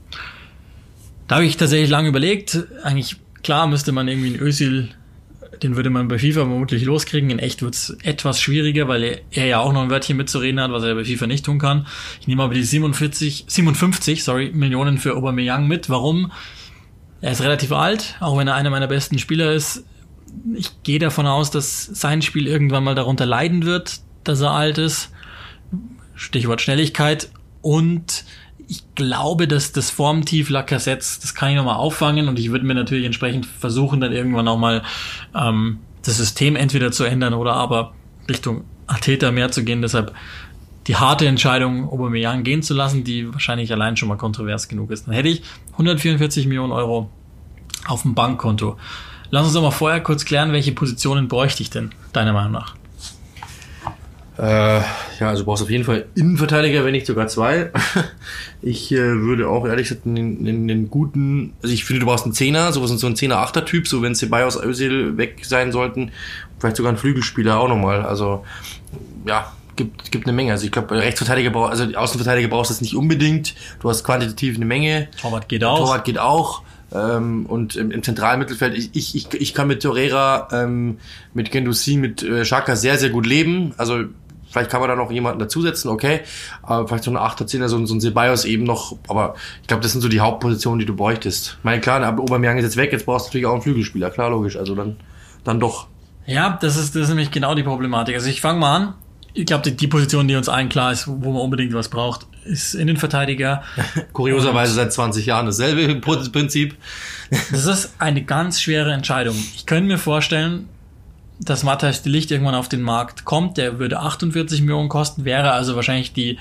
Da 1.28 1.36
habe 1.36 1.46
ich 1.46 1.58
tatsächlich 1.58 1.90
lange 1.90 2.10
überlegt. 2.10 2.66
Eigentlich, 2.84 3.18
klar, 3.42 3.68
müsste 3.68 3.92
man 3.92 4.08
irgendwie 4.08 4.28
einen 4.28 4.40
Özil, 4.40 4.90
den 5.64 5.76
würde 5.76 5.90
man 5.90 6.08
bei 6.08 6.20
FIFA 6.20 6.42
vermutlich 6.42 6.84
loskriegen. 6.84 7.30
In 7.30 7.40
echt 7.40 7.62
wird 7.62 7.74
es 7.74 7.98
etwas 8.04 8.40
schwieriger, 8.42 8.88
weil 8.88 9.04
er, 9.04 9.20
er, 9.32 9.46
ja 9.46 9.60
auch 9.60 9.74
noch 9.74 9.82
ein 9.82 9.90
Wörtchen 9.90 10.18
mitzureden 10.18 10.60
hat, 10.60 10.72
was 10.72 10.84
er 10.84 10.96
bei 10.96 11.04
FIFA 11.04 11.28
nicht 11.28 11.46
tun 11.46 11.60
kann. 11.60 11.88
Ich 12.22 12.28
nehme 12.28 12.44
aber 12.44 12.54
die 12.54 12.64
47, 12.64 13.46
57 13.48 14.24
sorry, 14.24 14.52
Millionen 14.54 14.98
für 14.98 15.16
Aubameyang 15.16 15.68
mit. 15.68 15.90
Warum? 15.90 16.32
Er 17.22 17.32
ist 17.32 17.42
relativ 17.42 17.72
alt, 17.72 18.16
auch 18.20 18.38
wenn 18.38 18.48
er 18.48 18.56
einer 18.56 18.70
meiner 18.70 18.88
besten 18.88 19.18
Spieler 19.18 19.52
ist. 19.52 19.84
Ich 20.56 20.84
gehe 20.84 21.00
davon 21.00 21.26
aus, 21.26 21.52
dass 21.52 21.86
sein 21.86 22.22
Spiel 22.22 22.48
irgendwann 22.48 22.84
mal 22.84 22.96
darunter 22.96 23.26
leiden 23.26 23.66
wird, 23.66 24.02
dass 24.24 24.42
er 24.42 24.52
alt 24.52 24.78
ist. 24.78 25.12
Stichwort 26.14 26.62
Schnelligkeit. 26.62 27.30
Und 27.62 28.24
ich 28.68 28.84
glaube, 28.96 29.48
dass 29.48 29.72
das 29.72 29.90
Formtief 29.90 30.50
Lacazette, 30.50 31.06
das 31.22 31.34
kann 31.34 31.50
ich 31.50 31.56
nochmal 31.56 31.78
auffangen 31.78 32.28
und 32.28 32.38
ich 32.38 32.52
würde 32.52 32.66
mir 32.66 32.76
natürlich 32.76 33.06
entsprechend 33.06 33.46
versuchen, 33.46 34.02
dann 34.02 34.12
irgendwann 34.12 34.48
auch 34.48 34.58
mal 34.58 34.84
ähm, 35.34 35.80
das 36.04 36.18
System 36.18 36.56
entweder 36.56 36.92
zu 36.92 37.04
ändern 37.04 37.34
oder 37.34 37.54
aber 37.54 37.94
Richtung 38.30 38.66
Arteta 38.88 39.32
mehr 39.32 39.52
zu 39.52 39.64
gehen. 39.64 39.82
Deshalb 39.82 40.14
die 40.88 40.96
harte 40.96 41.28
Entscheidung, 41.28 41.90
Aubameyang 41.90 42.44
gehen 42.44 42.64
zu 42.64 42.74
lassen, 42.74 43.04
die 43.04 43.32
wahrscheinlich 43.32 43.72
allein 43.72 43.98
schon 43.98 44.10
mal 44.10 44.16
kontrovers 44.16 44.68
genug 44.68 44.92
ist. 44.92 45.08
Dann 45.08 45.14
hätte 45.14 45.30
ich 45.30 45.44
144 45.74 46.48
Millionen 46.48 46.72
Euro 46.72 47.10
auf 47.88 48.04
dem 48.04 48.16
Bankkonto. 48.16 48.78
Lass 49.30 49.46
uns 49.46 49.54
doch 49.54 49.62
mal 49.62 49.72
vorher 49.72 50.02
kurz 50.02 50.24
klären, 50.24 50.54
welche 50.54 50.72
Positionen 50.72 51.28
bräuchte 51.28 51.62
ich 51.62 51.70
denn, 51.70 51.92
deiner 52.14 52.32
Meinung 52.32 52.54
nach? 52.54 52.76
Äh, 54.38 54.82
ja, 55.20 55.30
also 55.30 55.46
brauchst 55.46 55.64
auf 55.64 55.70
jeden 55.70 55.84
Fall 55.84 56.06
Innenverteidiger, 56.14 56.86
wenn 56.86 56.92
nicht 56.92 57.08
sogar 57.08 57.28
zwei. 57.28 57.72
ich 58.62 58.92
äh, 58.92 58.98
würde 58.98 59.50
auch 59.50 59.66
ehrlich 59.66 59.90
gesagt 59.90 60.06
einen, 60.06 60.90
guten, 60.90 61.54
also 61.64 61.74
ich 61.74 61.86
finde, 61.86 62.02
du 62.02 62.06
brauchst 62.06 62.24
einen 62.24 62.34
Zehner, 62.34 62.72
sowas 62.72 62.92
so 62.92 63.08
ein 63.08 63.16
Zehner-Achter-Typ, 63.16 63.88
so 63.88 64.04
wenn 64.04 64.14
Ceballos 64.14 64.56
Özil 64.56 65.18
weg 65.18 65.40
sein 65.42 65.72
sollten, 65.72 66.12
vielleicht 66.60 66.78
sogar 66.78 66.92
einen 66.92 67.00
Flügelspieler 67.00 67.60
auch 67.60 67.68
nochmal. 67.68 68.04
Also 68.04 68.46
ja, 69.26 69.52
gibt, 69.78 70.12
gibt 70.12 70.26
eine 70.26 70.36
Menge. 70.36 70.52
Also 70.52 70.66
ich 70.66 70.72
glaube, 70.72 70.96
Rechtsverteidiger 70.96 71.52
braucht, 71.52 71.72
also 71.72 71.86
Außenverteidiger 71.96 72.50
brauchst 72.50 72.72
du 72.72 72.74
das 72.74 72.82
nicht 72.82 72.96
unbedingt. 72.96 73.56
Du 73.80 73.90
hast 73.90 74.04
quantitativ 74.04 74.56
eine 74.56 74.66
Menge. 74.66 75.08
Torwart 75.22 75.48
geht 75.48 75.64
auch. 75.64 75.80
Torwart 75.80 76.04
geht 76.04 76.20
auch. 76.20 76.64
Ähm, 76.94 77.46
und 77.46 77.76
im, 77.76 77.92
im 77.92 78.04
zentralen 78.04 78.40
Mittelfeld, 78.40 78.78
ich, 78.78 78.90
ich, 78.94 79.16
ich, 79.16 79.34
ich 79.34 79.54
kann 79.54 79.68
mit 79.68 79.82
Torreira, 79.82 80.48
ähm, 80.52 81.00
mit 81.34 81.52
Gendusi, 81.52 81.98
mit 81.98 82.24
äh, 82.24 82.44
Xhaka 82.44 82.76
sehr, 82.76 82.98
sehr 82.98 83.10
gut 83.10 83.26
leben. 83.26 83.74
Also 83.78 84.06
vielleicht 84.50 84.70
kann 84.70 84.80
man 84.80 84.90
da 84.90 84.96
noch 84.96 85.12
jemanden 85.12 85.40
dazusetzen, 85.40 85.90
okay. 85.90 86.22
Aber 86.64 86.88
vielleicht 86.88 87.04
so 87.04 87.12
eine 87.12 87.20
8er, 87.20 87.44
10er, 87.44 87.68
so, 87.68 87.86
so 87.86 87.94
ein 87.94 88.02
Ceballos 88.02 88.46
eben 88.46 88.64
noch. 88.64 88.98
Aber 89.08 89.36
ich 89.62 89.68
glaube, 89.68 89.84
das 89.84 89.92
sind 89.92 90.02
so 90.02 90.10
die 90.10 90.22
Hauptpositionen, 90.22 90.80
die 90.80 90.86
du 90.86 90.96
bräuchtest. 90.96 91.58
Mein 91.64 91.82
klar, 91.82 92.02
aber 92.02 92.24
Aubameyang 92.24 92.58
ist 92.58 92.64
jetzt 92.64 92.78
weg, 92.78 92.92
jetzt 92.94 93.06
brauchst 93.06 93.26
du 93.26 93.30
natürlich 93.30 93.48
auch 93.48 93.54
einen 93.54 93.62
Flügelspieler, 93.62 94.10
klar, 94.10 94.30
logisch. 94.30 94.58
Also 94.58 94.74
dann, 94.74 94.98
dann 95.44 95.60
doch. 95.60 95.88
Ja, 96.26 96.58
das 96.62 96.78
ist, 96.78 96.96
das 96.96 97.04
ist 97.04 97.10
nämlich 97.10 97.32
genau 97.32 97.56
die 97.56 97.64
Problematik. 97.64 98.16
Also 98.16 98.30
ich 98.30 98.42
fange 98.42 98.60
mal 98.60 98.76
an 98.76 98.94
ich 99.38 99.46
glaube, 99.46 99.70
die, 99.70 99.78
die, 99.78 99.88
Position, 99.88 100.28
die 100.28 100.36
uns 100.36 100.50
allen 100.50 100.68
klar 100.68 100.92
ist, 100.92 101.08
wo 101.08 101.32
man 101.32 101.42
unbedingt 101.42 101.74
was 101.74 101.90
braucht, 101.90 102.26
ist 102.44 102.74
Innenverteidiger. 102.74 103.64
Kurioserweise 104.14 104.74
seit 104.74 104.92
20 104.92 105.28
Jahren 105.28 105.46
dasselbe 105.46 105.96
Prinzip. 105.96 106.76
das 107.52 107.66
ist 107.66 107.94
eine 108.00 108.24
ganz 108.24 108.60
schwere 108.60 108.92
Entscheidung. 108.94 109.36
Ich 109.56 109.68
könnte 109.68 109.88
mir 109.88 110.00
vorstellen, 110.00 110.68
dass 111.40 111.64
Matthias 111.64 112.02
de 112.02 112.12
Licht 112.12 112.32
irgendwann 112.32 112.56
auf 112.56 112.68
den 112.68 112.82
Markt 112.82 113.26
kommt. 113.26 113.58
Der 113.58 113.78
würde 113.78 114.00
48 114.00 114.62
Millionen 114.62 114.90
kosten, 114.90 115.24
wäre 115.24 115.52
also 115.52 115.76
wahrscheinlich 115.76 116.14
die 116.14 116.40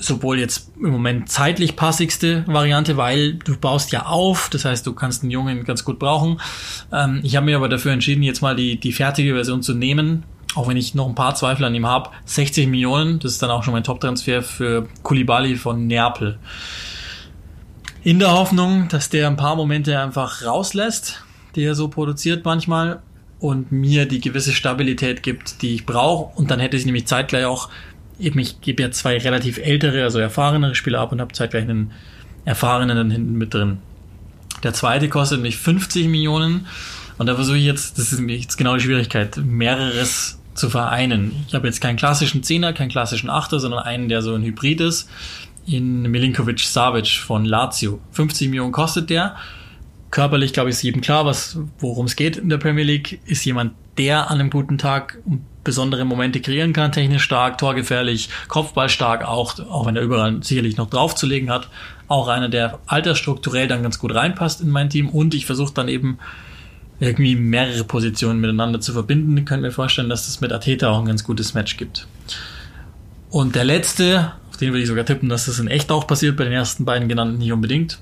sowohl 0.00 0.38
jetzt 0.38 0.70
im 0.76 0.90
Moment 0.90 1.28
zeitlich 1.28 1.76
passigste 1.76 2.44
Variante, 2.46 2.96
weil 2.96 3.34
du 3.34 3.56
baust 3.56 3.90
ja 3.92 4.06
auf, 4.06 4.48
das 4.48 4.64
heißt, 4.64 4.86
du 4.86 4.92
kannst 4.92 5.22
einen 5.22 5.30
Jungen 5.30 5.64
ganz 5.64 5.84
gut 5.84 5.98
brauchen. 5.98 6.40
Ähm, 6.92 7.20
ich 7.22 7.36
habe 7.36 7.46
mir 7.46 7.56
aber 7.56 7.68
dafür 7.68 7.92
entschieden, 7.92 8.22
jetzt 8.22 8.40
mal 8.40 8.54
die, 8.54 8.78
die 8.78 8.92
fertige 8.92 9.34
Version 9.34 9.62
zu 9.62 9.74
nehmen, 9.74 10.24
auch 10.54 10.68
wenn 10.68 10.76
ich 10.76 10.94
noch 10.94 11.08
ein 11.08 11.14
paar 11.14 11.34
Zweifel 11.34 11.64
an 11.64 11.74
ihm 11.74 11.86
habe, 11.86 12.10
60 12.24 12.68
Millionen, 12.68 13.18
das 13.18 13.32
ist 13.32 13.42
dann 13.42 13.50
auch 13.50 13.62
schon 13.62 13.74
mein 13.74 13.84
Top-Transfer 13.84 14.42
für 14.42 14.88
Kulibali 15.02 15.56
von 15.56 15.86
Neapel. 15.86 16.38
In 18.02 18.18
der 18.18 18.32
Hoffnung, 18.32 18.88
dass 18.88 19.10
der 19.10 19.26
ein 19.26 19.36
paar 19.36 19.56
Momente 19.56 19.98
einfach 20.00 20.44
rauslässt, 20.44 21.22
die 21.54 21.64
er 21.64 21.74
so 21.74 21.88
produziert 21.88 22.44
manchmal 22.44 23.02
und 23.40 23.70
mir 23.70 24.06
die 24.06 24.20
gewisse 24.20 24.52
Stabilität 24.52 25.22
gibt, 25.22 25.62
die 25.62 25.74
ich 25.74 25.86
brauche. 25.86 26.36
Und 26.36 26.50
dann 26.50 26.60
hätte 26.60 26.76
ich 26.76 26.86
nämlich 26.86 27.06
zeitgleich 27.06 27.44
auch, 27.44 27.68
eben 28.18 28.38
ich 28.38 28.60
gebe 28.60 28.82
ja 28.82 28.90
zwei 28.90 29.18
relativ 29.18 29.58
ältere, 29.58 30.02
also 30.04 30.18
erfahrenere 30.18 30.74
Spieler 30.74 31.00
ab 31.00 31.12
und 31.12 31.20
habe 31.20 31.32
zeitgleich 31.32 31.64
einen 31.64 31.92
erfahrenen 32.44 32.96
dann 32.96 33.10
hinten 33.10 33.34
mit 33.34 33.54
drin. 33.54 33.78
Der 34.62 34.72
zweite 34.72 35.08
kostet 35.08 35.40
mich 35.40 35.56
50 35.56 36.08
Millionen 36.08 36.66
und 37.18 37.26
da 37.26 37.34
versuche 37.34 37.58
ich 37.58 37.64
jetzt, 37.64 37.98
das 37.98 38.12
ist 38.12 38.20
jetzt 38.20 38.56
genau 38.56 38.74
die 38.74 38.80
Schwierigkeit, 38.80 39.36
mehreres 39.36 40.37
zu 40.58 40.70
vereinen. 40.70 41.44
Ich 41.46 41.54
habe 41.54 41.66
jetzt 41.66 41.80
keinen 41.80 41.96
klassischen 41.96 42.42
Zehner, 42.42 42.72
keinen 42.72 42.90
klassischen 42.90 43.30
Achter, 43.30 43.60
sondern 43.60 43.80
einen, 43.80 44.08
der 44.08 44.22
so 44.22 44.34
ein 44.34 44.42
Hybrid 44.42 44.80
ist, 44.80 45.08
in 45.66 46.02
Milinkovic 46.02 46.60
Savic 46.60 47.08
von 47.08 47.44
Lazio. 47.44 48.00
50 48.12 48.48
Millionen 48.48 48.72
kostet 48.72 49.10
der. 49.10 49.36
Körperlich, 50.10 50.54
glaube 50.54 50.70
ich, 50.70 50.76
ist 50.76 50.82
jedem 50.82 51.02
klar, 51.02 51.30
worum 51.78 52.06
es 52.06 52.16
geht 52.16 52.38
in 52.38 52.48
der 52.48 52.56
Premier 52.56 52.84
League. 52.84 53.20
Ist 53.26 53.44
jemand, 53.44 53.72
der 53.98 54.30
an 54.30 54.40
einem 54.40 54.50
guten 54.50 54.78
Tag 54.78 55.18
besondere 55.64 56.06
Momente 56.06 56.40
kreieren 56.40 56.72
kann, 56.72 56.92
technisch 56.92 57.22
stark, 57.22 57.58
torgefährlich, 57.58 58.30
Kopfball 58.48 58.88
stark, 58.88 59.26
auch, 59.26 59.58
auch 59.68 59.84
wenn 59.84 59.96
er 59.96 60.02
überall 60.02 60.42
sicherlich 60.42 60.78
noch 60.78 60.88
draufzulegen 60.88 61.50
hat. 61.50 61.68
Auch 62.06 62.28
einer, 62.28 62.48
der 62.48 62.78
altersstrukturell 62.86 63.68
dann 63.68 63.82
ganz 63.82 63.98
gut 63.98 64.14
reinpasst 64.14 64.62
in 64.62 64.70
mein 64.70 64.88
Team. 64.88 65.10
Und 65.10 65.34
ich 65.34 65.44
versuche 65.44 65.74
dann 65.74 65.88
eben 65.88 66.18
irgendwie 67.00 67.36
mehrere 67.36 67.84
Positionen 67.84 68.40
miteinander 68.40 68.80
zu 68.80 68.92
verbinden, 68.92 69.44
können 69.44 69.62
wir 69.62 69.72
vorstellen, 69.72 70.08
dass 70.08 70.26
das 70.26 70.40
mit 70.40 70.52
Ateta 70.52 70.90
auch 70.90 70.98
ein 70.98 71.06
ganz 71.06 71.22
gutes 71.22 71.54
Match 71.54 71.76
gibt. 71.76 72.06
Und 73.30 73.54
der 73.54 73.64
letzte, 73.64 74.32
auf 74.50 74.56
den 74.56 74.70
würde 74.70 74.82
ich 74.82 74.88
sogar 74.88 75.04
tippen, 75.04 75.28
dass 75.28 75.46
das 75.46 75.58
in 75.58 75.68
echt 75.68 75.92
auch 75.92 76.06
passiert, 76.06 76.36
bei 76.36 76.44
den 76.44 76.52
ersten 76.52 76.84
beiden 76.84 77.08
genannten 77.08 77.38
nicht 77.38 77.52
unbedingt, 77.52 77.98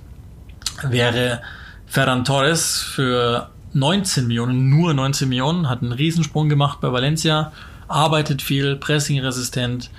wäre 0.88 1.42
Ferran 1.86 2.24
Torres 2.24 2.80
für 2.80 3.50
19 3.74 4.26
Millionen, 4.26 4.70
nur 4.70 4.94
19 4.94 5.28
Millionen, 5.28 5.68
hat 5.68 5.82
einen 5.82 5.92
Riesensprung 5.92 6.48
gemacht 6.48 6.80
bei 6.80 6.90
Valencia, 6.90 7.52
arbeitet 7.88 8.40
viel, 8.40 8.76
pressingresistent, 8.76 9.90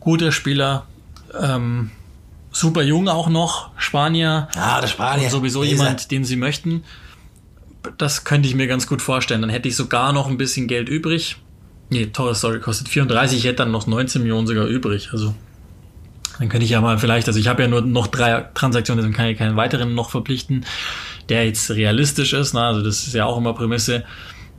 guter 0.00 0.32
Spieler, 0.32 0.86
ähm, 1.40 1.90
super 2.50 2.82
jung 2.82 3.08
auch 3.08 3.28
noch, 3.28 3.70
Spanier. 3.76 4.48
Ah, 4.56 4.80
der 4.80 4.88
Spanier. 4.88 5.26
Und 5.26 5.30
sowieso 5.30 5.62
jemand, 5.62 6.10
den 6.10 6.24
sie 6.24 6.36
möchten 6.36 6.82
das 7.98 8.24
könnte 8.24 8.48
ich 8.48 8.54
mir 8.54 8.66
ganz 8.66 8.86
gut 8.86 9.02
vorstellen. 9.02 9.40
Dann 9.40 9.50
hätte 9.50 9.68
ich 9.68 9.76
sogar 9.76 10.12
noch 10.12 10.28
ein 10.28 10.36
bisschen 10.38 10.66
Geld 10.66 10.88
übrig. 10.88 11.36
Nee, 11.90 12.06
Torres, 12.06 12.40
sorry, 12.40 12.60
kostet 12.60 12.88
34, 12.88 13.38
ich 13.38 13.44
hätte 13.44 13.56
dann 13.56 13.72
noch 13.72 13.86
19 13.86 14.22
Millionen 14.22 14.46
sogar 14.46 14.66
übrig. 14.66 15.10
Also 15.12 15.34
dann 16.38 16.48
könnte 16.48 16.64
ich 16.64 16.70
ja 16.70 16.80
mal 16.80 16.98
vielleicht, 16.98 17.26
also 17.26 17.38
ich 17.38 17.48
habe 17.48 17.62
ja 17.62 17.68
nur 17.68 17.82
noch 17.82 18.06
drei 18.06 18.48
Transaktionen, 18.54 19.02
deswegen 19.02 19.16
kann 19.16 19.26
ich 19.26 19.36
keinen 19.36 19.56
weiteren 19.56 19.94
noch 19.94 20.10
verpflichten, 20.10 20.64
der 21.28 21.44
jetzt 21.46 21.70
realistisch 21.70 22.32
ist. 22.32 22.54
Ne? 22.54 22.60
Also 22.60 22.82
das 22.82 23.06
ist 23.06 23.14
ja 23.14 23.26
auch 23.26 23.36
immer 23.36 23.54
Prämisse. 23.54 24.04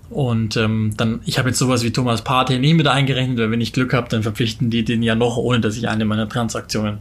Und 0.09 0.57
ähm, 0.57 0.93
dann, 0.97 1.21
ich 1.25 1.39
habe 1.39 1.49
jetzt 1.49 1.57
sowas 1.57 1.83
wie 1.83 1.91
Thomas 1.91 2.21
Partey 2.21 2.59
nie 2.59 2.73
mit 2.73 2.87
eingerechnet, 2.87 3.39
weil 3.39 3.49
wenn 3.49 3.61
ich 3.61 3.71
Glück 3.71 3.93
habe, 3.93 4.09
dann 4.09 4.23
verpflichten 4.23 4.69
die 4.69 4.83
den 4.83 5.01
ja 5.01 5.15
noch, 5.15 5.37
ohne 5.37 5.61
dass 5.61 5.77
ich 5.77 5.87
eine 5.87 6.03
meiner 6.03 6.27
Transaktionen 6.27 6.99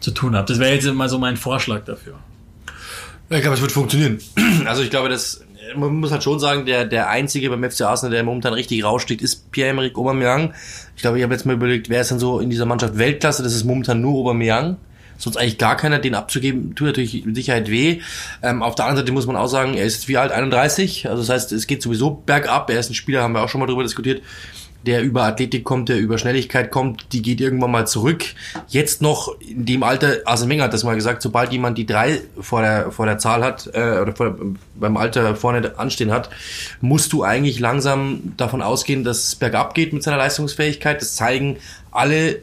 zu 0.00 0.10
tun 0.10 0.36
habe. 0.36 0.46
Das 0.46 0.58
wäre 0.58 0.74
jetzt 0.74 0.84
immer 0.84 1.08
so 1.08 1.18
mein 1.18 1.38
Vorschlag 1.38 1.84
dafür. 1.84 2.18
Ich 3.28 3.40
glaube, 3.40 3.56
es 3.56 3.60
wird 3.60 3.72
funktionieren. 3.72 4.18
Also 4.66 4.82
ich 4.82 4.90
glaube, 4.90 5.08
das 5.08 5.44
man 5.74 5.94
muss 5.96 6.12
halt 6.12 6.22
schon 6.22 6.38
sagen, 6.38 6.64
der 6.64 6.84
der 6.84 7.08
einzige 7.08 7.50
beim 7.50 7.68
FC 7.68 7.82
Arsenal, 7.82 8.12
der 8.12 8.22
momentan 8.22 8.52
richtig 8.52 8.84
raussteht, 8.84 9.20
ist 9.20 9.50
Pierre-Emerick 9.50 9.98
Aubameyang. 9.98 10.54
Ich 10.94 11.02
glaube, 11.02 11.18
ich 11.18 11.24
habe 11.24 11.34
jetzt 11.34 11.44
mal 11.44 11.54
überlegt, 11.54 11.88
wer 11.88 12.00
ist 12.00 12.10
denn 12.10 12.18
so 12.18 12.40
in 12.40 12.50
dieser 12.50 12.66
Mannschaft 12.66 12.98
Weltklasse? 12.98 13.42
Das 13.42 13.54
ist 13.54 13.64
momentan 13.64 14.00
nur 14.00 14.20
Aubameyang. 14.20 14.76
Sonst 15.18 15.38
eigentlich 15.38 15.58
gar 15.58 15.76
keiner, 15.76 15.98
den 15.98 16.14
abzugeben, 16.14 16.74
tut 16.74 16.88
natürlich 16.88 17.24
mit 17.24 17.34
Sicherheit 17.34 17.70
weh. 17.70 18.00
Ähm, 18.42 18.62
auf 18.62 18.74
der 18.74 18.84
anderen 18.84 19.04
Seite 19.04 19.12
muss 19.12 19.26
man 19.26 19.36
auch 19.36 19.46
sagen, 19.46 19.74
er 19.74 19.86
ist 19.86 20.08
wie 20.08 20.18
alt, 20.18 20.30
31. 20.30 21.08
Also 21.08 21.22
das 21.22 21.30
heißt, 21.30 21.52
es 21.52 21.66
geht 21.66 21.82
sowieso 21.82 22.10
bergab. 22.10 22.68
Er 22.70 22.78
ist 22.78 22.90
ein 22.90 22.94
Spieler, 22.94 23.22
haben 23.22 23.32
wir 23.32 23.42
auch 23.42 23.48
schon 23.48 23.60
mal 23.60 23.66
drüber 23.66 23.82
diskutiert, 23.82 24.22
der 24.86 25.02
über 25.02 25.24
Athletik 25.24 25.64
kommt, 25.64 25.88
der 25.88 25.98
über 25.98 26.16
Schnelligkeit 26.16 26.70
kommt, 26.70 27.12
die 27.12 27.22
geht 27.22 27.40
irgendwann 27.40 27.72
mal 27.72 27.86
zurück. 27.86 28.24
Jetzt 28.68 29.02
noch 29.02 29.38
in 29.40 29.66
dem 29.66 29.82
Alter, 29.82 30.18
Arsene 30.24 30.50
Wenger 30.50 30.64
hat 30.64 30.72
das 30.72 30.84
mal 30.84 30.94
gesagt, 30.94 31.22
sobald 31.22 31.52
jemand 31.52 31.76
die 31.76 31.86
drei 31.86 32.20
vor 32.40 32.62
der, 32.62 32.92
vor 32.92 33.06
der 33.06 33.18
Zahl 33.18 33.44
hat, 33.44 33.68
äh, 33.74 33.98
oder 34.00 34.14
vor, 34.14 34.36
beim 34.76 34.96
Alter 34.96 35.34
vorne 35.34 35.78
anstehen 35.78 36.12
hat, 36.12 36.30
musst 36.80 37.12
du 37.12 37.24
eigentlich 37.24 37.58
langsam 37.58 38.34
davon 38.36 38.62
ausgehen, 38.62 39.02
dass 39.02 39.24
es 39.24 39.34
bergab 39.34 39.74
geht 39.74 39.92
mit 39.92 40.02
seiner 40.02 40.18
Leistungsfähigkeit. 40.18 41.00
Das 41.00 41.16
zeigen 41.16 41.56
alle 41.90 42.40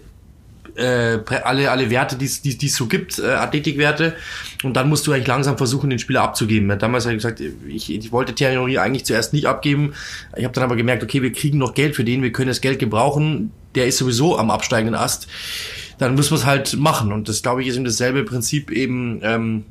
äh, 0.76 1.20
alle, 1.44 1.72
alle 1.72 1.90
Werte, 1.90 2.16
die 2.18 2.26
es 2.26 2.76
so 2.76 2.88
gibt, 2.88 3.20
äh, 3.20 3.28
Athletikwerte. 3.28 4.16
Und 4.64 4.74
dann 4.76 4.90
musst 4.90 5.06
du 5.08 5.12
eigentlich 5.12 5.28
langsam 5.28 5.58
versuchen, 5.58 5.90
den 5.90 6.00
Spieler 6.00 6.22
abzugeben. 6.22 6.70
Ja, 6.70 6.76
damals 6.76 7.06
habe 7.06 7.16
ich 7.16 7.22
gesagt, 7.22 7.42
ich, 7.68 7.92
ich 7.92 8.12
wollte 8.12 8.34
Thierry 8.34 8.78
eigentlich 8.78 9.06
zuerst 9.06 9.34
nicht 9.34 9.46
abgeben. 9.46 9.94
Ich 10.36 10.44
habe 10.44 10.54
dann 10.54 10.64
aber 10.64 10.76
gemerkt, 10.76 11.04
okay, 11.04 11.22
wir 11.22 11.32
kriegen 11.32 11.58
noch 11.58 11.74
Geld 11.74 11.96
für 11.96 12.04
den, 12.04 12.24
wir 12.24 12.32
können 12.32 12.48
das 12.48 12.62
Geld 12.62 12.80
gebrauchen. 12.80 13.52
Der 13.76 13.88
ist 13.88 13.98
sowieso 13.98 14.38
am 14.38 14.52
absteigenden 14.52 14.96
Ast. 14.96 15.28
Dann 15.98 16.16
müssen 16.16 16.32
wir 16.32 16.38
es 16.38 16.46
halt 16.46 16.76
machen. 16.78 17.12
Und 17.12 17.30
das, 17.30 17.42
glaube 17.42 17.62
ich, 17.62 17.68
ist 17.68 17.76
eben 17.76 17.86
dasselbe 17.86 18.24
Prinzip 18.24 18.72
eben... 18.72 19.20
Ähm, 19.24 19.66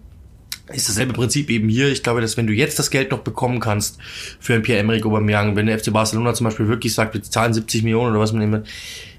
ist 0.72 0.88
dasselbe 0.88 1.12
Prinzip 1.12 1.50
eben 1.50 1.68
hier. 1.68 1.88
Ich 1.88 2.02
glaube, 2.02 2.20
dass 2.20 2.36
wenn 2.36 2.46
du 2.46 2.52
jetzt 2.52 2.78
das 2.78 2.90
Geld 2.90 3.10
noch 3.10 3.20
bekommen 3.20 3.60
kannst 3.60 3.98
für 4.40 4.54
ein 4.54 4.62
Pierre-Emerick 4.62 5.04
Aubameyang, 5.04 5.56
wenn 5.56 5.66
der 5.66 5.78
FC 5.78 5.92
Barcelona 5.92 6.34
zum 6.34 6.44
Beispiel 6.44 6.68
wirklich 6.68 6.94
sagt, 6.94 7.14
wir 7.14 7.22
zahlen 7.22 7.52
70 7.52 7.82
Millionen 7.82 8.12
oder 8.12 8.20
was 8.20 8.32
man 8.32 8.42
immer, 8.42 8.62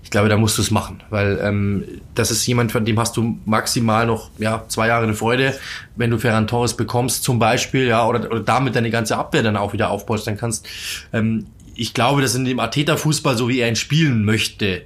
ich 0.04 0.12
glaube, 0.12 0.30
da 0.30 0.38
musst 0.38 0.58
du 0.58 0.62
es 0.62 0.70
machen, 0.70 1.02
weil 1.10 1.39
ähm, 1.41 1.86
das 2.14 2.30
ist 2.30 2.46
jemand, 2.46 2.72
von 2.72 2.86
dem 2.86 3.00
hast 3.00 3.18
du 3.18 3.38
maximal 3.46 4.06
noch 4.06 4.30
ja 4.38 4.66
zwei 4.68 4.88
Jahre 4.88 5.04
eine 5.04 5.14
Freude. 5.14 5.58
Wenn 5.96 6.12
du 6.12 6.18
Ferran 6.18 6.48
Torres 6.48 6.76
bekommst 6.76 7.24
zum 7.24 7.39
Beispiel, 7.39 7.88
ja, 7.88 8.06
oder, 8.06 8.30
oder 8.30 8.41
damit 8.41 8.76
deine 8.76 8.89
ganze 8.89 9.18
Abwehr 9.18 9.44
dann 9.44 9.58
auch 9.58 9.74
wieder 9.74 9.89
aufbaust, 9.89 10.28
dann 10.28 10.38
kannst. 10.38 10.68
Ähm, 11.14 11.48
ich 11.76 11.96
glaube, 11.96 12.22
dass 12.22 12.36
in 12.36 12.46
dem 12.46 12.60
Ateta-Fußball, 12.60 13.36
so 13.36 13.50
wie 13.50 13.60
er 13.60 13.68
ihn 13.68 13.76
spielen 13.76 14.24
möchte, 14.26 14.84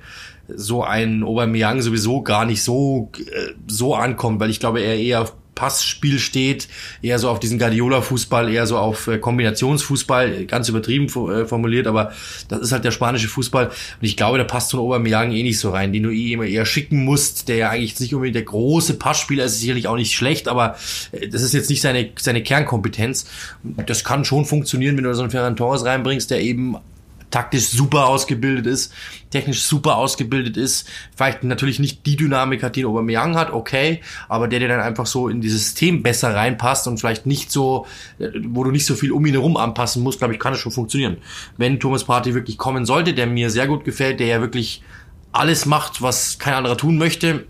so 0.48 0.84
ein 0.84 1.24
Aubameyang 1.24 1.82
sowieso 1.82 2.22
gar 2.22 2.46
nicht 2.46 2.64
so 2.64 3.12
äh, 3.18 3.54
so 3.68 3.96
ankommt, 3.96 4.40
weil 4.40 4.50
ich 4.50 4.62
glaube, 4.62 4.80
er 4.80 4.98
eher 4.98 5.30
Passspiel 5.58 6.20
steht, 6.20 6.68
eher 7.02 7.18
so 7.18 7.30
auf 7.30 7.40
diesen 7.40 7.58
Guardiola-Fußball, 7.58 8.54
eher 8.54 8.68
so 8.68 8.78
auf 8.78 9.08
äh, 9.08 9.18
Kombinationsfußball, 9.18 10.46
ganz 10.46 10.70
übertrieben 10.70 11.08
äh, 11.08 11.46
formuliert, 11.46 11.88
aber 11.88 12.14
das 12.48 12.62
ist 12.62 12.72
halt 12.72 12.86
der 12.86 12.92
spanische 12.92 13.28
Fußball 13.28 13.66
und 13.68 13.74
ich 14.02 14.16
glaube, 14.16 14.38
da 14.38 14.44
passt 14.44 14.70
so 14.70 14.78
ein 14.78 14.82
Aubameyang 14.82 15.32
eh 15.32 15.42
nicht 15.44 15.60
so 15.60 15.72
rein, 15.72 15.92
den 15.92 16.04
du 16.04 16.12
eh 16.12 16.34
immer 16.34 16.46
eher 16.46 16.66
schicken 16.66 17.04
musst, 17.04 17.50
der 17.50 17.58
ja 17.58 17.70
eigentlich 17.70 18.00
nicht 18.00 18.14
unbedingt 18.14 18.36
der 18.36 18.44
große 18.44 18.94
Passspieler 18.94 19.46
ist, 19.46 19.60
sicherlich 19.60 19.88
auch 19.88 19.96
nicht 19.96 20.16
schlecht, 20.16 20.48
aber 20.48 20.78
äh, 21.12 21.28
das 21.28 21.42
ist 21.42 21.54
jetzt 21.54 21.70
nicht 21.70 21.82
seine, 21.82 22.12
seine 22.18 22.44
Kernkompetenz. 22.44 23.26
Das 23.86 24.04
kann 24.04 24.24
schon 24.24 24.46
funktionieren, 24.46 24.96
wenn 24.96 25.04
du 25.04 25.14
so 25.16 25.24
einen 25.24 25.32
Ferran 25.32 25.56
Torres 25.56 25.84
reinbringst, 25.84 26.30
der 26.30 26.42
eben 26.42 26.78
taktisch 27.30 27.70
super 27.70 28.08
ausgebildet 28.08 28.66
ist, 28.66 28.94
technisch 29.30 29.64
super 29.64 29.98
ausgebildet 29.98 30.58
ist, 30.58 30.88
vielleicht 31.16 31.44
natürlich 31.44 31.80
nicht 31.80 32.06
die 32.06 32.16
Dynamik 32.16 32.64
hat, 32.64 32.76
die 32.76 32.84
ein 32.84 32.88
Aubameyang 32.88 33.36
hat, 33.36 33.52
okay, 33.52 34.02
aber 34.30 34.48
der, 34.48 34.60
der 34.60 34.70
dann 34.70 34.80
einfach 34.80 35.06
so 35.06 35.28
in 35.28 35.42
dieses 35.42 35.64
System 35.64 36.04
besser 36.04 36.34
reinpasst 36.34 36.88
und 36.88 37.00
vielleicht 37.00 37.26
nicht 37.26 37.52
so, 37.52 37.86
äh, 38.20 38.30
wo 38.46 38.64
du 38.64 38.72
nicht 38.72 38.86
so 38.86 38.96
viel 38.96 39.12
um 39.12 39.26
ihn 39.26 39.34
herum 39.34 39.58
anpassen 39.58 40.04
musst, 40.04 40.20
glaube 40.20 40.34
ich, 40.34 40.40
kann 40.40 40.54
es 40.54 40.60
schon 40.60 40.72
funktionieren. 40.72 41.18
Wenn 41.58 41.80
Thomas 41.80 42.04
Party 42.06 42.34
wirklich 42.34 42.58
kommen 42.58 42.86
sollte, 42.86 43.14
der 43.14 43.28
mir 43.28 43.50
sehr 43.50 43.68
gut 43.68 43.84
gefällt, 43.84 44.20
der 44.20 44.28
ja 44.28 44.42
wirklich 44.42 44.82
alles 45.32 45.66
macht, 45.66 46.02
was 46.02 46.40
kein 46.40 46.54
anderer 46.54 46.78
tun 46.78 46.98
möchte, 46.98 47.46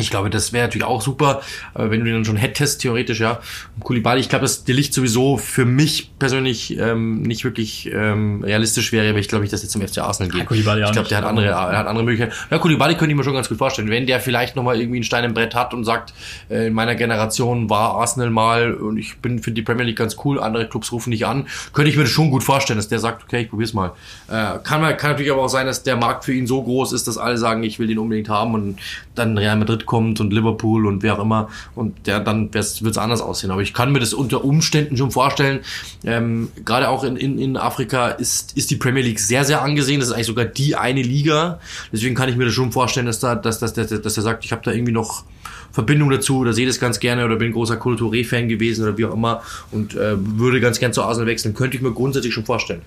ich 0.00 0.10
glaube, 0.10 0.30
das 0.30 0.52
wäre 0.52 0.66
natürlich 0.66 0.86
auch 0.86 1.02
super, 1.02 1.42
äh, 1.74 1.90
wenn 1.90 2.00
du 2.00 2.06
den 2.06 2.14
dann 2.14 2.24
schon 2.24 2.36
hättest, 2.36 2.80
theoretisch, 2.80 3.20
ja. 3.20 3.40
Kulibali, 3.80 4.20
ich 4.20 4.28
glaube, 4.28 4.42
dass 4.42 4.64
der 4.64 4.74
Licht 4.74 4.94
sowieso 4.94 5.36
für 5.36 5.64
mich 5.64 6.12
persönlich 6.18 6.78
ähm, 6.78 7.22
nicht 7.22 7.44
wirklich 7.44 7.90
ähm, 7.92 8.42
realistisch 8.44 8.92
wäre, 8.92 9.12
weil 9.12 9.20
ich 9.20 9.28
glaube 9.28 9.42
nicht, 9.42 9.52
dass 9.52 9.62
er 9.62 9.68
zum 9.68 9.82
FC 9.82 9.98
Arsenal 9.98 10.30
geht. 10.30 10.50
Ja, 10.50 10.86
ich 10.86 10.92
glaube, 10.92 11.08
der 11.08 11.18
hat 11.18 11.24
andere, 11.24 11.46
er 11.46 11.78
hat 11.78 11.86
andere 11.86 12.04
Möglichkeiten. 12.04 12.32
Ja, 12.50 12.58
Kulibali 12.58 12.94
könnte 12.94 13.12
ich 13.12 13.16
mir 13.16 13.24
schon 13.24 13.34
ganz 13.34 13.48
gut 13.48 13.58
vorstellen. 13.58 13.88
Wenn 13.90 14.06
der 14.06 14.20
vielleicht 14.20 14.56
nochmal 14.56 14.80
irgendwie 14.80 14.98
einen 14.98 15.04
Stein 15.04 15.24
im 15.24 15.34
Brett 15.34 15.54
hat 15.54 15.74
und 15.74 15.84
sagt, 15.84 16.12
äh, 16.48 16.68
in 16.68 16.74
meiner 16.74 16.94
Generation 16.94 17.70
war 17.70 17.94
Arsenal 17.96 18.30
mal 18.30 18.74
und 18.74 18.98
ich 18.98 19.18
bin 19.18 19.40
finde 19.40 19.60
die 19.60 19.62
Premier 19.62 19.84
League 19.84 19.98
ganz 19.98 20.16
cool, 20.24 20.40
andere 20.40 20.68
Clubs 20.68 20.92
rufen 20.92 21.10
nicht 21.10 21.26
an, 21.26 21.46
könnte 21.72 21.90
ich 21.90 21.96
mir 21.96 22.02
das 22.02 22.12
schon 22.12 22.30
gut 22.30 22.44
vorstellen, 22.44 22.78
dass 22.78 22.88
der 22.88 22.98
sagt, 22.98 23.24
okay, 23.24 23.42
ich 23.42 23.50
probier's 23.50 23.72
mal. 23.72 23.92
Äh, 24.28 24.58
kann, 24.62 24.82
kann 24.96 25.10
natürlich 25.12 25.32
aber 25.32 25.42
auch 25.42 25.48
sein, 25.48 25.66
dass 25.66 25.82
der 25.82 25.96
Markt 25.96 26.24
für 26.24 26.32
ihn 26.32 26.46
so 26.46 26.62
groß 26.62 26.92
ist, 26.92 27.08
dass 27.08 27.18
alle 27.18 27.38
sagen, 27.38 27.62
ich 27.62 27.78
will 27.78 27.86
den 27.86 27.98
unbedingt 27.98 28.28
haben 28.28 28.54
und 28.54 28.78
dann 29.14 29.36
Real 29.36 29.56
Madrid 29.56 29.86
kommt 29.90 30.20
und 30.20 30.32
Liverpool 30.32 30.86
und 30.86 31.02
wer 31.02 31.18
auch 31.18 31.22
immer 31.22 31.48
und 31.74 32.06
der 32.06 32.20
dann 32.20 32.54
wird 32.54 32.64
es 32.64 32.96
anders 32.96 33.20
aussehen. 33.20 33.50
Aber 33.50 33.60
ich 33.60 33.74
kann 33.74 33.90
mir 33.90 33.98
das 33.98 34.14
unter 34.14 34.44
Umständen 34.44 34.96
schon 34.96 35.10
vorstellen. 35.10 35.60
Ähm, 36.04 36.48
Gerade 36.64 36.88
auch 36.88 37.02
in, 37.02 37.16
in, 37.16 37.38
in 37.40 37.56
Afrika 37.56 38.10
ist, 38.10 38.56
ist 38.56 38.70
die 38.70 38.76
Premier 38.76 39.02
League 39.02 39.18
sehr, 39.18 39.44
sehr 39.44 39.62
angesehen. 39.62 39.98
Das 39.98 40.10
ist 40.10 40.14
eigentlich 40.14 40.28
sogar 40.28 40.44
die 40.44 40.76
eine 40.76 41.02
Liga. 41.02 41.58
Deswegen 41.92 42.14
kann 42.14 42.28
ich 42.28 42.36
mir 42.36 42.44
das 42.44 42.54
schon 42.54 42.70
vorstellen, 42.70 43.06
dass 43.06 43.18
da, 43.18 43.34
dass, 43.34 43.58
dass, 43.58 43.72
dass, 43.72 43.88
dass 43.88 44.16
er 44.16 44.22
sagt, 44.22 44.44
ich 44.44 44.52
habe 44.52 44.62
da 44.64 44.70
irgendwie 44.70 44.92
noch 44.92 45.24
Verbindung 45.72 46.08
dazu 46.10 46.38
oder 46.38 46.52
sehe 46.52 46.68
das 46.68 46.78
ganz 46.78 47.00
gerne 47.00 47.24
oder 47.24 47.34
bin 47.34 47.50
großer 47.50 47.76
Kulturé-Fan 47.76 48.48
gewesen 48.48 48.84
oder 48.84 48.96
wie 48.96 49.06
auch 49.06 49.14
immer 49.14 49.42
und 49.72 49.96
äh, 49.96 50.14
würde 50.16 50.60
ganz 50.60 50.78
gern 50.78 50.92
zu 50.92 51.02
Arsenal 51.02 51.26
wechseln. 51.26 51.52
Könnte 51.54 51.76
ich 51.76 51.82
mir 51.82 51.90
grundsätzlich 51.90 52.32
schon 52.32 52.44
vorstellen. 52.44 52.82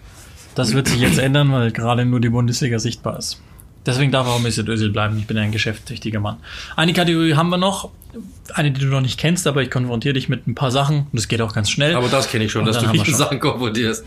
Das 0.56 0.74
wird 0.74 0.88
sich 0.88 1.02
jetzt 1.02 1.20
ändern, 1.20 1.52
weil 1.52 1.72
gerade 1.72 2.06
nur 2.06 2.22
die 2.22 2.30
Bundesliga 2.30 2.80
sichtbar 2.80 3.20
ist. 3.20 3.42
Deswegen 3.86 4.12
darf 4.12 4.28
auch 4.28 4.40
Mesut 4.40 4.70
Özil 4.70 4.90
bleiben. 4.90 5.18
Ich 5.20 5.28
bin 5.28 5.38
ein 5.38 5.52
geschäftstüchtiger 5.52 6.20
Mann. 6.20 6.38
Eine 6.76 6.94
Kategorie 6.94 7.36
haben 7.36 7.50
wir 7.50 7.58
noch. 7.58 7.90
Eine, 8.54 8.72
die 8.72 8.82
du 8.82 8.88
noch 8.88 9.02
nicht 9.02 9.20
kennst, 9.20 9.48
aber 9.48 9.62
ich 9.62 9.72
konfrontiere 9.72 10.14
dich 10.14 10.30
mit 10.30 10.48
ein 10.48 10.56
paar 10.56 10.72
Sachen. 10.72 11.00
Und 11.00 11.14
das 11.14 11.28
geht 11.28 11.42
auch 11.42 11.54
ganz 11.54 11.70
schnell. 11.70 11.96
Aber 11.96 12.08
das 12.08 12.30
kenne 12.30 12.46
ich 12.46 12.52
schon, 12.52 12.62
Und 12.62 12.68
dass 12.68 12.80
du 12.80 12.90
mich 12.90 13.06
mit 13.06 13.16
Sachen 13.16 13.40
konfrontierst. 13.40 14.06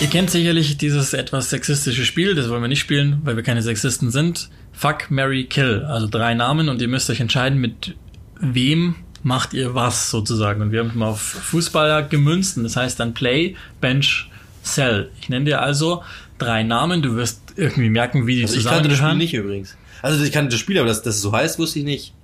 Ihr 0.00 0.06
kennt 0.08 0.30
sicherlich 0.30 0.78
dieses 0.78 1.12
etwas 1.12 1.50
sexistische 1.50 2.06
Spiel, 2.06 2.34
das 2.34 2.48
wollen 2.48 2.62
wir 2.62 2.68
nicht 2.68 2.80
spielen, 2.80 3.20
weil 3.22 3.36
wir 3.36 3.42
keine 3.42 3.60
Sexisten 3.60 4.10
sind. 4.10 4.48
Fuck, 4.72 5.10
Mary, 5.10 5.44
Kill. 5.44 5.84
Also 5.84 6.08
drei 6.08 6.32
Namen 6.32 6.70
und 6.70 6.80
ihr 6.80 6.88
müsst 6.88 7.10
euch 7.10 7.20
entscheiden, 7.20 7.60
mit 7.60 7.96
wem 8.40 8.94
macht 9.22 9.52
ihr 9.52 9.74
was 9.74 10.10
sozusagen. 10.10 10.62
Und 10.62 10.72
wir 10.72 10.80
haben 10.80 10.88
es 10.88 10.94
mal 10.94 11.08
auf 11.08 11.20
Fußballer 11.20 12.04
gemünzt. 12.04 12.56
Und 12.56 12.64
das 12.64 12.76
heißt 12.76 12.98
dann 12.98 13.12
Play, 13.12 13.56
Bench, 13.82 14.30
Cell. 14.62 15.10
Ich 15.20 15.28
nenne 15.28 15.44
dir 15.44 15.60
also 15.60 16.02
drei 16.38 16.62
Namen, 16.62 17.02
du 17.02 17.16
wirst 17.16 17.40
irgendwie 17.56 17.90
merken, 17.90 18.26
wie 18.26 18.36
die 18.36 18.42
also 18.42 18.54
zusammengehören. 18.54 18.90
Ich 18.90 19.00
kannte 19.00 19.02
das 19.02 19.10
Spiel 19.10 19.18
nicht 19.18 19.34
übrigens. 19.34 19.76
Also 20.02 20.24
ich 20.24 20.32
kannte 20.32 20.50
das 20.50 20.60
Spiel, 20.60 20.78
aber 20.78 20.88
dass 20.88 21.02
das 21.02 21.20
so 21.20 21.32
heißt, 21.32 21.58
wusste 21.58 21.80
ich 21.80 21.84
nicht. 21.84 22.14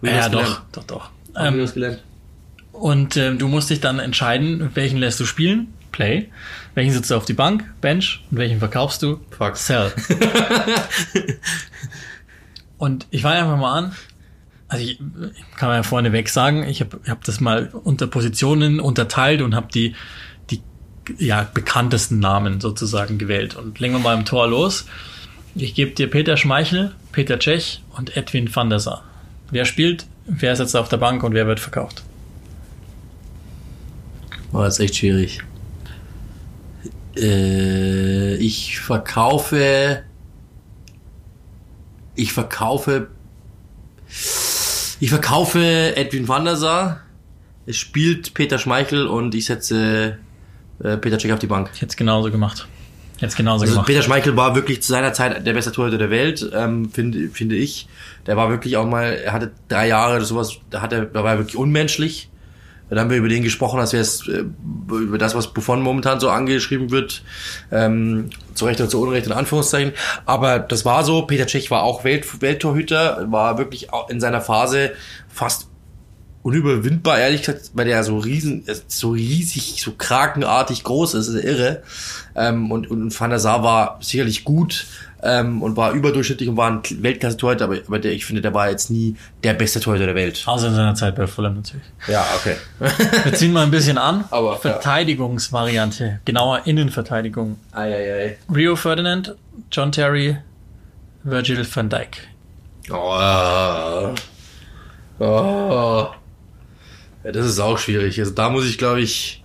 Wie 0.00 0.08
ja, 0.08 0.28
doch, 0.28 0.40
gelernt? 0.40 0.60
doch, 0.72 0.84
doch, 0.84 1.10
ähm, 1.36 1.66
gelernt? 1.72 2.02
Und 2.72 3.16
ähm, 3.16 3.38
du 3.38 3.48
musst 3.48 3.70
dich 3.70 3.80
dann 3.80 3.98
entscheiden, 3.98 4.70
welchen 4.74 4.98
lässt 4.98 5.20
du 5.20 5.24
spielen, 5.24 5.68
Play, 5.92 6.28
welchen 6.74 6.92
sitzt 6.92 7.10
du 7.10 7.14
auf 7.14 7.24
die 7.24 7.34
Bank, 7.34 7.72
Bench, 7.80 8.24
und 8.30 8.38
welchen 8.38 8.58
verkaufst 8.58 9.02
du, 9.02 9.20
Fuck. 9.30 9.56
Sell. 9.56 9.92
und 12.78 13.06
ich 13.10 13.22
fange 13.22 13.36
einfach 13.36 13.56
mal 13.56 13.78
an. 13.78 13.92
Also 14.66 14.84
ich, 14.84 14.98
kann 15.56 15.68
man 15.68 15.76
ja 15.76 15.82
vorneweg 15.84 16.28
sagen, 16.28 16.64
ich 16.64 16.80
habe 16.80 16.98
hab 17.08 17.22
das 17.22 17.40
mal 17.40 17.68
unter 17.68 18.08
Positionen 18.08 18.80
unterteilt 18.80 19.40
und 19.40 19.54
habe 19.54 19.68
die 19.72 19.94
ja, 21.18 21.48
bekanntesten 21.52 22.18
Namen 22.18 22.60
sozusagen 22.60 23.18
gewählt. 23.18 23.56
Und 23.56 23.78
legen 23.80 23.94
wir 23.94 24.00
mal 24.00 24.16
im 24.16 24.24
Tor 24.24 24.48
los. 24.48 24.86
Ich 25.54 25.74
gebe 25.74 25.92
dir 25.92 26.10
Peter 26.10 26.36
Schmeichel, 26.36 26.94
Peter 27.12 27.38
Tschech 27.38 27.82
und 27.96 28.16
Edwin 28.16 28.54
van 28.54 28.70
der 28.70 28.80
Sar. 28.80 29.04
Wer 29.50 29.64
spielt, 29.64 30.06
wer 30.26 30.56
sitzt 30.56 30.76
auf 30.76 30.88
der 30.88 30.96
Bank 30.96 31.22
und 31.22 31.34
wer 31.34 31.46
wird 31.46 31.60
verkauft? 31.60 32.02
Oh, 34.52 34.58
das 34.58 34.74
ist 34.74 34.80
echt 34.80 34.96
schwierig. 34.96 35.40
Äh, 37.16 38.36
ich 38.36 38.80
verkaufe. 38.80 40.02
Ich 42.14 42.32
verkaufe. 42.32 43.08
Ich 45.00 45.10
verkaufe 45.10 45.96
Edwin 45.96 46.28
van 46.28 46.44
der 46.44 46.56
Sar. 46.56 47.00
Es 47.66 47.76
spielt 47.76 48.34
Peter 48.34 48.58
Schmeichel 48.58 49.06
und 49.06 49.34
ich 49.34 49.46
setze 49.46 50.18
äh, 50.82 50.96
Peter 50.96 51.18
Cech 51.18 51.32
auf 51.32 51.38
die 51.38 51.46
Bank. 51.46 51.70
Ich 51.74 51.82
hätte 51.82 51.90
es 51.90 51.96
genauso 51.96 52.30
gemacht. 52.30 52.66
Jetzt 53.20 53.36
genauso 53.36 53.62
also 53.62 53.74
gemacht. 53.74 53.86
Peter 53.86 54.02
Schmeichel 54.02 54.36
war 54.36 54.54
wirklich 54.54 54.82
zu 54.82 54.92
seiner 54.92 55.12
Zeit 55.12 55.46
der 55.46 55.52
beste 55.52 55.72
Torhüter 55.72 55.98
der 55.98 56.10
Welt, 56.10 56.50
ähm, 56.52 56.90
finde 56.90 57.28
finde 57.28 57.56
ich. 57.56 57.88
Der 58.26 58.36
war 58.36 58.50
wirklich 58.50 58.76
auch 58.76 58.86
mal, 58.86 59.04
er 59.24 59.32
hatte 59.32 59.52
drei 59.68 59.88
Jahre 59.88 60.16
oder 60.16 60.24
sowas, 60.24 60.58
da 60.70 60.82
hat 60.82 60.92
er, 60.92 61.06
da 61.06 61.22
war 61.22 61.32
er 61.32 61.38
wirklich 61.38 61.56
unmenschlich. 61.56 62.28
Dann 62.90 62.98
haben 62.98 63.10
wir 63.10 63.16
über 63.16 63.28
den 63.28 63.42
gesprochen, 63.42 63.80
als 63.80 63.92
wäre 63.92 64.02
es 64.02 64.28
äh, 64.28 64.44
über 64.90 65.16
das, 65.16 65.34
was 65.34 65.54
Buffon 65.54 65.80
momentan 65.80 66.20
so 66.20 66.28
angeschrieben 66.28 66.90
wird, 66.90 67.22
ähm, 67.72 68.30
zu 68.52 68.66
Recht 68.66 68.80
oder 68.80 68.90
zu 68.90 69.00
Unrecht 69.00 69.26
in 69.26 69.32
Anführungszeichen. 69.32 69.92
Aber 70.26 70.58
das 70.58 70.84
war 70.84 71.02
so. 71.02 71.22
Peter 71.22 71.46
Cech 71.46 71.70
war 71.70 71.82
auch 71.82 72.04
Welt, 72.04 72.42
Welttorhüter, 72.42 73.26
war 73.30 73.58
wirklich 73.58 73.88
in 74.10 74.20
seiner 74.20 74.40
Phase 74.40 74.92
fast 75.28 75.68
unüberwindbar, 76.44 77.18
ehrlich 77.18 77.42
gesagt, 77.42 77.70
weil 77.72 77.86
der 77.86 78.04
so 78.04 78.18
riesen, 78.18 78.64
so 78.86 79.12
riesig, 79.12 79.82
so 79.82 79.92
krakenartig 79.96 80.84
groß 80.84 81.14
ist, 81.14 81.28
ist 81.28 81.42
irre. 81.42 81.82
Ähm, 82.36 82.70
und, 82.70 82.90
und 82.90 83.18
Van 83.18 83.30
der 83.30 83.38
Sar 83.38 83.62
war 83.62 83.98
sicherlich 84.02 84.44
gut 84.44 84.86
ähm, 85.22 85.62
und 85.62 85.78
war 85.78 85.92
überdurchschnittlich 85.92 86.50
und 86.50 86.58
war 86.58 86.70
ein 86.70 86.82
Weltklasse-Torhüter, 86.84 87.64
aber, 87.64 87.78
aber 87.86 87.98
der, 87.98 88.12
ich 88.12 88.26
finde, 88.26 88.42
der 88.42 88.52
war 88.52 88.68
jetzt 88.68 88.90
nie 88.90 89.16
der 89.42 89.54
beste 89.54 89.80
Torhüter 89.80 90.04
der 90.04 90.14
Welt. 90.14 90.42
Außer 90.44 90.68
in 90.68 90.74
seiner 90.74 90.94
Zeit 90.94 91.16
bei 91.16 91.26
Fulham 91.26 91.54
natürlich. 91.54 91.86
Ja, 92.08 92.26
okay. 92.36 92.56
Wir 93.24 93.32
ziehen 93.32 93.54
mal 93.54 93.62
ein 93.62 93.70
bisschen 93.70 93.96
an. 93.96 94.24
Aber, 94.30 94.58
Verteidigungsvariante, 94.58 96.04
ja. 96.04 96.18
genauer 96.26 96.66
Innenverteidigung. 96.66 97.58
Ei, 97.72 97.90
ei, 97.90 98.12
ei. 98.12 98.38
Rio 98.54 98.76
Ferdinand, 98.76 99.34
John 99.72 99.90
Terry, 99.92 100.36
Virgil 101.22 101.66
van 101.74 101.88
Dijk. 101.88 102.18
Oh. 102.90 104.14
Oh. 105.20 106.08
Ja, 107.24 107.32
das 107.32 107.46
ist 107.46 107.58
auch 107.58 107.78
schwierig. 107.78 108.18
Also 108.20 108.32
da 108.32 108.50
muss 108.50 108.66
ich, 108.68 108.78
glaube 108.78 109.00
ich, 109.00 109.42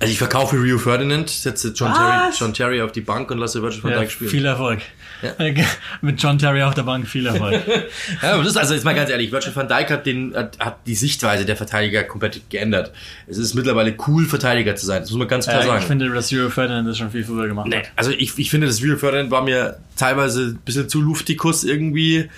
Also 0.00 0.12
ich 0.12 0.18
verkaufe 0.18 0.56
Rio 0.60 0.78
Ferdinand, 0.78 1.30
setze 1.30 1.68
John 1.74 1.92
Terry, 1.94 2.32
John 2.38 2.52
Terry 2.52 2.82
auf 2.82 2.92
die 2.92 3.00
Bank 3.00 3.30
und 3.30 3.38
lasse 3.38 3.62
Virgil 3.62 3.82
van 3.82 3.92
Ja, 3.92 3.98
Dijk 4.00 4.10
spielen. 4.10 4.30
viel 4.30 4.44
Erfolg. 4.44 4.80
Mit 6.02 6.22
John 6.22 6.36
Terry 6.38 6.62
auf 6.62 6.74
der 6.74 6.82
Bank 6.82 7.06
viel 7.08 7.24
Erfolg. 7.26 7.62
Ja, 8.22 8.34
aber 8.34 8.42
das 8.42 8.52
ist 8.52 8.58
also 8.58 8.74
jetzt 8.74 8.84
mal 8.84 8.94
ganz 8.94 9.08
ehrlich, 9.08 9.32
Virgil 9.32 9.54
van 9.56 9.68
Dijk 9.68 9.90
hat 9.90 10.04
den 10.04 10.34
hat, 10.34 10.58
hat 10.58 10.78
die 10.86 10.94
Sichtweise 10.94 11.46
der 11.46 11.56
Verteidiger 11.56 12.02
komplett 12.04 12.50
geändert. 12.50 12.92
Es 13.26 13.38
ist 13.38 13.54
mittlerweile 13.54 13.94
cool 14.06 14.26
Verteidiger 14.26 14.76
zu 14.76 14.84
sein, 14.84 15.00
das 15.00 15.10
muss 15.10 15.18
man 15.18 15.28
ganz 15.28 15.46
klar 15.46 15.62
äh, 15.62 15.66
sagen. 15.66 15.80
ich 15.80 15.86
finde, 15.86 16.10
dass 16.12 16.30
Rio 16.30 16.50
Ferdinand 16.50 16.86
das 16.88 16.98
schon 16.98 17.10
viel 17.10 17.24
früher 17.24 17.46
gemacht 17.46 17.68
Nee, 17.68 17.76
hat. 17.78 17.92
also 17.96 18.10
ich, 18.10 18.36
ich 18.36 18.50
finde, 18.50 18.66
das 18.66 18.82
Rio 18.82 18.96
Ferdinand 18.98 19.30
war 19.30 19.42
mir 19.42 19.78
teilweise 19.96 20.42
ein 20.48 20.56
bisschen 20.64 20.88
zu 20.90 21.00
luftikus 21.00 21.64
irgendwie. 21.64 22.28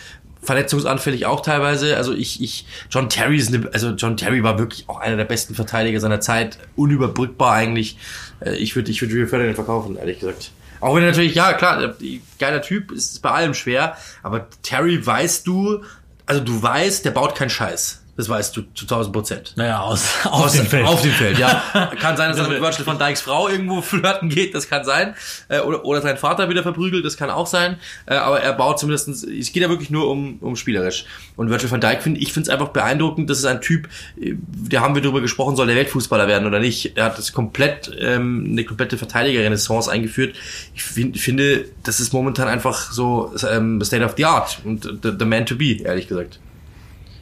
Verletzungsanfällig 0.47 1.26
auch 1.26 1.40
teilweise. 1.42 1.97
Also 1.97 2.14
ich, 2.14 2.40
ich, 2.42 2.66
John 2.90 3.09
Terry 3.09 3.36
ist 3.36 3.53
eine, 3.53 3.68
also 3.72 3.90
John 3.90 4.16
Terry 4.16 4.42
war 4.42 4.59
wirklich 4.59 4.88
auch 4.88 4.99
einer 5.01 5.16
der 5.16 5.24
besten 5.24 5.55
Verteidiger 5.55 6.01
seiner 6.01 6.20
Zeit. 6.20 6.59
Unüberbrückbar 6.76 7.53
eigentlich. 7.53 7.99
Äh, 8.40 8.55
Ich 8.57 8.74
würde, 8.76 8.90
ich 8.90 9.03
würde 9.03 9.14
Rio 9.14 9.26
Ferdinand 9.26 9.57
verkaufen, 9.57 9.97
ehrlich 9.97 10.20
gesagt. 10.20 10.53
Auch 10.80 10.94
wenn 10.94 11.05
natürlich, 11.05 11.34
ja 11.34 11.53
klar, 11.55 11.94
geiler 12.38 12.62
Typ, 12.62 12.92
ist 12.92 13.20
bei 13.22 13.30
allem 13.30 13.55
schwer. 13.55 13.97
Aber 14.22 14.47
Terry 14.62 15.05
weißt 15.05 15.47
du, 15.47 15.82
also 16.26 16.40
du 16.42 16.62
weißt, 16.62 17.05
der 17.05 17.11
baut 17.12 17.34
keinen 17.34 17.51
Scheiß. 17.51 18.03
Das 18.16 18.30
weißt 18.30 18.56
du 18.56 18.62
zu 18.74 18.84
1000 18.86 19.12
Prozent. 19.12 19.52
Naja, 19.56 19.80
aus, 19.80 20.06
auf 20.24 20.46
Aus 20.46 20.52
dem 20.52 20.66
Feld. 20.66 20.86
Auf 20.86 21.02
dem 21.02 21.12
Feld, 21.12 21.38
ja. 21.38 21.62
Kann 22.00 22.16
sein, 22.16 22.30
dass 22.30 22.38
er 22.38 22.48
mit 22.48 22.62
Virgil 22.62 22.86
van 22.86 22.98
Dijks 22.98 23.20
Frau 23.20 23.48
irgendwo 23.48 23.82
flirten 23.82 24.30
geht, 24.30 24.54
das 24.54 24.68
kann 24.68 24.84
sein. 24.84 25.14
Äh, 25.48 25.60
oder, 25.60 25.84
oder 25.84 26.00
sein 26.00 26.16
Vater 26.16 26.48
wieder 26.48 26.62
verprügelt, 26.62 27.04
das 27.04 27.16
kann 27.16 27.28
auch 27.28 27.46
sein. 27.46 27.76
Äh, 28.06 28.14
aber 28.14 28.40
er 28.40 28.54
baut 28.54 28.78
zumindest, 28.78 29.08
es 29.08 29.52
geht 29.52 29.62
ja 29.62 29.68
wirklich 29.68 29.90
nur 29.90 30.08
um, 30.10 30.38
um 30.40 30.56
spielerisch. 30.56 31.04
Und 31.36 31.50
Virgil 31.50 31.70
van 31.70 31.80
Dijk, 31.80 32.02
finde 32.02 32.20
ich, 32.20 32.32
finde 32.32 32.48
es 32.48 32.52
einfach 32.52 32.68
beeindruckend, 32.68 33.28
das 33.28 33.38
ist 33.38 33.44
ein 33.44 33.60
Typ, 33.60 33.88
äh, 34.18 34.34
da 34.70 34.80
haben 34.80 34.94
wir 34.94 35.02
drüber 35.02 35.20
gesprochen, 35.20 35.54
soll 35.54 35.66
der 35.66 35.76
Weltfußballer 35.76 36.26
werden 36.26 36.46
oder 36.46 36.58
nicht. 36.58 36.96
Er 36.96 37.06
hat 37.06 37.18
das 37.18 37.32
komplett, 37.32 37.90
ähm, 38.00 38.46
eine 38.50 38.64
komplette 38.64 38.96
Verteidigerrenaissance 38.96 39.90
eingeführt. 39.90 40.36
Ich 40.74 40.82
find, 40.82 41.18
finde, 41.18 41.66
das 41.84 42.00
ist 42.00 42.14
momentan 42.14 42.48
einfach 42.48 42.92
so 42.92 43.34
ähm, 43.50 43.82
State 43.84 44.04
of 44.04 44.14
the 44.16 44.24
Art 44.24 44.58
und 44.64 44.84
the, 45.02 45.12
the 45.18 45.24
man 45.26 45.44
to 45.44 45.56
be, 45.56 45.82
ehrlich 45.82 46.08
gesagt. 46.08 46.40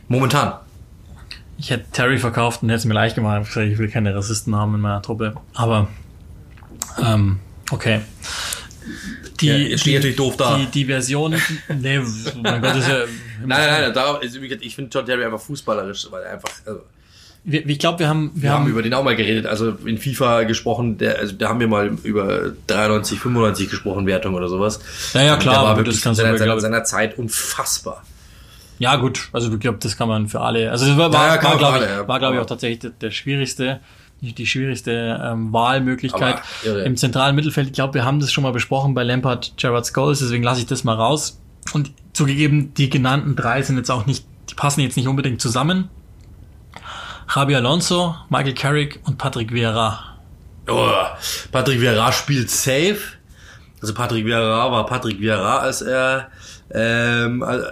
Momentan. 0.09 0.55
Ich 1.57 1.71
hätte 1.71 1.85
Terry 1.93 2.19
verkauft 2.19 2.63
und 2.63 2.69
hätte 2.69 2.79
es 2.79 2.85
mir 2.85 2.95
leicht 2.95 3.15
gemacht. 3.15 3.43
Ich 3.43 3.49
gesagt, 3.49 3.69
ich 3.69 3.79
will 3.79 3.89
keine 3.89 4.15
Rassisten 4.15 4.55
haben 4.57 4.75
in 4.75 4.81
meiner 4.81 5.03
Truppe. 5.03 5.35
Aber 5.55 5.89
ähm, 7.03 7.39
okay. 7.71 8.01
Die, 9.41 9.47
Ja, 9.47 9.57
ich 9.57 9.87
natürlich 9.87 10.17
doof 10.17 10.37
da. 10.37 10.57
Die, 10.57 10.67
die 10.67 10.85
Version, 10.85 11.35
nee, 11.81 12.01
mein 12.43 12.63
Gott, 12.63 12.77
ist 12.77 12.89
ja. 12.89 12.99
Nein, 13.47 13.67
nein, 13.67 13.83
nein, 13.83 13.93
da, 13.93 14.15
also, 14.15 14.41
ich 14.41 14.75
finde 14.75 14.91
John 14.91 15.05
Terry 15.05 15.25
einfach 15.25 15.41
fußballerisch, 15.41 16.07
weil 16.11 16.23
er 16.23 16.33
einfach, 16.33 16.51
also, 16.65 16.81
ich 17.45 17.79
glaube, 17.79 17.99
wir 17.99 18.09
haben, 18.09 18.31
wir, 18.35 18.45
wir 18.45 18.53
haben 18.53 18.63
haben, 18.63 18.71
über 18.71 18.81
den 18.81 18.95
auch 18.95 19.05
mal 19.05 19.17
geredet, 19.17 19.45
also 19.45 19.73
in 19.85 19.99
FIFA 19.99 20.45
gesprochen, 20.45 20.97
der, 20.97 21.19
also 21.19 21.35
da 21.35 21.51
haben 21.51 21.61
wir 21.61 21.69
mal 21.69 21.99
über 22.03 22.53
93, 22.69 23.21
95 23.21 23.69
gesprochen, 23.69 24.07
Wertung 24.07 24.35
oder 24.35 24.49
sowas. 24.49 24.81
Ja, 25.13 25.23
ja, 25.23 25.37
klar, 25.37 25.57
Der 25.57 25.65
war 25.65 25.77
wirklich 25.77 25.97
das 25.97 26.05
kannst 26.05 26.21
du 26.21 26.23
seiner, 26.23 26.31
aber, 26.31 26.39
seiner, 26.39 26.61
seiner 26.61 26.85
Zeit 26.85 27.19
unfassbar. 27.19 28.03
Ja 28.85 28.97
gut, 28.97 29.29
also 29.33 29.53
ich 29.53 29.59
glaube, 29.61 29.79
das 29.81 29.97
kann 29.97 30.09
man 30.09 30.29
für 30.29 30.41
alle. 30.41 30.71
Also 30.71 30.87
das 30.87 30.97
war, 30.97 31.11
Ja, 31.13 31.43
war, 31.43 31.59
glaube 31.59 31.79
ich, 31.79 31.85
ja. 31.85 32.07
war, 32.07 32.19
glaube 32.19 32.35
ich, 32.37 32.41
auch 32.41 32.47
tatsächlich 32.47 32.81
der, 32.81 32.91
der 32.91 33.11
schwierigste, 33.11 33.81
die, 34.21 34.35
die 34.35 34.47
schwierigste 34.47 35.21
ähm, 35.23 35.53
Wahlmöglichkeit 35.53 36.43
im 36.85 36.97
zentralen 36.97 37.35
Mittelfeld. 37.35 37.69
Ich 37.69 37.73
glaube, 37.73 37.95
wir 37.95 38.05
haben 38.05 38.21
das 38.21 38.31
schon 38.33 38.43
mal 38.45 38.53
besprochen 38.53 38.95
bei 38.95 39.03
Lampard, 39.03 39.55
Gerrard 39.57 39.87
Scholes, 39.87 40.19
deswegen 40.21 40.45
lasse 40.45 40.61
ich 40.61 40.67
das 40.67 40.85
mal 40.85 40.95
raus. 40.95 41.41
Und 41.73 41.93
zugegeben, 42.13 42.75
die 42.75 42.91
genannten 42.91 43.37
drei 43.37 43.63
sind 43.63 43.77
jetzt 43.79 43.91
auch 43.91 44.07
nicht, 44.07 44.25
die 44.51 44.55
passen 44.55 44.81
jetzt 44.81 44.97
nicht 44.97 45.09
unbedingt 45.09 45.41
zusammen. 45.41 45.89
Javi 47.35 47.55
Alonso, 47.55 48.15
Michael 48.29 48.55
Carrick 48.55 49.01
und 49.05 49.17
Patrick 49.19 49.53
Vieira. 49.53 50.19
Oh, 50.69 50.91
Patrick 51.51 51.81
Vieira 51.81 52.13
spielt 52.13 52.51
safe. 52.51 52.99
Also 53.81 53.95
Patrick 53.95 54.25
Vieira 54.25 54.71
war 54.71 54.87
Patrick 54.87 55.21
Vieira, 55.21 55.59
als 55.59 55.83
er, 55.83 56.29
ähm, 56.75 57.43
also, 57.43 57.67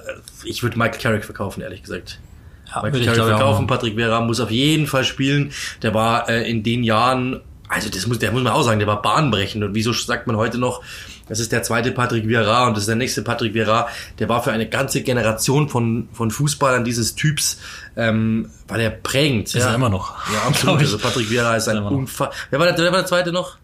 ich 0.44 0.62
würde 0.62 0.78
Michael 0.78 1.00
Carrick 1.00 1.24
verkaufen, 1.24 1.61
ehrlich 1.61 1.82
gesagt. 1.82 2.20
Ja, 2.68 2.82
Michael 2.82 3.05
Carrick 3.05 3.24
verkaufen. 3.24 3.66
Patrick 3.66 3.96
Vera 3.96 4.20
muss 4.20 4.40
auf 4.40 4.50
jeden 4.50 4.86
Fall 4.86 5.05
spielen. 5.05 5.53
Der 5.82 5.92
war 5.92 6.28
äh, 6.28 6.48
in 6.48 6.62
den 6.62 6.84
Jahren, 6.84 7.40
also 7.68 7.90
das 7.90 8.07
muss, 8.07 8.20
der 8.20 8.30
muss 8.32 8.42
man 8.42 8.53
auch 8.53 8.62
sagen, 8.62 8.78
der 8.78 8.88
war 8.88 9.03
bahnbrechend. 9.03 9.64
Und 9.64 9.74
wieso 9.74 9.92
sagt 9.92 10.26
man 10.26 10.36
heute 10.36 10.59
noch, 10.59 10.82
das 11.28 11.40
ist 11.40 11.50
der 11.50 11.62
zweite 11.62 11.92
Patrick 11.92 12.28
Vieira 12.28 12.66
und 12.66 12.76
das 12.76 12.84
ist 12.84 12.88
der 12.88 12.96
nächste 12.96 13.22
Patrick 13.22 13.55
Vieira. 13.55 13.88
Der 14.18 14.28
war 14.28 14.42
für 14.42 14.53
eine 14.53 14.68
ganze 14.68 15.03
Generation 15.03 15.68
von, 15.68 16.09
von 16.12 16.30
Fußballern 16.30 16.84
dieses 16.84 17.14
Typs, 17.14 17.61
ähm, 17.96 18.50
war 18.68 18.78
der 18.78 18.90
prägend. 18.90 19.55
Ist 19.55 19.64
er 19.64 19.74
immer 19.74 19.88
noch. 19.88 20.14
Ja, 20.32 20.42
absolut. 20.46 20.78
Also 20.78 20.98
Patrick 20.98 21.28
Vieira 21.28 21.57
ist 21.57 21.68
ein. 21.68 21.78
Unfall. 21.78 22.30
Wer 22.50 22.59
war 22.61 22.66
der, 22.66 22.78
wer 22.78 22.92
war 22.92 23.00
der 23.00 23.07
zweite 23.07 23.32
noch? 23.32 23.57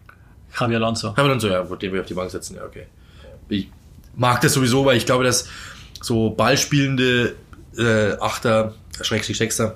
Javi 0.59 0.75
Alonso. 0.75 1.09
Haben 1.09 1.17
wir 1.17 1.29
dann 1.29 1.39
so, 1.39 1.47
ja, 1.47 1.61
gut, 1.61 1.81
den 1.81 1.93
wir 1.93 2.01
auf 2.01 2.07
die 2.07 2.13
Bank 2.13 2.31
setzen, 2.31 2.55
ja, 2.55 2.63
okay. 2.63 2.87
Ich 3.49 3.69
mag 4.19 4.41
das 4.41 4.53
sowieso, 4.53 4.85
weil 4.85 4.97
ich 4.97 5.05
glaube, 5.05 5.23
dass 5.23 5.47
so 6.01 6.29
ballspielende 6.29 7.35
äh, 7.77 8.13
Achter, 8.19 8.75
Schrägstrich 9.01 9.37
Sechster, 9.37 9.75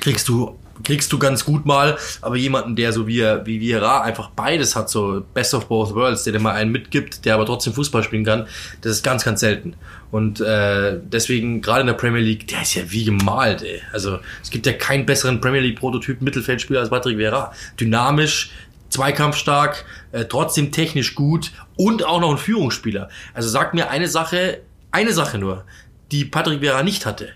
kriegst 0.00 0.28
du 0.28 0.58
kriegst 0.84 1.12
du 1.12 1.18
ganz 1.18 1.44
gut 1.44 1.64
mal, 1.64 1.96
aber 2.22 2.36
jemanden, 2.36 2.74
der 2.74 2.92
so 2.92 3.06
wie 3.06 3.20
er, 3.20 3.46
wie 3.46 3.60
Vieira 3.60 4.00
einfach 4.00 4.30
beides 4.30 4.74
hat, 4.74 4.90
so 4.90 5.22
Best 5.34 5.54
of 5.54 5.66
Both 5.66 5.94
Worlds, 5.94 6.24
der 6.24 6.32
dir 6.32 6.40
mal 6.40 6.54
einen 6.54 6.72
mitgibt, 6.72 7.24
der 7.24 7.34
aber 7.34 7.46
trotzdem 7.46 7.72
Fußball 7.72 8.02
spielen 8.02 8.24
kann, 8.24 8.48
das 8.80 8.92
ist 8.92 9.04
ganz, 9.04 9.24
ganz 9.24 9.40
selten. 9.40 9.74
Und 10.10 10.40
äh, 10.40 10.98
deswegen, 11.00 11.62
gerade 11.62 11.82
in 11.82 11.86
der 11.86 11.94
Premier 11.94 12.20
League, 12.20 12.48
der 12.48 12.62
ist 12.62 12.74
ja 12.74 12.82
wie 12.88 13.04
gemalt, 13.04 13.62
ey. 13.62 13.80
Also 13.92 14.18
es 14.42 14.50
gibt 14.50 14.66
ja 14.66 14.72
keinen 14.72 15.06
besseren 15.06 15.40
Premier 15.40 15.60
League 15.60 15.78
Prototyp 15.78 16.20
Mittelfeldspieler 16.20 16.80
als 16.80 16.90
Patrick 16.90 17.16
Vieira. 17.16 17.52
Dynamisch, 17.78 18.50
zweikampfstark, 18.90 19.84
äh, 20.12 20.24
trotzdem 20.26 20.70
technisch 20.70 21.14
gut 21.14 21.52
und 21.76 22.04
auch 22.04 22.20
noch 22.20 22.30
ein 22.30 22.38
Führungsspieler. 22.38 23.08
Also 23.34 23.48
sag 23.48 23.74
mir 23.74 23.90
eine 23.90 24.08
Sache, 24.08 24.60
eine 24.90 25.12
Sache 25.12 25.38
nur, 25.38 25.64
die 26.10 26.24
Patrick 26.24 26.60
Vieira 26.60 26.82
nicht 26.82 27.06
hatte. 27.06 27.30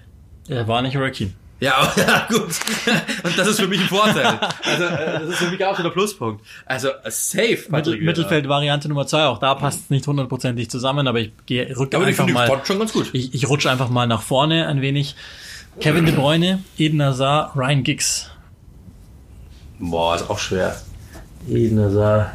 Er 0.48 0.68
war 0.68 0.82
nicht 0.82 0.96
Hurricane. 0.96 1.34
Ja, 1.58 1.90
ja, 1.96 2.26
gut. 2.28 2.50
Und 3.22 3.38
das 3.38 3.48
ist 3.48 3.58
für 3.60 3.66
mich 3.66 3.80
ein 3.80 3.88
Vorteil. 3.88 4.38
Also, 4.62 4.84
äh, 4.84 5.20
das 5.20 5.28
ist 5.30 5.36
für 5.38 5.50
mich 5.50 5.64
auch 5.64 5.74
schon 5.74 5.84
der 5.84 5.90
Pluspunkt. 5.90 6.44
Also, 6.66 6.88
äh, 6.88 7.10
safe, 7.10 7.48
Mittel, 7.48 7.70
Patrick 7.70 7.94
Vieira. 8.00 8.04
Mittelfeld-Variante 8.04 8.88
Nummer 8.88 9.06
zwei. 9.06 9.24
Auch 9.24 9.38
da 9.38 9.54
passt 9.54 9.84
es 9.84 9.90
nicht 9.90 10.06
hundertprozentig 10.06 10.68
zusammen, 10.68 11.08
aber 11.08 11.20
ich 11.20 11.32
gehe 11.46 11.66
rück 11.76 11.94
Aber 11.94 12.08
ich 12.08 12.20
einfach 12.20 12.32
mal. 12.32 12.60
schon 12.64 12.78
ganz 12.78 12.92
gut. 12.92 13.08
Ich, 13.14 13.32
ich 13.32 13.48
rutsche 13.48 13.70
einfach 13.70 13.88
mal 13.88 14.06
nach 14.06 14.20
vorne 14.22 14.66
ein 14.66 14.82
wenig. 14.82 15.16
Kevin 15.80 16.06
De 16.06 16.14
Bruyne, 16.14 16.62
Eden 16.78 17.02
Hazard, 17.02 17.54
Ryan 17.56 17.82
Giggs. 17.82 18.30
Boah, 19.78 20.16
ist 20.16 20.28
auch 20.28 20.38
schwer. 20.38 20.76
Eden 21.48 21.78
Hazard. 21.80 22.30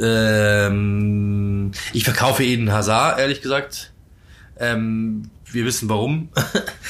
Ähm, 0.00 1.72
ich 1.92 2.04
verkaufe 2.04 2.44
Eden 2.44 2.72
Hazard, 2.72 3.18
ehrlich 3.18 3.42
gesagt. 3.42 3.92
Ähm, 4.58 5.30
wir 5.52 5.64
wissen 5.64 5.88
warum. 5.88 6.28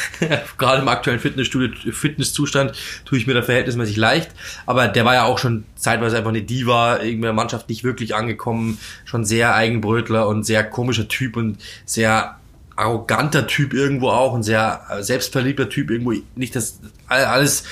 Gerade 0.59 0.83
im 0.83 0.89
aktuellen 0.89 1.21
Fitnessstudio, 1.21 1.93
Fitnesszustand 1.93 2.73
tue 3.05 3.19
ich 3.19 3.27
mir 3.27 3.35
da 3.35 3.43
verhältnismäßig 3.43 3.97
leicht. 3.97 4.31
Aber 4.65 4.89
der 4.89 5.05
war 5.05 5.15
ja 5.15 5.25
auch 5.25 5.39
schon 5.39 5.65
zeitweise 5.77 6.17
einfach 6.17 6.31
eine 6.31 6.43
Diva, 6.43 6.97
irgendwie 6.97 7.15
in 7.15 7.23
der 7.23 7.33
Mannschaft 7.33 7.69
nicht 7.69 7.85
wirklich 7.85 8.15
angekommen. 8.15 8.79
Schon 9.05 9.25
sehr 9.25 9.55
Eigenbrötler 9.55 10.27
und 10.27 10.45
sehr 10.45 10.65
komischer 10.65 11.09
Typ 11.09 11.37
und 11.37 11.59
sehr 11.85 12.39
arroganter 12.77 13.47
Typ 13.47 13.73
irgendwo 13.73 14.11
auch 14.11 14.33
und 14.33 14.43
sehr 14.43 14.83
äh, 14.91 15.03
selbstverliebter 15.03 15.69
Typ 15.69 15.91
irgendwo. 15.91 16.15
Nicht 16.35 16.57
das 16.57 16.81
alles 17.09 17.65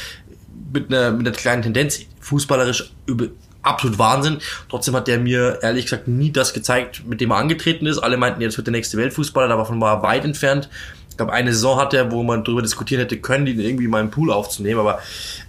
mit 0.72 0.92
einer, 0.92 1.12
mit 1.12 1.26
einer 1.26 1.36
kleinen 1.36 1.62
Tendenz. 1.62 2.00
Fußballerisch 2.20 2.92
über, 3.06 3.28
absolut 3.64 3.98
Wahnsinn. 3.98 4.38
Trotzdem 4.68 4.94
hat 4.94 5.08
der 5.08 5.18
mir 5.18 5.58
ehrlich 5.62 5.84
gesagt 5.84 6.08
nie 6.08 6.30
das 6.30 6.52
gezeigt, 6.52 7.06
mit 7.06 7.20
dem 7.20 7.30
er 7.30 7.36
angetreten 7.36 7.86
ist. 7.86 7.98
Alle 7.98 8.16
meinten, 8.16 8.40
jetzt 8.40 8.56
wird 8.56 8.66
der 8.66 8.72
nächste 8.72 8.96
Weltfußballer, 8.96 9.48
davon 9.48 9.80
war 9.80 9.98
er 9.98 10.02
weit 10.02 10.24
entfernt. 10.24 10.68
Ich 11.14 11.18
glaube, 11.18 11.32
eine 11.32 11.52
Saison 11.52 11.78
hat 11.78 11.94
er, 11.94 12.10
wo 12.10 12.24
man 12.24 12.42
darüber 12.42 12.60
diskutieren 12.60 13.00
hätte 13.00 13.16
können, 13.18 13.46
ihn 13.46 13.60
irgendwie 13.60 13.86
mal 13.86 14.00
im 14.00 14.10
Pool 14.10 14.32
aufzunehmen. 14.32 14.80
Aber 14.80 14.98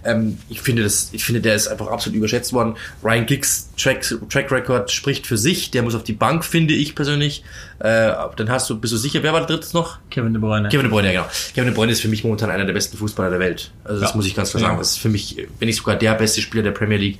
ähm, 0.04 0.38
ich 0.48 0.60
finde, 0.60 0.84
das, 0.84 1.08
ich 1.10 1.24
finde, 1.24 1.40
der 1.40 1.56
ist 1.56 1.66
einfach 1.66 1.88
absolut 1.88 2.16
überschätzt 2.16 2.52
worden. 2.52 2.76
Ryan 3.02 3.26
Giggs 3.26 3.70
Track, 3.76 4.14
Track 4.30 4.52
Record 4.52 4.92
spricht 4.92 5.26
für 5.26 5.36
sich. 5.36 5.72
Der 5.72 5.82
muss 5.82 5.96
auf 5.96 6.04
die 6.04 6.12
Bank, 6.12 6.44
finde 6.44 6.72
ich 6.72 6.94
persönlich. 6.94 7.42
Äh, 7.78 8.12
dann 8.36 8.48
hast 8.48 8.70
du, 8.70 8.78
bist 8.80 8.92
du 8.92 8.96
sicher, 8.96 9.22
wer 9.22 9.32
war 9.32 9.40
der 9.40 9.48
drittes 9.48 9.72
noch? 9.74 9.98
Kevin 10.10 10.32
De 10.32 10.40
Bruyne. 10.40 10.68
Kevin 10.68 10.82
De 10.84 10.90
Bruyne, 10.90 11.12
ja 11.12 11.20
genau. 11.22 11.32
Kevin 11.54 11.66
De 11.66 11.74
Bruyne 11.74 11.92
ist 11.92 12.00
für 12.00 12.08
mich 12.08 12.24
momentan 12.24 12.50
einer 12.50 12.64
der 12.64 12.72
besten 12.72 12.96
Fußballer 12.96 13.30
der 13.30 13.38
Welt. 13.40 13.70
Also 13.84 14.00
das 14.00 14.10
Ja. 14.10 14.16
muss 14.16 14.26
ich 14.26 14.34
ganz 14.34 14.50
klar 14.50 14.62
sagen. 14.62 14.78
Das 14.78 14.92
ist 14.92 14.98
für 14.98 15.08
mich, 15.10 15.36
wenn 15.58 15.66
nicht 15.66 15.76
sogar 15.76 15.96
der 15.96 16.14
beste 16.14 16.40
Spieler 16.40 16.62
der 16.62 16.70
Premier 16.72 16.96
League. 16.98 17.18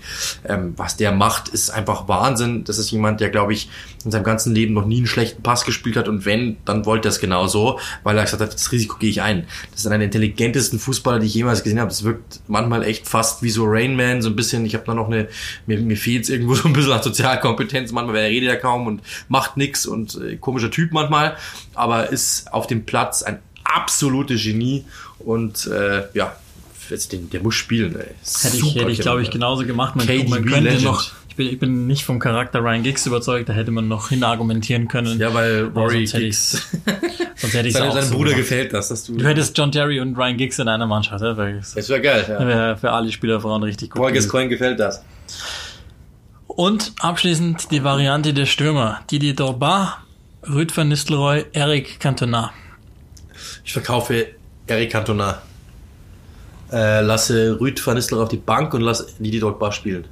Ähm, 0.48 0.72
was 0.76 0.96
der 0.96 1.12
macht, 1.12 1.48
ist 1.48 1.70
einfach 1.70 2.09
Wahnsinn. 2.09 2.64
Das 2.64 2.78
ist 2.78 2.90
jemand, 2.90 3.20
der, 3.20 3.28
glaube 3.30 3.52
ich, 3.52 3.68
in 4.04 4.11
seinem 4.11 4.24
ganzen 4.24 4.54
Leben 4.54 4.72
noch 4.72 4.86
nie 4.86 4.98
einen 4.98 5.07
schlechten 5.07 5.42
Pass 5.42 5.64
gespielt 5.64 5.96
hat. 5.96 6.09
Und 6.09 6.24
wenn, 6.24 6.57
dann 6.64 6.86
wollte 6.86 7.09
er 7.09 7.11
es 7.11 7.18
genau 7.20 7.46
so, 7.48 7.78
weil 8.02 8.16
er 8.16 8.24
gesagt 8.24 8.40
hat, 8.42 8.54
das 8.54 8.70
Risiko 8.72 8.96
gehe 8.98 9.11
ich 9.11 9.20
ein. 9.22 9.46
Das 9.72 9.80
ist 9.80 9.86
einer 9.86 9.98
der 9.98 10.07
intelligentesten 10.07 10.78
Fußballer, 10.78 11.18
die 11.18 11.26
ich 11.26 11.34
jemals 11.34 11.62
gesehen 11.64 11.80
habe. 11.80 11.88
Das 11.90 12.04
wirkt 12.04 12.40
manchmal 12.48 12.82
echt 12.84 13.07
fast 13.09 13.42
wie 13.42 13.50
so 13.50 13.64
Rain 13.66 13.96
Man, 13.96 14.22
so 14.22 14.30
ein 14.30 14.36
bisschen. 14.36 14.64
Ich 14.64 14.74
habe 14.74 14.84
da 14.86 14.94
noch 14.94 15.07
eine, 15.09 15.28
mir, 15.66 15.78
mir 15.80 15.96
fehlt 15.96 16.24
es 16.24 16.30
irgendwo 16.30 16.54
so 16.54 16.68
ein 16.68 16.72
bisschen 16.72 16.92
an 16.92 17.02
Sozialkompetenz. 17.02 17.92
Manchmal, 17.92 18.14
weil 18.16 18.24
er 18.24 18.30
redet 18.30 18.48
ja 18.48 18.57
kaum 18.57 18.86
und 18.86 19.02
macht 19.28 19.57
nix 19.57 19.86
und 19.86 20.14
äh, 20.22 20.36
komischer 20.47 20.70
Typ 20.70 20.92
manchmal. 20.92 21.36
Aber 21.74 22.11
ist 22.11 22.53
auf 22.53 22.66
dem 22.68 22.86
Platz 22.86 23.22
ein 23.22 23.40
absolutes 23.64 24.42
Genie 24.42 24.84
und 25.18 25.66
äh, 25.66 26.05
ja, 26.14 26.36
der 27.32 27.40
muss 27.42 27.57
spielen. 27.57 27.97
Ey. 27.97 28.07
Hätte 28.42 28.57
ich, 28.57 28.74
hätte 28.76 28.90
ich 28.92 29.01
glaube 29.01 29.20
ich, 29.22 29.30
genauso 29.30 29.66
gemacht. 29.66 29.97
Man, 29.97 30.07
man 30.07 30.44
könnte 30.47 30.70
Legend. 30.70 30.84
noch, 30.84 31.11
ich 31.28 31.34
bin, 31.34 31.49
ich 31.49 31.59
bin 31.59 31.86
nicht 31.88 32.05
vom 32.05 32.20
Charakter 32.20 32.61
Ryan 32.61 32.84
Giggs 32.84 33.05
überzeugt, 33.07 33.49
da 33.49 33.55
hätte 33.55 33.72
man 33.72 33.88
noch 33.88 34.11
hinargumentieren 34.11 34.86
können. 34.86 35.18
Ja, 35.18 35.34
weil 35.34 35.64
Rory 35.74 36.07
sonst 36.07 36.14
hätte 36.14 36.24
ich 36.26 36.38
sonst 37.36 37.55
hätte 37.55 37.68
ich 37.68 37.74
Seine, 37.74 37.92
seinem 37.92 38.05
so 38.05 38.14
Bruder 38.14 38.30
gemacht. 38.30 38.49
gefällt 38.49 38.72
das, 38.72 38.88
dass 38.88 39.05
du. 39.05 39.16
Du 39.16 39.26
hättest 39.26 39.59
John 39.59 39.72
Terry 39.72 39.99
und 39.99 40.16
Ryan 40.16 40.36
Giggs 40.36 40.61
in 40.61 40.68
einer 40.68 40.86
Mannschaft. 40.86 41.22
Das 41.22 41.36
wäre 41.36 41.61
Das 41.61 41.88
wäre 41.88 42.01
geil, 42.01 42.24
ja. 42.28 42.47
wär 42.47 42.76
für 42.76 42.92
alle 42.92 43.11
Spielerfrauen 43.11 43.64
richtig 43.64 43.90
gut. 43.90 44.01
Gewesen. 44.01 44.14
Gascoigne 44.14 44.49
gefällt 44.49 44.78
das. 44.78 45.03
Und 46.47 46.92
abschließend 47.01 47.70
die 47.72 47.82
Variante 47.82 48.32
der 48.32 48.47
Stürmer. 48.47 49.01
Didier 49.11 49.34
Dorba, 49.34 49.99
Rüd 50.49 50.76
van 50.76 50.88
Nistelrooy, 50.88 51.44
Eric 51.53 51.99
Cantona. 51.99 52.53
Ich 53.64 53.72
verkaufe 53.72 54.28
Eric 54.66 54.92
Cantona. 54.92 55.42
Äh, 56.70 57.01
lasse 57.01 57.59
Rüd 57.61 57.84
van 57.84 57.97
Nistelrooy 57.97 58.22
auf 58.24 58.28
die 58.28 58.36
Bank 58.36 58.72
und 58.74 58.82
lasse 58.82 59.09
Didi 59.18 59.40
Drogba 59.40 59.72
spielen. 59.72 60.05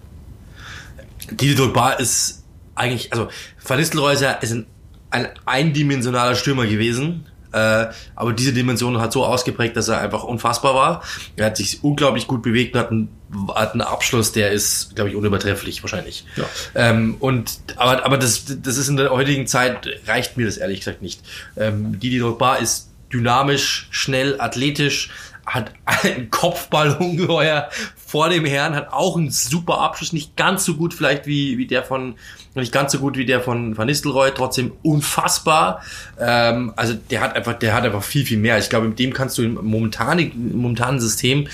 Didi 1.31 1.55
Drogba 1.55 1.93
ist 1.93 2.43
eigentlich, 2.75 3.13
also 3.13 3.29
Van 3.65 3.79
Nistelrooy 3.79 4.15
ist, 4.15 4.23
ja, 4.23 4.33
ist 4.33 4.53
ein, 4.53 4.67
ein 5.11 5.29
eindimensionaler 5.47 6.35
Stürmer 6.35 6.67
gewesen. 6.67 7.27
Äh, 7.55 7.93
aber 8.17 8.33
diese 8.33 8.53
Dimension 8.53 9.01
hat 9.01 9.13
so 9.13 9.25
ausgeprägt, 9.25 9.77
dass 9.77 9.89
er 9.89 10.01
einfach 10.01 10.25
unfassbar 10.25 10.75
war. 10.75 11.03
Er 11.37 11.47
hat 11.47 11.57
sich 11.57 11.85
unglaublich 11.85 12.27
gut 12.27 12.43
bewegt 12.43 12.75
und 12.75 12.81
hat 12.81 12.91
einen, 12.91 13.09
hat 13.55 13.73
einen 13.73 13.83
Abschluss, 13.83 14.33
der 14.33 14.51
ist, 14.51 14.97
glaube 14.97 15.11
ich, 15.11 15.17
unübertrefflich 15.17 15.83
wahrscheinlich. 15.83 16.25
Ja. 16.37 16.45
Ähm, 16.75 17.17
und 17.21 17.59
aber, 17.77 18.05
aber 18.05 18.19
das, 18.19 18.45
das 18.63 18.77
ist 18.77 18.89
in 18.89 18.97
der 18.97 19.11
heutigen 19.11 19.47
Zeit 19.47 19.89
reicht 20.07 20.37
mir 20.37 20.47
das 20.47 20.57
ehrlich 20.57 20.81
gesagt 20.81 21.03
nicht. 21.03 21.21
Ähm, 21.57 22.01
Didi 22.01 22.19
Drogba 22.19 22.57
ist 22.57 22.91
dynamisch, 23.13 23.87
schnell, 23.91 24.41
athletisch, 24.41 25.11
hat 25.47 25.73
einen 25.85 26.31
Kopfball 26.31 26.97
ungeheuer 27.01 27.69
vor 27.97 28.29
dem 28.29 28.45
Herrn, 28.45 28.75
hat 28.75 28.93
auch 28.93 29.17
einen 29.17 29.31
super 29.31 29.81
Abschluss, 29.81 30.13
nicht 30.13 30.37
ganz 30.37 30.65
so 30.65 30.75
gut 30.75 30.95
vielleicht 30.95 31.27
wie, 31.27 31.59
wie 31.59 31.67
der 31.67 31.83
von, 31.83 32.15
nicht 32.55 32.73
ganz 32.73 32.93
so 32.93 32.99
gut 32.99 33.17
wie 33.17 33.27
der 33.27 33.41
von 33.41 33.77
Van 33.77 33.87
Nistelrooy, 33.87 34.31
trotzdem 34.35 34.73
unfassbar. 34.83 35.83
Ähm, 36.21 36.73
also 36.77 36.95
der 36.95 37.21
hat 37.21 37.35
einfach, 37.37 37.55
der 37.55 37.75
hat 37.75 37.85
einfach 37.85 38.03
viel, 38.03 38.25
viel 38.25 38.39
mehr. 38.39 38.59
Ich 38.59 38.71
glaube, 38.71 38.89
mit 38.89 38.99
dem 38.99 39.13
kannst 39.13 39.39
du 39.39 39.43
im 39.43 39.55
momentanen, 39.55 40.31
im 40.31 40.57
momentanen 40.57 41.01
System 41.01 41.49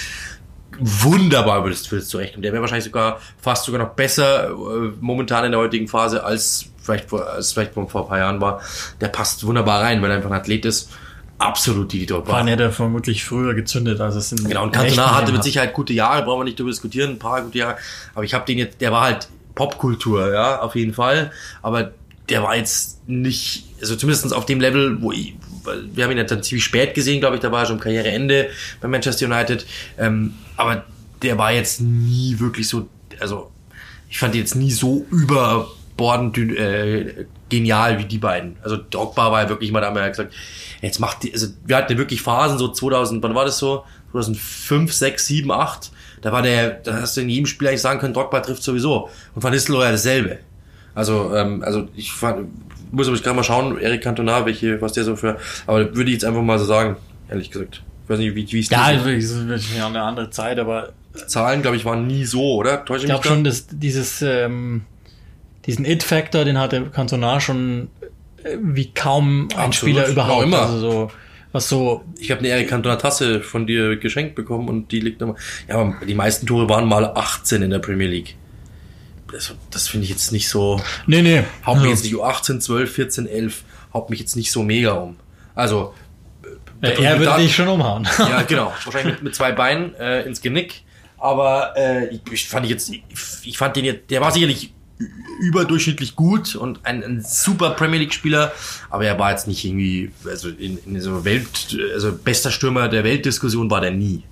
wunderbar 0.78 1.64
würdest, 1.64 1.90
würdest 1.92 2.14
rechnen. 2.14 2.42
Der 2.42 2.52
wäre 2.52 2.62
wahrscheinlich 2.62 2.86
sogar 2.86 3.20
fast 3.40 3.64
sogar 3.64 3.80
noch 3.82 3.94
besser 3.94 4.50
äh, 4.50 4.92
momentan 5.00 5.44
in 5.44 5.52
der 5.52 5.60
heutigen 5.60 5.88
Phase 5.88 6.24
als 6.24 6.66
vielleicht 6.82 7.10
vor, 7.10 7.26
als 7.26 7.52
vielleicht 7.52 7.74
vor 7.74 7.84
ein 7.84 7.88
paar 7.88 8.18
Jahren 8.18 8.40
war. 8.40 8.60
Der 9.00 9.08
passt 9.08 9.46
wunderbar 9.46 9.82
rein, 9.82 10.00
weil 10.02 10.10
er 10.10 10.16
einfach 10.16 10.30
ein 10.30 10.36
Athlet 10.38 10.64
ist. 10.64 10.90
Absolut 11.40 11.90
die 11.92 12.04
Drogba. 12.04 12.32
Waren 12.32 12.48
hätte 12.48 12.64
er 12.64 12.70
vermutlich 12.70 13.24
früher 13.24 13.54
gezündet, 13.54 13.98
als 13.98 14.14
es 14.14 14.30
in 14.30 14.46
Genau, 14.46 14.64
und 14.64 14.72
Cantona 14.72 15.16
hatte 15.16 15.32
mit. 15.32 15.42
Sicherheit 15.42 15.72
gute 15.72 15.94
Jahre, 15.94 16.22
brauchen 16.22 16.40
wir 16.40 16.44
nicht 16.44 16.58
darüber 16.58 16.70
diskutieren, 16.70 17.12
ein 17.12 17.18
paar 17.18 17.40
gute 17.40 17.56
Jahre. 17.56 17.78
Aber 18.14 18.24
ich 18.24 18.34
habe 18.34 18.44
den 18.44 18.58
jetzt, 18.58 18.82
der 18.82 18.92
war 18.92 19.04
halt 19.04 19.28
Popkultur, 19.54 20.32
ja, 20.34 20.60
auf 20.60 20.76
jeden 20.76 20.92
Fall. 20.92 21.32
Aber 21.62 21.92
der 22.28 22.42
war 22.42 22.56
jetzt 22.56 23.08
nicht, 23.08 23.64
also 23.80 23.96
zumindest 23.96 24.34
auf 24.34 24.44
dem 24.44 24.60
Level, 24.60 25.00
wo 25.00 25.12
ich, 25.12 25.34
wir 25.94 26.04
haben 26.04 26.10
ihn 26.10 26.18
ja 26.18 26.24
dann 26.24 26.42
ziemlich 26.42 26.64
spät 26.64 26.92
gesehen, 26.94 27.20
glaube 27.20 27.36
ich, 27.36 27.40
da 27.40 27.50
war 27.50 27.60
er 27.60 27.66
schon 27.66 27.76
am 27.76 27.80
Karriereende 27.80 28.50
bei 28.82 28.88
Manchester 28.88 29.24
United. 29.24 29.64
Ähm, 29.96 30.34
aber 30.58 30.84
der 31.22 31.38
war 31.38 31.52
jetzt 31.52 31.80
nie 31.80 32.38
wirklich 32.38 32.68
so, 32.68 32.86
also 33.18 33.50
ich 34.10 34.18
fand 34.18 34.34
ihn 34.34 34.42
jetzt 34.42 34.56
nie 34.56 34.72
so 34.72 35.06
überbordend 35.10 36.36
äh, 36.36 37.24
genial 37.48 37.98
wie 37.98 38.04
die 38.04 38.18
beiden. 38.18 38.56
Also 38.62 38.76
Drogba 38.76 39.32
war 39.32 39.42
ja 39.42 39.48
wirklich 39.48 39.72
mal, 39.72 39.80
da 39.80 39.88
haben 39.88 39.96
wir 39.96 40.02
ja 40.02 40.08
gesagt, 40.08 40.32
jetzt 40.80 40.98
macht 41.00 41.22
die, 41.22 41.32
also 41.32 41.48
wir 41.64 41.76
hatten 41.76 41.96
wirklich 41.98 42.22
Phasen, 42.22 42.58
so 42.58 42.68
2000, 42.68 43.22
wann 43.22 43.34
war 43.34 43.44
das 43.44 43.58
so? 43.58 43.84
2005, 44.12 44.92
6, 44.92 45.26
7, 45.26 45.50
8. 45.52 45.90
Da 46.22 46.32
war 46.32 46.42
der, 46.42 46.70
da 46.70 47.00
hast 47.00 47.16
du 47.16 47.20
in 47.22 47.28
jedem 47.28 47.46
Spiel 47.46 47.68
eigentlich 47.68 47.80
sagen 47.80 48.00
können, 48.00 48.12
Drogba 48.14 48.40
trifft 48.40 48.62
sowieso. 48.62 49.08
Und 49.34 49.42
Van 49.42 49.52
Nistelrooy 49.52 49.84
ja 49.84 49.92
dasselbe. 49.92 50.38
Also, 50.94 51.34
ähm, 51.34 51.62
also 51.62 51.88
ich 51.94 52.12
fand, 52.12 52.48
muss 52.92 53.06
aber 53.06 53.16
ich 53.16 53.22
gerade 53.22 53.36
mal 53.36 53.44
schauen, 53.44 53.78
Eric 53.78 54.02
Cantona, 54.02 54.44
welche, 54.44 54.80
was 54.82 54.92
der 54.92 55.04
so 55.04 55.16
für, 55.16 55.38
aber 55.66 55.94
würde 55.94 56.10
ich 56.10 56.14
jetzt 56.14 56.24
einfach 56.24 56.42
mal 56.42 56.58
so 56.58 56.64
sagen, 56.64 56.96
ehrlich 57.28 57.50
gesagt. 57.50 57.82
Ich 58.04 58.10
weiß 58.10 58.18
nicht, 58.18 58.34
wie, 58.34 58.52
wie 58.52 58.60
es 58.60 58.68
Ja, 58.70 58.92
dir 58.92 59.06
es 59.16 59.30
ist 59.30 59.76
ja 59.76 59.86
eine 59.86 60.02
andere 60.02 60.30
Zeit, 60.30 60.58
aber 60.58 60.92
so- 61.14 61.26
Zahlen, 61.26 61.62
glaube 61.62 61.76
ich, 61.76 61.84
waren 61.84 62.06
nie 62.06 62.24
so, 62.24 62.54
oder? 62.56 62.84
Täusche 62.84 63.04
ich 63.06 63.10
glaube 63.10 63.26
schon, 63.26 63.44
dass 63.44 63.66
dieses, 63.68 64.20
ähm, 64.22 64.82
diesen 65.66 65.84
It-Factor, 65.84 66.44
den 66.44 66.58
hatte 66.58 66.82
Cantona 66.86 67.40
schon 67.40 67.88
wie 68.62 68.92
kaum 68.92 69.48
ein 69.54 69.58
Absolut. 69.66 69.96
Spieler 69.96 70.08
überhaupt. 70.08 70.44
Immer. 70.44 70.60
Also 70.62 70.78
so, 70.78 71.10
was 71.52 71.68
so, 71.68 72.04
Ich 72.18 72.30
habe 72.30 72.38
eine 72.40 72.48
Eric 72.48 72.68
Cantona 72.68 72.96
Tasse 72.96 73.40
von 73.40 73.66
dir 73.66 73.96
geschenkt 73.96 74.34
bekommen 74.36 74.68
und 74.68 74.92
die 74.92 75.00
liegt 75.00 75.20
nochmal. 75.20 75.36
Ja, 75.68 75.76
aber 75.78 75.96
die 76.06 76.14
meisten 76.14 76.46
Tore 76.46 76.68
waren 76.68 76.86
mal 76.88 77.04
18 77.06 77.62
in 77.62 77.70
der 77.70 77.78
Premier 77.80 78.06
League. 78.08 78.36
Das, 79.32 79.54
das 79.70 79.88
finde 79.88 80.04
ich 80.04 80.10
jetzt 80.10 80.32
nicht 80.32 80.48
so. 80.48 80.80
nee, 81.06 81.22
nee. 81.22 81.42
Haut 81.64 81.76
mich 81.76 81.88
Also, 81.90 82.04
jetzt 82.04 82.04
nicht 82.04 82.20
18, 82.20 82.60
12, 82.60 82.92
14, 82.92 83.26
11. 83.28 83.64
Haut 83.94 84.10
mich 84.10 84.20
jetzt 84.20 84.36
nicht 84.36 84.50
so 84.52 84.62
mega 84.62 84.92
um. 84.92 85.16
Also. 85.54 85.94
ja, 86.82 86.90
da- 86.90 87.02
er 87.02 87.18
würde 87.18 87.36
dich 87.42 87.54
schon 87.54 87.68
umhauen. 87.68 88.08
Ja, 88.18 88.42
genau. 88.42 88.72
Wahrscheinlich 88.84 89.14
mit, 89.16 89.22
mit 89.24 89.34
zwei 89.34 89.52
Beinen 89.52 89.94
äh, 89.96 90.22
ins 90.22 90.40
Genick. 90.40 90.82
Aber 91.18 91.74
äh, 91.76 92.06
ich, 92.14 92.20
ich 92.32 92.48
fand 92.48 92.66
jetzt, 92.66 92.90
ich, 92.90 93.02
ich 93.44 93.58
fand 93.58 93.76
den 93.76 93.84
jetzt, 93.84 94.10
der 94.10 94.20
war 94.20 94.30
sicherlich 94.32 94.72
überdurchschnittlich 95.40 96.14
gut 96.16 96.54
und 96.54 96.80
ein, 96.84 97.02
ein 97.02 97.22
super 97.22 97.70
Premier 97.70 98.00
League 98.00 98.12
Spieler, 98.12 98.52
aber 98.90 99.04
er 99.04 99.18
war 99.18 99.30
jetzt 99.30 99.48
nicht 99.48 99.64
irgendwie, 99.64 100.12
also 100.26 100.48
in, 100.48 100.78
in 100.84 101.00
so 101.00 101.24
Welt, 101.24 101.78
also 101.94 102.12
bester 102.12 102.50
Stürmer 102.50 102.88
der 102.88 103.04
Weltdiskussion 103.04 103.70
war 103.70 103.80
der 103.80 103.92
nie. 103.92 104.24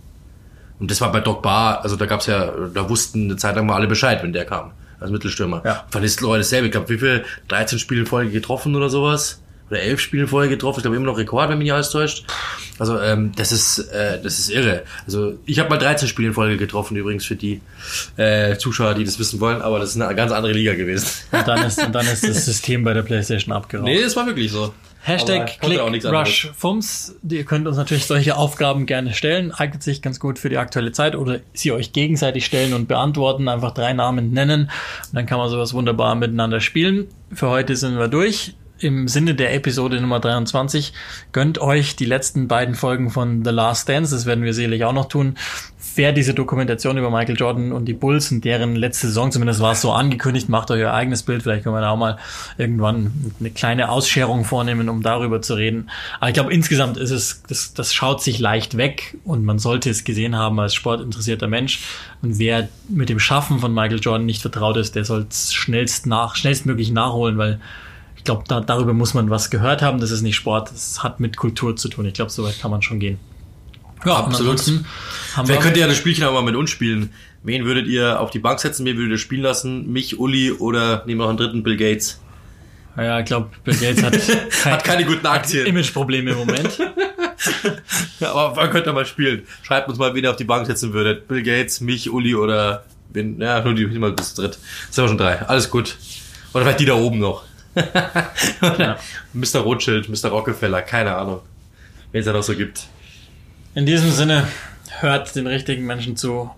Und 0.78 0.90
das 0.90 1.00
war 1.00 1.10
bei 1.10 1.20
Drogba, 1.20 1.76
also 1.76 1.96
da 1.96 2.06
gab's 2.06 2.26
ja, 2.26 2.52
da 2.72 2.88
wussten 2.88 3.24
eine 3.24 3.36
Zeit 3.36 3.56
lang 3.56 3.66
mal 3.66 3.74
alle 3.74 3.88
Bescheid, 3.88 4.22
wenn 4.22 4.32
der 4.32 4.44
kam, 4.44 4.72
als 5.00 5.10
Mittelstürmer. 5.10 5.62
Ja. 5.64 5.86
Van 5.90 6.02
Nistelrooy 6.02 6.38
dasselbe, 6.38 6.66
ich 6.66 6.72
glaube, 6.72 6.88
wie 6.90 6.98
viel, 6.98 7.24
13 7.48 7.78
Spiele 7.78 8.02
in 8.02 8.06
Folge 8.06 8.30
getroffen 8.30 8.76
oder 8.76 8.90
sowas? 8.90 9.40
Oder 9.70 9.80
11 9.80 10.00
Spiele 10.00 10.22
in 10.22 10.28
Folge 10.28 10.54
getroffen, 10.54 10.80
ich 10.80 10.82
glaube 10.82 10.96
immer 10.96 11.06
noch 11.06 11.18
Rekord, 11.18 11.48
wenn 11.48 11.58
mich 11.58 11.66
nicht 11.66 11.72
alles 11.72 11.90
täuscht. 11.90 12.24
Also 12.78 12.98
ähm, 13.00 13.32
das 13.36 13.52
ist 13.52 13.78
äh, 13.78 14.20
das 14.22 14.38
ist 14.38 14.50
irre. 14.50 14.84
Also 15.04 15.34
ich 15.46 15.58
habe 15.58 15.68
mal 15.68 15.78
13 15.78 16.08
Spiele 16.08 16.28
in 16.28 16.34
Folge 16.34 16.56
getroffen 16.56 16.96
übrigens 16.96 17.24
für 17.26 17.36
die 17.36 17.60
äh, 18.16 18.56
Zuschauer, 18.56 18.94
die 18.94 19.04
das 19.04 19.18
wissen 19.18 19.40
wollen, 19.40 19.62
aber 19.62 19.78
das 19.78 19.90
ist 19.90 20.00
eine 20.00 20.14
ganz 20.14 20.32
andere 20.32 20.52
Liga 20.52 20.74
gewesen. 20.74 21.08
Und 21.32 21.46
dann 21.46 21.66
ist, 21.66 21.84
und 21.84 21.94
dann 21.94 22.06
ist 22.06 22.26
das 22.26 22.44
System 22.44 22.84
bei 22.84 22.94
der 22.94 23.02
Playstation 23.02 23.54
abgeraucht. 23.54 23.90
das 24.04 24.16
war 24.16 24.26
wirklich 24.26 24.50
so. 24.50 24.72
Hashtag 25.00 25.52
ich 25.52 25.60
konnte 25.60 25.76
Click 25.76 25.80
auch 25.80 25.90
nichts 25.90 26.06
Rush 26.06 26.50
Fums. 26.54 27.16
Ihr 27.28 27.44
könnt 27.44 27.66
uns 27.66 27.76
natürlich 27.76 28.06
solche 28.06 28.36
Aufgaben 28.36 28.84
gerne 28.84 29.14
stellen. 29.14 29.52
Eignet 29.52 29.82
sich 29.82 30.02
ganz 30.02 30.20
gut 30.20 30.38
für 30.38 30.48
die 30.48 30.58
aktuelle 30.58 30.92
Zeit 30.92 31.16
oder 31.16 31.40
sie 31.54 31.72
euch 31.72 31.92
gegenseitig 31.92 32.44
stellen 32.44 32.74
und 32.74 32.88
beantworten. 32.88 33.48
Einfach 33.48 33.72
drei 33.72 33.92
Namen 33.92 34.32
nennen. 34.32 34.62
Und 34.62 35.14
dann 35.14 35.26
kann 35.26 35.38
man 35.38 35.48
sowas 35.48 35.72
wunderbar 35.72 36.14
miteinander 36.14 36.60
spielen. 36.60 37.08
Für 37.32 37.48
heute 37.48 37.76
sind 37.76 37.98
wir 37.98 38.08
durch. 38.08 38.54
Im 38.80 39.08
Sinne 39.08 39.34
der 39.34 39.54
Episode 39.54 40.00
Nummer 40.00 40.20
23 40.20 40.92
gönnt 41.32 41.60
euch 41.60 41.96
die 41.96 42.04
letzten 42.04 42.46
beiden 42.46 42.76
Folgen 42.76 43.10
von 43.10 43.44
The 43.44 43.50
Last 43.50 43.88
Dance. 43.88 44.14
Das 44.14 44.24
werden 44.24 44.44
wir 44.44 44.54
sicherlich 44.54 44.84
auch 44.84 44.92
noch 44.92 45.08
tun. 45.08 45.36
Wer 45.96 46.12
diese 46.12 46.32
Dokumentation 46.32 46.96
über 46.96 47.10
Michael 47.10 47.36
Jordan 47.36 47.72
und 47.72 47.86
die 47.86 47.92
Bulls 47.92 48.30
und 48.30 48.44
deren 48.44 48.76
letzte 48.76 49.08
Saison, 49.08 49.32
zumindest 49.32 49.58
war 49.58 49.72
es 49.72 49.80
so 49.80 49.90
angekündigt, 49.90 50.48
macht 50.48 50.70
euch 50.70 50.82
euer 50.82 50.92
eigenes 50.92 51.24
Bild. 51.24 51.42
Vielleicht 51.42 51.64
können 51.64 51.74
wir 51.74 51.80
da 51.80 51.90
auch 51.90 51.96
mal 51.96 52.18
irgendwann 52.56 53.32
eine 53.40 53.50
kleine 53.50 53.88
Ausscherung 53.88 54.44
vornehmen, 54.44 54.88
um 54.88 55.02
darüber 55.02 55.42
zu 55.42 55.54
reden. 55.54 55.90
Aber 56.20 56.28
ich 56.28 56.34
glaube, 56.34 56.52
insgesamt 56.52 56.98
ist 56.98 57.10
es, 57.10 57.42
das, 57.48 57.74
das 57.74 57.92
schaut 57.92 58.22
sich 58.22 58.38
leicht 58.38 58.76
weg 58.76 59.16
und 59.24 59.44
man 59.44 59.58
sollte 59.58 59.90
es 59.90 60.04
gesehen 60.04 60.36
haben 60.36 60.60
als 60.60 60.76
sportinteressierter 60.76 61.48
Mensch. 61.48 61.80
Und 62.22 62.38
wer 62.38 62.68
mit 62.88 63.08
dem 63.08 63.18
Schaffen 63.18 63.58
von 63.58 63.74
Michael 63.74 63.98
Jordan 63.98 64.24
nicht 64.26 64.42
vertraut 64.42 64.76
ist, 64.76 64.94
der 64.94 65.04
soll 65.04 65.26
es 65.28 65.52
schnellst 65.52 66.06
nach, 66.06 66.36
schnellstmöglich 66.36 66.92
nachholen, 66.92 67.38
weil 67.38 67.58
ich 68.18 68.24
glaube, 68.24 68.44
da, 68.46 68.60
darüber 68.60 68.92
muss 68.92 69.14
man 69.14 69.30
was 69.30 69.48
gehört 69.48 69.80
haben. 69.80 70.00
Das 70.00 70.10
ist 70.10 70.22
nicht 70.22 70.36
Sport, 70.36 70.70
das 70.70 71.02
hat 71.02 71.20
mit 71.20 71.36
Kultur 71.36 71.76
zu 71.76 71.88
tun. 71.88 72.04
Ich 72.04 72.14
glaube, 72.14 72.30
so 72.30 72.44
weit 72.44 72.60
kann 72.60 72.70
man 72.70 72.82
schon 72.82 72.98
gehen. 73.00 73.18
Ja, 74.04 74.16
Absolut. 74.16 74.52
ansonsten 74.52 74.86
Haben 75.34 75.46
Vielleicht 75.46 75.60
wir, 75.60 75.64
könnt 75.64 75.76
ihr 75.76 75.82
ja 75.82 75.88
das 75.88 75.96
Spielchen 75.96 76.24
auch 76.24 76.32
mal 76.32 76.42
mit 76.42 76.54
uns 76.54 76.70
spielen. 76.70 77.12
Wen 77.42 77.64
würdet 77.64 77.86
ihr 77.86 78.20
auf 78.20 78.30
die 78.30 78.38
Bank 78.38 78.60
setzen? 78.60 78.84
Wen 78.84 78.96
würdet 78.96 79.12
ihr 79.12 79.18
spielen 79.18 79.42
lassen? 79.42 79.90
Mich, 79.92 80.18
Uli 80.18 80.52
oder 80.52 81.04
nehmen 81.06 81.20
wir 81.20 81.24
noch 81.24 81.30
einen 81.30 81.38
dritten 81.38 81.62
Bill 81.62 81.76
Gates? 81.76 82.20
ja, 82.96 83.20
ich 83.20 83.26
glaube, 83.26 83.48
Bill 83.62 83.76
Gates 83.76 84.02
hat, 84.02 84.14
Hat 84.64 84.84
keine 84.84 85.04
guten 85.04 85.26
Aktien. 85.26 85.66
Imageprobleme 85.66 86.32
im 86.32 86.38
Moment. 86.38 86.78
Ja, 88.18 88.32
aber 88.32 88.56
wann 88.56 88.70
könnt 88.70 88.86
ihr 88.86 88.92
mal 88.92 89.06
spielen? 89.06 89.46
Schreibt 89.62 89.88
uns 89.88 89.96
mal, 89.96 90.12
wen 90.12 90.24
ihr 90.24 90.30
auf 90.30 90.36
die 90.36 90.44
Bank 90.44 90.66
setzen 90.66 90.92
würdet. 90.92 91.28
Bill 91.28 91.44
Gates, 91.44 91.80
mich, 91.80 92.10
Uli 92.10 92.34
oder 92.34 92.84
wen? 93.12 93.40
Ja, 93.40 93.62
nur 93.62 93.74
die 93.74 93.86
mal 93.86 94.10
bis 94.10 94.34
dritt. 94.34 94.58
Sind 94.90 95.04
wir 95.04 95.08
schon 95.08 95.18
drei. 95.18 95.42
Alles 95.42 95.70
gut. 95.70 95.96
Oder 96.52 96.64
vielleicht 96.64 96.80
die 96.80 96.86
da 96.86 96.94
oben 96.94 97.20
noch. 97.20 97.44
Ja. 98.78 98.98
Mr. 99.32 99.60
Rothschild, 99.60 100.08
Mr. 100.08 100.30
Rockefeller, 100.30 100.82
keine 100.82 101.14
Ahnung. 101.14 101.40
Wen 102.12 102.20
es 102.20 102.26
da 102.26 102.32
noch 102.32 102.42
so 102.42 102.54
gibt. 102.54 102.86
In 103.74 103.86
diesem 103.86 104.10
Sinne, 104.10 104.48
hört 105.00 105.34
den 105.36 105.46
richtigen 105.46 105.84
Menschen 105.86 106.16
zu, 106.16 106.50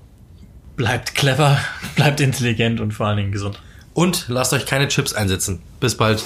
bleibt 0.76 1.14
clever, 1.14 1.58
bleibt 1.96 2.20
intelligent 2.20 2.80
und 2.80 2.92
vor 2.92 3.06
allen 3.06 3.18
Dingen 3.18 3.32
gesund. 3.32 3.60
Und 3.92 4.26
lasst 4.28 4.52
euch 4.52 4.66
keine 4.66 4.88
Chips 4.88 5.12
einsetzen. 5.12 5.60
Bis 5.80 5.96
bald. 5.96 6.22